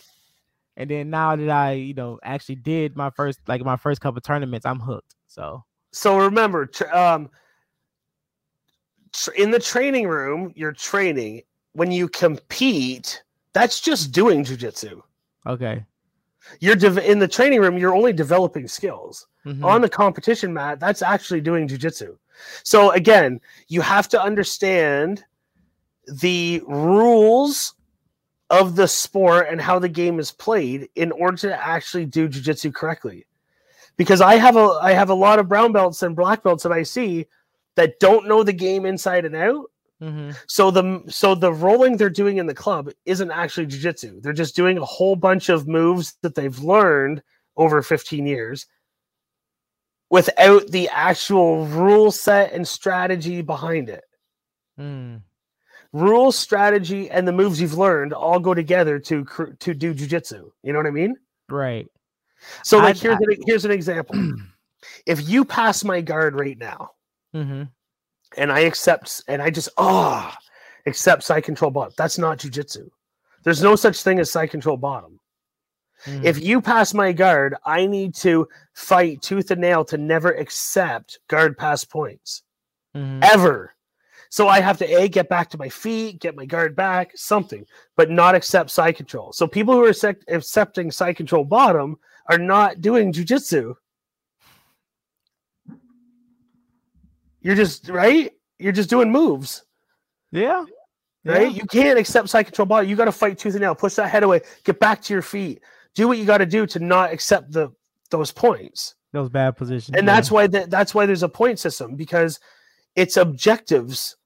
and 0.76 0.90
then 0.90 1.10
now 1.10 1.36
that 1.36 1.48
I, 1.48 1.72
you 1.72 1.94
know, 1.94 2.18
actually 2.22 2.56
did 2.56 2.96
my 2.96 3.10
first 3.10 3.40
like 3.46 3.62
my 3.62 3.76
first 3.76 4.00
couple 4.00 4.20
tournaments, 4.20 4.66
I'm 4.66 4.80
hooked. 4.80 5.14
So 5.26 5.64
so 5.92 6.18
remember, 6.18 6.68
um, 6.92 7.30
in 9.36 9.50
the 9.52 9.60
training 9.60 10.08
room, 10.08 10.52
you're 10.56 10.72
training. 10.72 11.42
When 11.72 11.90
you 11.90 12.08
compete, 12.08 13.22
that's 13.52 13.80
just 13.80 14.12
doing 14.12 14.44
jujitsu. 14.44 15.02
Okay. 15.46 15.84
You're 16.60 16.76
de- 16.76 17.10
in 17.10 17.18
the 17.18 17.28
training 17.28 17.60
room. 17.60 17.78
You're 17.78 17.94
only 17.94 18.12
developing 18.12 18.68
skills. 18.68 19.26
Mm-hmm. 19.46 19.64
On 19.64 19.80
the 19.80 19.88
competition 19.88 20.52
mat, 20.52 20.80
that's 20.80 21.02
actually 21.02 21.40
doing 21.40 21.68
jujitsu. 21.68 22.16
So 22.62 22.90
again, 22.92 23.40
you 23.68 23.80
have 23.80 24.08
to 24.08 24.20
understand 24.20 25.24
the 26.20 26.62
rules 26.66 27.74
of 28.60 28.76
the 28.76 28.86
sport 28.86 29.48
and 29.50 29.60
how 29.60 29.78
the 29.78 29.88
game 29.88 30.20
is 30.20 30.30
played 30.30 30.88
in 30.94 31.10
order 31.12 31.36
to 31.36 31.66
actually 31.66 32.06
do 32.06 32.28
jiu-jitsu 32.28 32.70
correctly. 32.70 33.26
Because 33.96 34.20
i 34.20 34.36
have 34.36 34.56
a 34.56 34.78
i 34.82 34.92
have 34.92 35.10
a 35.10 35.14
lot 35.14 35.38
of 35.38 35.48
brown 35.48 35.72
belts 35.72 36.02
and 36.02 36.16
black 36.16 36.42
belts 36.42 36.62
that 36.62 36.72
i 36.72 36.82
see 36.82 37.26
that 37.76 37.98
don't 38.00 38.28
know 38.28 38.42
the 38.42 38.52
game 38.52 38.86
inside 38.86 39.24
and 39.24 39.36
out. 39.36 39.70
Mm-hmm. 40.02 40.32
so 40.48 40.70
the 40.70 41.02
so 41.08 41.34
the 41.34 41.52
rolling 41.52 41.96
they're 41.96 42.10
doing 42.10 42.38
in 42.38 42.46
the 42.46 42.54
club 42.54 42.90
isn't 43.06 43.30
actually 43.30 43.66
jiu-jitsu. 43.66 44.20
They're 44.20 44.32
just 44.32 44.56
doing 44.56 44.76
a 44.76 44.84
whole 44.84 45.16
bunch 45.16 45.48
of 45.48 45.68
moves 45.68 46.14
that 46.22 46.34
they've 46.34 46.58
learned 46.58 47.22
over 47.56 47.80
15 47.80 48.26
years 48.26 48.66
without 50.10 50.66
the 50.68 50.88
actual 50.88 51.66
rule 51.66 52.10
set 52.10 52.52
and 52.52 52.66
strategy 52.66 53.40
behind 53.40 53.88
it. 53.88 54.04
Mm 54.78 55.22
rules, 55.94 56.36
strategy, 56.36 57.08
and 57.08 57.26
the 57.26 57.32
moves 57.32 57.60
you've 57.60 57.78
learned 57.78 58.12
all 58.12 58.38
go 58.38 58.52
together 58.52 58.98
to 58.98 59.24
to 59.60 59.72
do 59.74 59.94
jujitsu. 59.94 60.50
You 60.62 60.72
know 60.72 60.78
what 60.78 60.86
I 60.86 60.90
mean? 60.90 61.16
Right. 61.48 61.86
So, 62.62 62.78
like, 62.78 62.96
I, 62.96 62.98
here's 62.98 63.16
I, 63.16 63.32
an, 63.32 63.36
here's 63.46 63.64
an 63.64 63.70
example. 63.70 64.16
if 65.06 65.26
you 65.26 65.44
pass 65.46 65.82
my 65.84 66.02
guard 66.02 66.34
right 66.38 66.58
now, 66.58 66.90
mm-hmm. 67.34 67.62
and 68.36 68.52
I 68.52 68.60
accept, 68.60 69.22
and 69.28 69.40
I 69.40 69.48
just 69.48 69.70
ah 69.78 70.36
oh, 70.36 70.38
accept 70.86 71.22
side 71.22 71.44
control 71.44 71.70
bottom, 71.70 71.94
that's 71.96 72.18
not 72.18 72.38
jujitsu. 72.38 72.88
There's 73.44 73.62
no 73.62 73.76
such 73.76 74.02
thing 74.02 74.18
as 74.18 74.30
side 74.30 74.50
control 74.50 74.76
bottom. 74.76 75.20
Mm-hmm. 76.06 76.26
If 76.26 76.42
you 76.42 76.60
pass 76.60 76.92
my 76.92 77.12
guard, 77.12 77.54
I 77.64 77.86
need 77.86 78.14
to 78.16 78.48
fight 78.74 79.22
tooth 79.22 79.50
and 79.50 79.60
nail 79.60 79.84
to 79.86 79.96
never 79.96 80.32
accept 80.32 81.20
guard 81.28 81.56
pass 81.56 81.84
points. 81.84 82.42
Mm-hmm. 82.94 83.22
Ever. 83.22 83.73
So 84.34 84.48
I 84.48 84.60
have 84.60 84.78
to 84.78 85.00
a 85.00 85.06
get 85.06 85.28
back 85.28 85.48
to 85.50 85.58
my 85.58 85.68
feet, 85.68 86.18
get 86.18 86.34
my 86.34 86.44
guard 86.44 86.74
back, 86.74 87.12
something, 87.14 87.64
but 87.94 88.10
not 88.10 88.34
accept 88.34 88.68
side 88.68 88.96
control. 88.96 89.32
So 89.32 89.46
people 89.46 89.74
who 89.74 89.84
are 89.84 89.90
accept- 89.90 90.24
accepting 90.26 90.90
side 90.90 91.14
control 91.14 91.44
bottom 91.44 92.00
are 92.28 92.36
not 92.36 92.80
doing 92.80 93.12
jujitsu. 93.12 93.76
You're 97.42 97.54
just 97.54 97.88
right. 97.88 98.32
You're 98.58 98.72
just 98.72 98.90
doing 98.90 99.12
moves. 99.12 99.62
Yeah. 100.32 100.64
Right. 101.24 101.42
Yeah. 101.42 101.48
You 101.50 101.66
can't 101.66 101.96
accept 101.96 102.28
side 102.28 102.42
control 102.42 102.66
bottom. 102.66 102.90
You 102.90 102.96
got 102.96 103.04
to 103.04 103.12
fight 103.12 103.38
tooth 103.38 103.54
and 103.54 103.62
nail. 103.62 103.76
Push 103.76 103.94
that 103.94 104.10
head 104.10 104.24
away. 104.24 104.40
Get 104.64 104.80
back 104.80 105.00
to 105.02 105.12
your 105.12 105.22
feet. 105.22 105.62
Do 105.94 106.08
what 106.08 106.18
you 106.18 106.24
got 106.24 106.38
to 106.38 106.46
do 106.46 106.66
to 106.66 106.80
not 106.80 107.12
accept 107.12 107.52
the 107.52 107.70
those 108.10 108.32
points. 108.32 108.96
Those 109.12 109.28
bad 109.28 109.56
positions. 109.56 109.96
And 109.96 110.08
yeah. 110.08 110.12
that's 110.12 110.32
why 110.32 110.48
the, 110.48 110.66
that's 110.68 110.92
why 110.92 111.06
there's 111.06 111.22
a 111.22 111.28
point 111.28 111.60
system 111.60 111.94
because 111.94 112.40
it's 112.96 113.16
objectives 113.16 114.16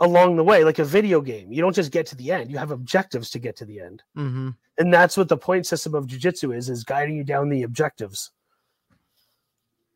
along 0.00 0.36
the 0.36 0.44
way, 0.44 0.64
like 0.64 0.78
a 0.78 0.84
video 0.84 1.20
game. 1.20 1.52
You 1.52 1.62
don't 1.62 1.74
just 1.74 1.92
get 1.92 2.06
to 2.06 2.16
the 2.16 2.32
end; 2.32 2.50
you 2.50 2.58
have 2.58 2.70
objectives 2.70 3.30
to 3.30 3.38
get 3.38 3.56
to 3.56 3.64
the 3.64 3.80
end, 3.80 4.02
mm-hmm. 4.16 4.50
and 4.78 4.92
that's 4.92 5.16
what 5.16 5.28
the 5.28 5.36
point 5.36 5.66
system 5.66 5.94
of 5.94 6.06
jujitsu 6.06 6.56
is: 6.56 6.68
is 6.68 6.84
guiding 6.84 7.16
you 7.16 7.24
down 7.24 7.48
the 7.48 7.62
objectives. 7.62 8.30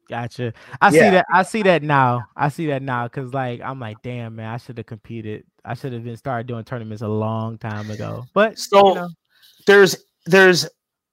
Gotcha. 0.09 0.53
I 0.81 0.91
yeah. 0.91 1.01
see 1.01 1.11
that. 1.11 1.27
I 1.33 1.43
see 1.43 1.63
that 1.63 1.83
now. 1.83 2.27
I 2.37 2.49
see 2.51 2.67
that 2.67 2.83
now 2.83 3.05
because, 3.07 3.33
like, 3.33 3.61
I'm 3.63 3.81
like, 3.81 4.03
damn, 4.03 4.37
man, 4.37 4.53
I 4.53 4.59
should 4.59 4.77
have 4.77 4.87
competed. 4.87 5.45
I 5.65 5.75
should 5.75 5.93
have 5.93 6.05
been 6.05 6.17
started 6.17 6.47
doing 6.47 6.65
tournaments 6.65 7.03
a 7.03 7.09
long 7.09 7.57
time 7.59 7.91
ago. 7.91 8.25
But 8.35 8.59
so 8.59 8.89
you 8.89 8.95
know. 8.95 9.09
there's 9.67 10.05
there's 10.27 10.67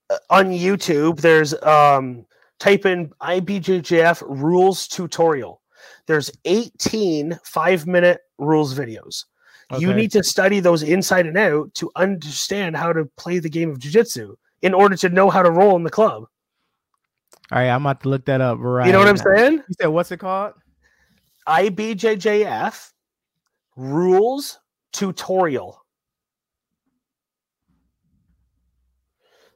uh, 0.10 0.18
on 0.30 0.48
YouTube. 0.48 1.22
There's 1.22 1.54
um 1.64 2.26
type 2.60 2.86
in 2.86 3.10
IBJJF 3.22 4.24
rules 4.28 4.88
tutorial 4.88 5.61
there's 6.08 6.32
18 6.46 7.40
five 7.44 7.88
minute 7.88 8.22
rules 8.38 8.78
videos. 8.78 9.26
Okay. 9.72 9.82
You 9.82 9.94
need 9.94 10.12
to 10.12 10.24
study 10.24 10.60
those 10.60 10.84
inside 10.84 11.26
and 11.26 11.38
out 11.38 11.74
to 11.76 11.90
understand 11.96 12.76
how 12.76 12.92
to 12.92 13.06
play 13.16 13.40
the 13.40 13.50
game 13.50 13.70
of 13.70 13.80
jiu-jitsu 13.80 14.36
in 14.62 14.74
order 14.74 14.96
to 14.98 15.10
know 15.10 15.30
how 15.30 15.42
to 15.42 15.50
roll 15.50 15.76
in 15.78 15.84
the 15.84 15.90
club. 15.90 16.26
All 17.52 17.58
right, 17.58 17.70
I'm 17.70 17.86
about 17.86 18.02
to 18.02 18.10
look 18.10 18.26
that 18.26 18.42
up 18.42 18.58
right. 18.60 18.86
You 18.86 18.92
know 18.92 19.00
what 19.00 19.08
I'm 19.08 19.18
saying? 19.18 19.54
You 19.54 19.76
said 19.80 19.88
what's 19.88 20.12
it 20.12 20.18
called? 20.18 20.54
IBJJF 21.48 22.92
rules 23.76 24.60
tutorial. 24.94 25.81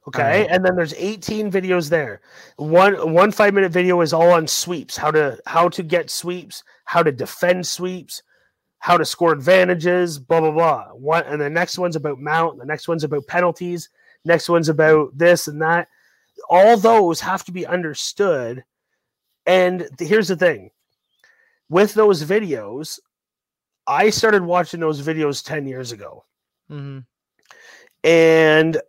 Okay, 0.08 0.42
right. 0.42 0.50
and 0.50 0.64
then 0.64 0.76
there's 0.76 0.94
18 0.94 1.50
videos 1.50 1.90
there. 1.90 2.20
One 2.56 3.12
one 3.12 3.32
five 3.32 3.54
minute 3.54 3.72
video 3.72 4.00
is 4.02 4.12
all 4.12 4.30
on 4.30 4.46
sweeps, 4.46 4.96
how 4.96 5.10
to 5.10 5.38
how 5.46 5.68
to 5.70 5.82
get 5.82 6.10
sweeps, 6.10 6.62
how 6.84 7.02
to 7.02 7.10
defend 7.10 7.66
sweeps, 7.66 8.22
how 8.78 8.96
to 8.96 9.04
score 9.04 9.32
advantages, 9.32 10.18
blah 10.20 10.40
blah 10.40 10.52
blah. 10.52 10.88
One 10.90 11.24
and 11.24 11.40
the 11.40 11.50
next 11.50 11.76
one's 11.76 11.96
about 11.96 12.20
mount, 12.20 12.58
the 12.58 12.66
next 12.66 12.86
one's 12.86 13.02
about 13.02 13.26
penalties, 13.26 13.88
next 14.24 14.48
one's 14.48 14.68
about 14.68 15.16
this 15.16 15.48
and 15.48 15.60
that. 15.62 15.88
All 16.48 16.76
those 16.76 17.20
have 17.20 17.42
to 17.44 17.52
be 17.52 17.66
understood. 17.66 18.64
And 19.44 19.88
here's 19.98 20.28
the 20.28 20.36
thing: 20.36 20.70
with 21.68 21.94
those 21.94 22.22
videos, 22.22 23.00
I 23.86 24.10
started 24.10 24.44
watching 24.44 24.78
those 24.78 25.02
videos 25.02 25.44
10 25.44 25.66
years 25.66 25.90
ago. 25.90 26.24
Mm-hmm. 26.70 27.00
And 28.04 28.80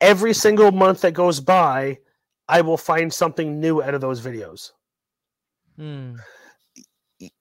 every 0.00 0.34
single 0.34 0.72
month 0.72 1.00
that 1.02 1.12
goes 1.12 1.40
by, 1.40 1.98
I 2.48 2.60
will 2.60 2.76
find 2.76 3.12
something 3.12 3.60
new 3.60 3.82
out 3.82 3.94
of 3.94 4.00
those 4.00 4.20
videos. 4.20 4.72
Mm. 5.78 6.18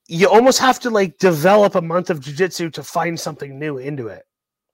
You 0.08 0.30
almost 0.30 0.60
have 0.60 0.80
to 0.82 0.90
like 0.90 1.18
develop 1.18 1.76
a 1.76 1.82
month 1.82 2.10
of 2.10 2.20
jujitsu 2.20 2.72
to 2.74 2.84
find 2.84 3.20
something 3.20 3.58
new 3.58 3.78
into 3.78 4.08
it. 4.08 4.24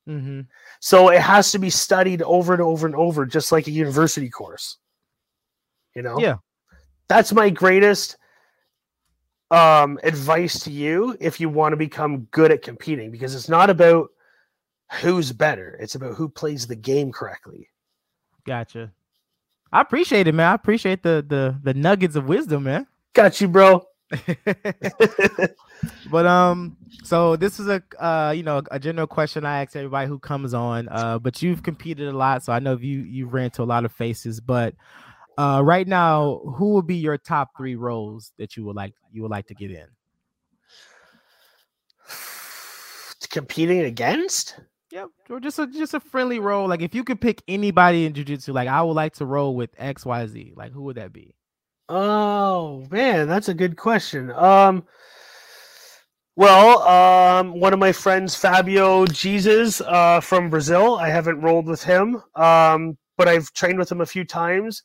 Mm-hmm. 0.07 0.41
So 0.79 1.09
it 1.09 1.21
has 1.21 1.51
to 1.51 1.59
be 1.59 1.69
studied 1.69 2.21
over 2.21 2.53
and 2.53 2.61
over 2.61 2.87
and 2.87 2.95
over, 2.95 3.25
just 3.25 3.51
like 3.51 3.67
a 3.67 3.71
university 3.71 4.29
course. 4.29 4.77
You 5.95 6.01
know? 6.01 6.19
Yeah. 6.19 6.35
That's 7.07 7.33
my 7.33 7.49
greatest 7.49 8.17
um, 9.51 9.99
advice 10.03 10.61
to 10.61 10.71
you 10.71 11.17
if 11.19 11.39
you 11.39 11.49
want 11.49 11.73
to 11.73 11.77
become 11.77 12.21
good 12.31 12.51
at 12.51 12.61
competing, 12.61 13.11
because 13.11 13.35
it's 13.35 13.49
not 13.49 13.69
about 13.69 14.09
who's 14.99 15.31
better, 15.31 15.77
it's 15.79 15.95
about 15.95 16.15
who 16.15 16.29
plays 16.29 16.67
the 16.67 16.75
game 16.75 17.11
correctly. 17.11 17.69
Gotcha. 18.45 18.91
I 19.71 19.81
appreciate 19.81 20.27
it, 20.27 20.33
man. 20.33 20.51
I 20.51 20.53
appreciate 20.53 21.03
the 21.03 21.25
the 21.27 21.57
the 21.63 21.73
nuggets 21.73 22.15
of 22.15 22.27
wisdom, 22.27 22.63
man. 22.63 22.87
Got 23.13 23.39
you, 23.39 23.47
bro. 23.47 23.85
but 26.11 26.25
um 26.25 26.75
so 27.03 27.35
this 27.35 27.59
is 27.59 27.67
a 27.67 27.81
uh 27.97 28.31
you 28.31 28.43
know 28.43 28.61
a 28.69 28.77
general 28.77 29.07
question 29.07 29.45
i 29.45 29.61
ask 29.61 29.75
everybody 29.75 30.05
who 30.05 30.19
comes 30.19 30.53
on 30.53 30.89
uh 30.89 31.17
but 31.17 31.41
you've 31.41 31.63
competed 31.63 32.09
a 32.09 32.11
lot 32.11 32.43
so 32.43 32.51
i 32.51 32.59
know 32.59 32.77
you 32.77 32.99
you 32.99 33.25
ran 33.25 33.49
to 33.49 33.61
a 33.61 33.63
lot 33.63 33.85
of 33.85 33.91
faces 33.93 34.41
but 34.41 34.75
uh 35.37 35.61
right 35.63 35.87
now 35.87 36.41
who 36.57 36.73
would 36.73 36.85
be 36.85 36.95
your 36.95 37.17
top 37.17 37.51
three 37.55 37.75
rolls 37.75 38.33
that 38.37 38.57
you 38.57 38.65
would 38.65 38.75
like 38.75 38.93
you 39.13 39.21
would 39.21 39.31
like 39.31 39.47
to 39.47 39.53
get 39.53 39.71
in 39.71 39.87
competing 43.29 43.79
against 43.79 44.59
Yep, 44.91 45.09
or 45.29 45.39
just 45.39 45.57
a 45.59 45.67
just 45.67 45.93
a 45.93 45.99
friendly 45.99 46.39
roll. 46.39 46.67
Like 46.67 46.81
if 46.81 46.93
you 46.93 47.03
could 47.03 47.21
pick 47.21 47.41
anybody 47.47 48.05
in 48.05 48.13
jujitsu, 48.13 48.53
like 48.53 48.67
I 48.67 48.81
would 48.81 48.93
like 48.93 49.13
to 49.15 49.25
roll 49.25 49.55
with 49.55 49.69
X, 49.77 50.05
Y, 50.05 50.27
Z. 50.27 50.53
Like 50.55 50.71
who 50.73 50.83
would 50.83 50.97
that 50.97 51.13
be? 51.13 51.33
Oh 51.87 52.85
man, 52.91 53.27
that's 53.27 53.49
a 53.49 53.53
good 53.53 53.77
question. 53.77 54.31
Um, 54.31 54.83
well, 56.35 56.81
um, 56.83 57.59
one 57.59 57.73
of 57.73 57.79
my 57.79 57.91
friends, 57.91 58.35
Fabio 58.35 59.05
Jesus, 59.05 59.81
uh, 59.81 60.19
from 60.21 60.49
Brazil. 60.49 60.95
I 60.95 61.09
haven't 61.09 61.41
rolled 61.41 61.67
with 61.67 61.83
him, 61.83 62.21
um, 62.35 62.97
but 63.17 63.27
I've 63.27 63.51
trained 63.53 63.77
with 63.79 63.91
him 63.91 64.01
a 64.01 64.05
few 64.05 64.23
times. 64.23 64.83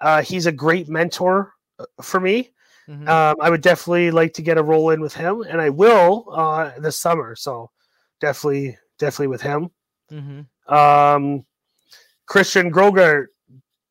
Uh, 0.00 0.22
he's 0.22 0.46
a 0.46 0.52
great 0.52 0.88
mentor 0.88 1.52
uh, 1.78 1.84
for 2.02 2.20
me. 2.20 2.50
Mhm. 2.88 3.08
Um, 3.08 3.36
I 3.40 3.50
would 3.50 3.60
definitely 3.60 4.10
like 4.10 4.32
to 4.34 4.42
get 4.42 4.58
a 4.58 4.62
roll 4.62 4.90
in 4.90 5.00
with 5.00 5.14
him, 5.14 5.42
and 5.42 5.60
I 5.60 5.70
will 5.70 6.26
uh, 6.32 6.72
this 6.78 6.96
summer. 6.96 7.36
So 7.36 7.70
definitely, 8.20 8.76
definitely 8.98 9.28
with 9.28 9.42
him. 9.42 9.70
Mhm. 10.10 10.46
Um, 10.72 11.44
Christian 12.26 12.70
Graugart, 12.72 13.26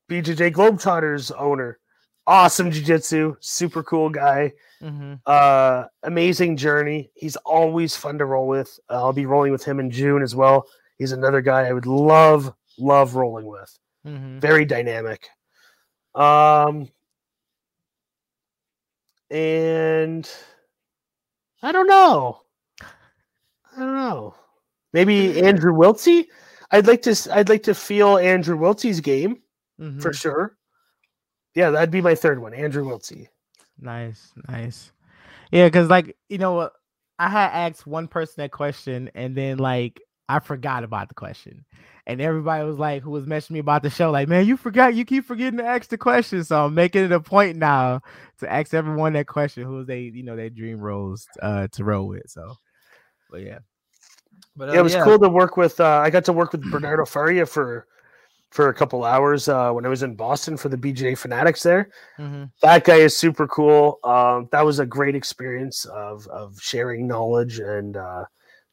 BJJ 0.09 0.51
Globetrotters 0.51 1.31
owner, 1.37 1.79
awesome 2.27 2.71
jiu-jitsu, 2.71 3.35
super 3.39 3.83
cool 3.83 4.09
guy, 4.09 4.53
Mhm. 4.81 5.19
uh, 5.25 5.85
amazing 6.03 6.57
journey. 6.57 7.09
He's 7.15 7.35
always 7.37 7.95
fun 7.95 8.17
to 8.19 8.25
roll 8.25 8.47
with. 8.47 8.79
Uh, 8.89 8.95
I'll 8.95 9.13
be 9.13 9.25
rolling 9.25 9.51
with 9.51 9.63
him 9.63 9.79
in 9.79 9.89
June 9.89 10.21
as 10.21 10.35
well. 10.35 10.67
He's 10.97 11.11
another 11.11 11.41
guy 11.41 11.67
I 11.67 11.73
would 11.73 11.85
love, 11.85 12.53
love 12.77 13.15
rolling 13.15 13.45
with. 13.45 13.77
Mhm. 14.05 14.39
Very 14.39 14.65
dynamic. 14.65 15.27
Um, 16.15 16.89
and 19.29 20.29
I 21.61 21.71
don't 21.71 21.87
know. 21.87 22.41
I 22.81 23.79
don't 23.79 23.95
know. 23.95 24.35
Maybe 24.93 25.41
Andrew 25.41 25.73
Wiltse. 25.73 26.25
I'd 26.71 26.87
like 26.87 27.01
to. 27.03 27.15
I'd 27.31 27.49
like 27.49 27.63
to 27.63 27.73
feel 27.73 28.17
Andrew 28.17 28.57
Wiltse's 28.57 28.99
game 28.99 29.41
Mhm. 29.79 30.01
for 30.01 30.13
sure. 30.13 30.57
Yeah, 31.55 31.71
that'd 31.71 31.91
be 31.91 32.01
my 32.01 32.15
third 32.15 32.39
one, 32.41 32.53
Andrew 32.53 32.83
Wiltse. 32.85 33.27
Nice, 33.79 34.31
nice. 34.49 34.91
Yeah, 35.51 35.67
because 35.67 35.89
like 35.89 36.17
you 36.29 36.37
know 36.37 36.69
I 37.19 37.29
had 37.29 37.51
asked 37.51 37.87
one 37.87 38.07
person 38.07 38.35
that 38.37 38.51
question, 38.51 39.09
and 39.15 39.35
then 39.35 39.57
like 39.57 40.01
I 40.29 40.39
forgot 40.39 40.83
about 40.83 41.07
the 41.07 41.15
question, 41.15 41.63
and 42.05 42.19
everybody 42.21 42.65
was 42.65 42.77
like, 42.77 43.01
who 43.01 43.11
was 43.11 43.25
messaging 43.25 43.51
me 43.51 43.59
about 43.59 43.81
the 43.81 43.89
show, 43.89 44.11
like, 44.11 44.27
man, 44.27 44.45
you 44.45 44.57
forgot, 44.57 44.93
you 44.93 45.05
keep 45.05 45.23
forgetting 45.25 45.59
to 45.59 45.65
ask 45.65 45.89
the 45.89 45.97
question, 45.97 46.43
so 46.43 46.65
I'm 46.65 46.73
making 46.75 47.05
it 47.05 47.11
a 47.13 47.21
point 47.21 47.55
now 47.57 48.01
to 48.39 48.51
ask 48.51 48.73
everyone 48.73 49.13
that 49.13 49.27
question, 49.27 49.63
who 49.63 49.79
is 49.79 49.87
they, 49.87 50.01
you 50.01 50.23
know, 50.23 50.35
their 50.35 50.49
dream 50.49 50.79
rolls 50.79 51.27
uh 51.41 51.67
to 51.71 51.83
roll 51.85 52.07
with. 52.07 52.29
So, 52.29 52.55
but 53.31 53.41
yeah, 53.41 53.59
but 54.57 54.69
uh, 54.69 54.73
yeah, 54.73 54.79
it 54.79 54.83
was 54.83 54.95
cool 54.95 55.19
to 55.19 55.29
work 55.29 55.55
with. 55.57 55.79
Uh, 55.79 55.99
I 56.03 56.09
got 56.09 56.25
to 56.25 56.33
work 56.33 56.51
with 56.51 56.69
Bernardo 56.71 57.05
Faria 57.05 57.45
for 57.45 57.87
for 58.49 58.69
a 58.69 58.73
couple 58.73 59.03
hours 59.03 59.47
uh, 59.49 59.71
when 59.71 59.85
I 59.85 59.89
was 59.89 60.03
in 60.03 60.15
Boston 60.15 60.57
for 60.57 60.69
the 60.69 60.77
BJJ 60.77 61.17
Fanatics 61.17 61.63
there. 61.63 61.89
Mhm. 62.17 62.49
That 62.61 62.85
guy 62.85 62.95
is 62.95 63.15
super 63.15 63.47
cool. 63.47 63.99
Um, 64.03 64.47
that 64.51 64.65
was 64.65 64.79
a 64.79 64.85
great 64.85 65.15
experience 65.15 65.85
of 65.85 66.27
of 66.27 66.59
sharing 66.59 67.07
knowledge 67.07 67.59
and 67.59 67.97
uh, 67.97 68.25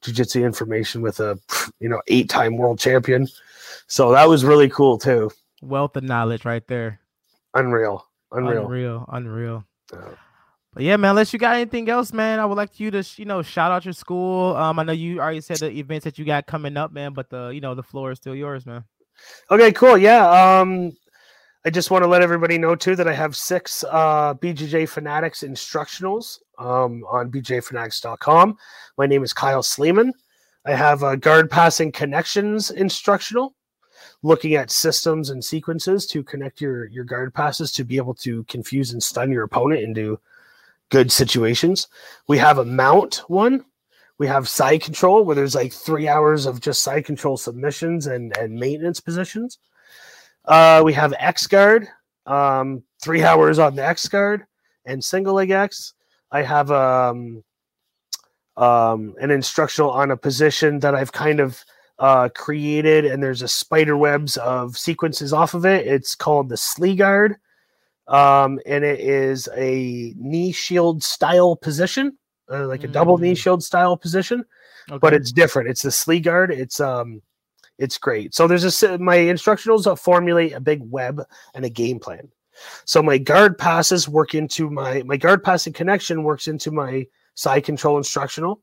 jujitsu 0.02 0.44
information 0.44 1.02
with 1.02 1.20
a 1.20 1.38
you 1.80 1.88
know 1.88 2.00
eight 2.08 2.28
time 2.28 2.56
world 2.56 2.78
champion. 2.78 3.28
So 3.86 4.12
that 4.12 4.28
was 4.28 4.44
really 4.44 4.70
cool 4.70 4.96
too. 4.98 5.30
Wealth 5.60 5.96
of 5.96 6.04
knowledge 6.04 6.44
right 6.44 6.66
there. 6.66 7.00
Unreal, 7.54 8.06
unreal. 8.32 8.64
Unreal, 8.66 9.04
unreal. 9.12 9.64
Uh, 9.92 10.10
But 10.74 10.82
yeah, 10.82 10.96
man, 10.96 11.10
unless 11.10 11.32
you 11.32 11.38
got 11.38 11.54
anything 11.54 11.88
else, 11.88 12.12
man, 12.12 12.40
I 12.40 12.44
would 12.44 12.56
like 12.56 12.80
you 12.80 12.90
to, 12.90 13.04
you 13.16 13.24
know, 13.24 13.42
shout 13.42 13.70
out 13.70 13.84
your 13.84 13.94
school. 13.94 14.56
Um, 14.56 14.80
I 14.80 14.82
know 14.82 14.92
you 14.92 15.20
already 15.20 15.40
said 15.40 15.58
the 15.58 15.70
events 15.70 16.02
that 16.02 16.18
you 16.18 16.24
got 16.24 16.46
coming 16.46 16.76
up, 16.76 16.92
man, 16.92 17.12
but 17.12 17.30
the, 17.30 17.48
you 17.48 17.60
know, 17.60 17.76
the 17.76 17.82
floor 17.82 18.10
is 18.10 18.18
still 18.18 18.34
yours, 18.34 18.66
man. 18.66 18.84
Okay, 19.52 19.70
cool. 19.70 19.96
Yeah. 19.96 20.28
Um, 20.28 20.92
I 21.64 21.70
just 21.70 21.92
want 21.92 22.02
to 22.02 22.08
let 22.08 22.22
everybody 22.22 22.58
know 22.58 22.74
too 22.74 22.96
that 22.96 23.06
I 23.06 23.14
have 23.14 23.36
six 23.36 23.84
uh, 23.88 24.34
BJJ 24.34 24.88
Fanatics 24.88 25.44
instructionals 25.44 26.40
um, 26.58 27.04
on 27.08 27.30
bjjfanatics.com. 27.30 28.56
My 28.98 29.06
name 29.06 29.22
is 29.22 29.32
Kyle 29.32 29.62
Sleeman. 29.62 30.12
I 30.66 30.74
have 30.74 31.04
a 31.04 31.16
guard 31.16 31.50
passing 31.50 31.92
connections 31.92 32.70
instructional, 32.70 33.54
looking 34.22 34.54
at 34.54 34.72
systems 34.72 35.30
and 35.30 35.44
sequences 35.44 36.06
to 36.08 36.22
connect 36.24 36.60
your 36.60 36.86
your 36.86 37.04
guard 37.04 37.32
passes 37.32 37.70
to 37.72 37.84
be 37.84 37.96
able 37.96 38.14
to 38.14 38.42
confuse 38.44 38.92
and 38.92 39.02
stun 39.02 39.30
your 39.30 39.44
opponent 39.44 39.82
into 39.82 40.18
good 40.90 41.10
situations. 41.10 41.88
We 42.28 42.38
have 42.38 42.58
a 42.58 42.64
mount 42.64 43.22
one. 43.28 43.64
We 44.18 44.26
have 44.28 44.48
side 44.48 44.82
control 44.82 45.24
where 45.24 45.34
there's 45.34 45.54
like 45.54 45.72
three 45.72 46.08
hours 46.08 46.46
of 46.46 46.60
just 46.60 46.82
side 46.82 47.04
control 47.04 47.36
submissions 47.36 48.06
and 48.06 48.36
and 48.36 48.54
maintenance 48.54 49.00
positions. 49.00 49.58
Uh, 50.44 50.82
we 50.84 50.92
have 50.92 51.14
X 51.18 51.46
guard, 51.46 51.88
um, 52.26 52.82
three 53.02 53.22
hours 53.24 53.58
on 53.58 53.74
the 53.74 53.84
X 53.84 54.08
guard 54.08 54.44
and 54.84 55.02
single 55.02 55.34
leg 55.34 55.50
X. 55.50 55.94
I 56.30 56.42
have 56.42 56.70
um, 56.70 57.42
um, 58.56 59.14
an 59.20 59.30
instructional 59.30 59.90
on 59.90 60.10
a 60.10 60.16
position 60.16 60.80
that 60.80 60.94
I've 60.94 61.12
kind 61.12 61.40
of 61.40 61.64
uh, 61.98 62.28
created, 62.34 63.04
and 63.04 63.22
there's 63.22 63.42
a 63.42 63.48
spider 63.48 63.96
webs 63.96 64.36
of 64.36 64.76
sequences 64.76 65.32
off 65.32 65.54
of 65.54 65.64
it. 65.64 65.86
It's 65.86 66.14
called 66.14 66.48
the 66.48 66.56
Slee 66.56 66.96
guard, 66.96 67.36
um, 68.08 68.58
and 68.66 68.84
it 68.84 69.00
is 69.00 69.48
a 69.56 70.12
knee 70.16 70.52
shield 70.52 71.02
style 71.02 71.56
position, 71.56 72.16
uh, 72.50 72.66
like 72.66 72.84
a 72.84 72.88
double 72.88 73.18
knee 73.18 73.32
Mm. 73.32 73.38
shield 73.38 73.64
style 73.64 73.96
position 73.96 74.44
Okay. 74.90 74.98
but 74.98 75.14
it's 75.14 75.32
different. 75.32 75.68
It's 75.68 75.82
the 75.82 75.90
Slee 75.90 76.20
guard. 76.20 76.50
It's 76.50 76.78
um, 76.80 77.22
it's 77.78 77.96
great. 77.98 78.34
So 78.34 78.46
there's 78.46 78.82
a 78.82 78.98
my 78.98 79.16
instructionals 79.16 79.84
that 79.84 79.96
formulate 79.96 80.52
a 80.52 80.60
big 80.60 80.80
web 80.82 81.22
and 81.54 81.64
a 81.64 81.70
game 81.70 81.98
plan. 81.98 82.28
So 82.84 83.02
my 83.02 83.18
guard 83.18 83.56
passes 83.58 84.08
work 84.08 84.34
into 84.34 84.70
my 84.70 85.02
my 85.04 85.16
guard 85.16 85.42
passing 85.42 85.72
connection 85.72 86.22
works 86.22 86.46
into 86.48 86.70
my 86.70 87.06
side 87.34 87.64
control 87.64 87.96
instructional. 87.96 88.62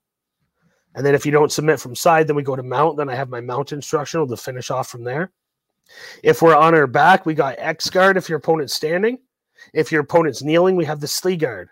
And 0.94 1.06
then 1.06 1.16
if 1.16 1.26
you 1.26 1.32
don't 1.32 1.52
submit 1.52 1.80
from 1.80 1.96
side, 1.96 2.28
then 2.28 2.36
we 2.36 2.44
go 2.44 2.56
to 2.56 2.64
mount. 2.64 2.98
Then 2.98 3.10
I 3.10 3.16
have 3.16 3.30
my 3.30 3.42
mount 3.42 3.72
instructional 3.72 4.28
to 4.28 4.38
finish 4.38 4.70
off 4.70 4.89
from 4.89 5.04
there. 5.04 5.32
If 6.24 6.42
we're 6.42 6.56
on 6.56 6.76
our 6.76 6.88
back, 6.88 7.26
we 7.26 7.34
got 7.34 7.56
X 7.58 7.89
guard 7.89 8.16
if 8.18 8.30
your 8.30 8.38
opponent's 8.38 8.74
standing. 8.74 9.18
If 9.74 9.91
your 9.91 10.01
opponent's 10.01 10.43
kneeling, 10.43 10.76
we 10.76 10.86
have 10.86 10.99
the 10.99 11.07
Slee 11.07 11.38
guard. 11.38 11.70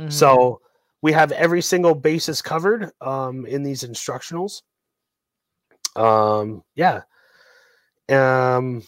Mhm. 0.00 0.12
So 0.12 0.60
we 1.02 1.12
have 1.12 1.32
every 1.32 1.60
single 1.62 1.94
basis 1.94 2.40
covered 2.40 2.90
um, 3.00 3.46
in 3.46 3.62
these 3.62 3.84
instructionals. 3.84 4.62
Um, 5.96 6.64
yeah. 6.74 7.02
Um, 8.08 8.82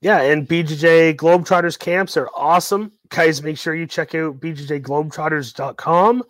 yeah, 0.00 0.20
and 0.22 0.48
BJJ 0.48 1.14
Globetrotters 1.14 1.78
camps 1.78 2.16
are 2.16 2.28
awesome. 2.34 2.92
Guys, 3.08 3.42
make 3.42 3.56
sure 3.56 3.74
you 3.74 3.86
check 3.86 4.14
out 4.16 4.40
bjjglobetrotters.com. 4.40 6.24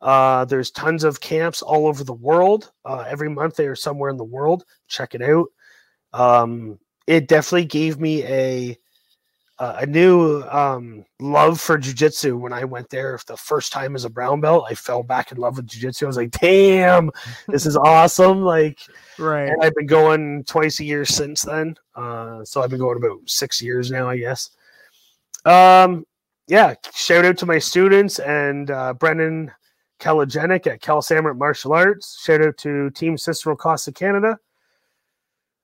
Uh, 0.00 0.44
there's 0.44 0.70
tons 0.70 1.04
of 1.04 1.20
camps 1.20 1.62
all 1.62 1.86
over 1.86 2.04
the 2.04 2.12
world. 2.12 2.70
Uh, 2.84 3.04
every 3.08 3.30
month 3.30 3.56
they 3.56 3.66
are 3.66 3.74
somewhere 3.74 4.10
in 4.10 4.16
the 4.16 4.24
world. 4.24 4.64
Check 4.86 5.14
it 5.14 5.22
out. 5.22 5.48
Um, 6.12 6.78
it 7.06 7.26
definitely 7.26 7.64
gave 7.64 7.98
me 7.98 8.22
a 8.24 8.78
uh, 9.58 9.78
a 9.80 9.86
new 9.86 10.42
um, 10.44 11.04
love 11.18 11.60
for 11.60 11.78
jujitsu 11.78 12.38
when 12.38 12.52
I 12.52 12.64
went 12.64 12.90
there 12.90 13.18
the 13.26 13.36
first 13.36 13.72
time 13.72 13.96
as 13.96 14.04
a 14.04 14.10
brown 14.10 14.40
belt. 14.40 14.66
I 14.68 14.74
fell 14.74 15.02
back 15.02 15.32
in 15.32 15.38
love 15.38 15.56
with 15.56 15.66
jujitsu. 15.66 16.04
I 16.04 16.06
was 16.06 16.16
like, 16.16 16.30
"Damn, 16.30 17.10
this 17.48 17.66
is 17.66 17.76
awesome!" 17.84 18.42
Like, 18.42 18.78
right. 19.18 19.48
And 19.48 19.62
I've 19.62 19.74
been 19.74 19.86
going 19.86 20.44
twice 20.44 20.78
a 20.78 20.84
year 20.84 21.04
since 21.04 21.42
then. 21.42 21.76
Uh, 21.94 22.44
so 22.44 22.62
I've 22.62 22.70
been 22.70 22.78
going 22.78 22.98
about 22.98 23.18
six 23.26 23.60
years 23.60 23.90
now, 23.90 24.08
I 24.08 24.18
guess. 24.18 24.50
Um, 25.44 26.04
yeah. 26.46 26.74
Shout 26.94 27.24
out 27.24 27.38
to 27.38 27.46
my 27.46 27.58
students 27.58 28.20
and 28.20 28.70
uh, 28.70 28.94
Brennan 28.94 29.50
Kalagenic 30.00 30.66
at 30.66 30.80
Cal 30.80 31.00
Samrat 31.00 31.36
Martial 31.36 31.72
Arts. 31.72 32.20
Shout 32.22 32.42
out 32.42 32.56
to 32.58 32.90
Team 32.90 33.18
Cicero 33.18 33.56
Costa 33.56 33.92
Canada. 33.92 34.38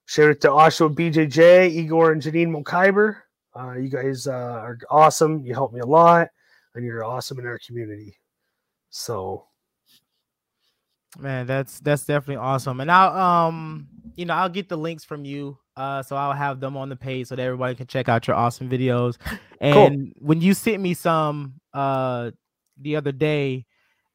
Shout 0.05 0.29
out 0.29 0.41
to 0.41 0.49
Oshawa 0.49 0.93
BJJ, 0.93 1.71
Igor 1.71 2.11
and 2.11 2.21
Janine 2.21 2.49
Mokyber. 2.49 3.17
Uh, 3.57 3.73
you 3.73 3.89
guys 3.89 4.27
uh, 4.27 4.31
are 4.31 4.77
awesome. 4.89 5.45
You 5.45 5.53
help 5.53 5.73
me 5.73 5.79
a 5.79 5.85
lot, 5.85 6.27
and 6.75 6.83
you're 6.83 7.05
awesome 7.05 7.39
in 7.39 7.45
our 7.45 7.59
community. 7.65 8.17
So, 8.89 9.45
man, 11.17 11.47
that's 11.47 11.79
that's 11.79 12.05
definitely 12.05 12.37
awesome. 12.37 12.81
And 12.81 12.91
I'll 12.91 13.17
um, 13.17 13.87
you 14.15 14.25
know, 14.25 14.33
I'll 14.33 14.49
get 14.49 14.69
the 14.69 14.77
links 14.77 15.03
from 15.03 15.25
you. 15.25 15.57
Uh, 15.77 16.01
so 16.01 16.15
I'll 16.15 16.33
have 16.33 16.59
them 16.59 16.77
on 16.77 16.89
the 16.89 16.95
page 16.95 17.27
so 17.27 17.35
that 17.35 17.41
everybody 17.41 17.75
can 17.75 17.87
check 17.87 18.07
out 18.07 18.27
your 18.27 18.35
awesome 18.35 18.69
videos. 18.69 19.17
And 19.61 20.13
cool. 20.13 20.27
when 20.27 20.41
you 20.41 20.53
sent 20.53 20.81
me 20.81 20.93
some 20.93 21.53
uh 21.73 22.31
the 22.77 22.97
other 22.97 23.13
day, 23.13 23.65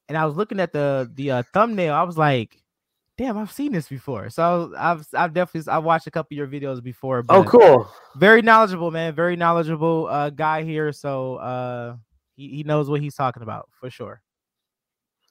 and 0.09 0.19
I 0.19 0.27
was 0.27 0.37
looking 0.37 0.61
at 0.61 0.73
the 0.73 1.11
the 1.15 1.31
uh, 1.31 1.43
thumbnail, 1.55 1.95
I 1.95 2.03
was 2.03 2.19
like, 2.19 2.60
damn, 3.21 3.37
I've 3.37 3.53
seen 3.53 3.73
this 3.73 3.89
before. 3.89 4.31
So 4.31 4.73
I've 4.79 5.07
I've 5.13 5.35
definitely 5.35 5.71
I've 5.71 5.85
watched 5.85 6.07
a 6.07 6.11
couple 6.11 6.35
of 6.35 6.39
your 6.39 6.47
videos 6.47 6.83
before. 6.83 7.23
oh, 7.29 7.45
cool. 7.45 7.91
Very 8.17 8.41
knowledgeable, 8.41 8.91
man. 8.91 9.15
Very 9.15 9.37
knowledgeable 9.37 10.09
uh, 10.09 10.31
guy 10.31 10.63
here. 10.63 10.91
So 10.93 11.35
uh, 11.37 11.97
he, 12.37 12.49
he 12.49 12.63
knows 12.63 12.89
what 12.89 13.01
he's 13.01 13.15
talking 13.15 13.43
about 13.43 13.69
for 13.79 13.91
sure. 13.91 14.23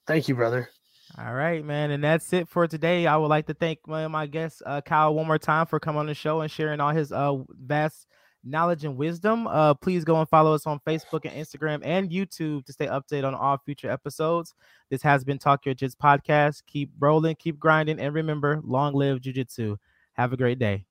Thank 0.06 0.28
you, 0.28 0.36
brother. 0.36 0.70
All 1.18 1.34
right, 1.34 1.66
man. 1.66 1.90
And 1.90 2.04
that's 2.04 2.32
it 2.32 2.48
for 2.48 2.68
today. 2.68 3.08
I 3.08 3.18
would 3.18 3.28
like 3.28 3.48
to 3.48 3.56
thank 3.56 3.80
my, 3.88 4.08
my 4.08 4.28
guest, 4.28 4.62
uh, 4.64 4.82
Kyle, 4.82 5.16
one 5.16 5.26
more 5.26 5.40
time 5.40 5.66
for 5.66 5.80
coming 5.80 6.00
on 6.00 6.06
the 6.06 6.14
show 6.14 6.42
and 6.42 6.52
sharing 6.52 6.80
all 6.80 6.92
his 6.92 7.12
uh, 7.12 7.38
vast 7.50 8.06
knowledge 8.44 8.86
and 8.86 8.98
wisdom. 8.98 9.48
Uh, 9.48 9.74
please 9.74 10.04
go 10.04 10.20
and 10.20 10.30
follow 10.30 10.54
us 10.54 10.66
on 10.66 10.80
Facebook 10.88 11.26
and 11.26 11.34
Instagram 11.34 11.82
and 11.84 12.10
YouTube 12.10 12.66
to 12.66 12.74
stay 12.74 12.88
updated 12.88 13.26
on 13.26 13.36
all 13.36 13.58
future 13.58 13.90
episodes. 13.90 14.54
This 14.90 15.02
has 15.02 15.24
been 15.24 15.38
Talk 15.38 15.66
Yo 15.66 15.74
Jits 15.74 15.96
podcast. 15.96 16.64
Keep 16.68 16.92
rolling, 17.00 17.36
keep 17.36 17.60
grinding, 17.60 18.00
and 18.00 18.14
remember, 18.14 18.62
long 18.64 18.94
live 18.94 19.22
Jiu 19.22 19.34
Jitsu. 19.34 19.78
Have 20.14 20.34
a 20.34 20.38
great 20.38 20.60
day. 20.60 20.86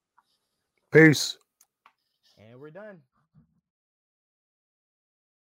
Peace. 0.93 1.37
And 2.39 2.61
we're 2.61 2.71
done. 2.71 3.01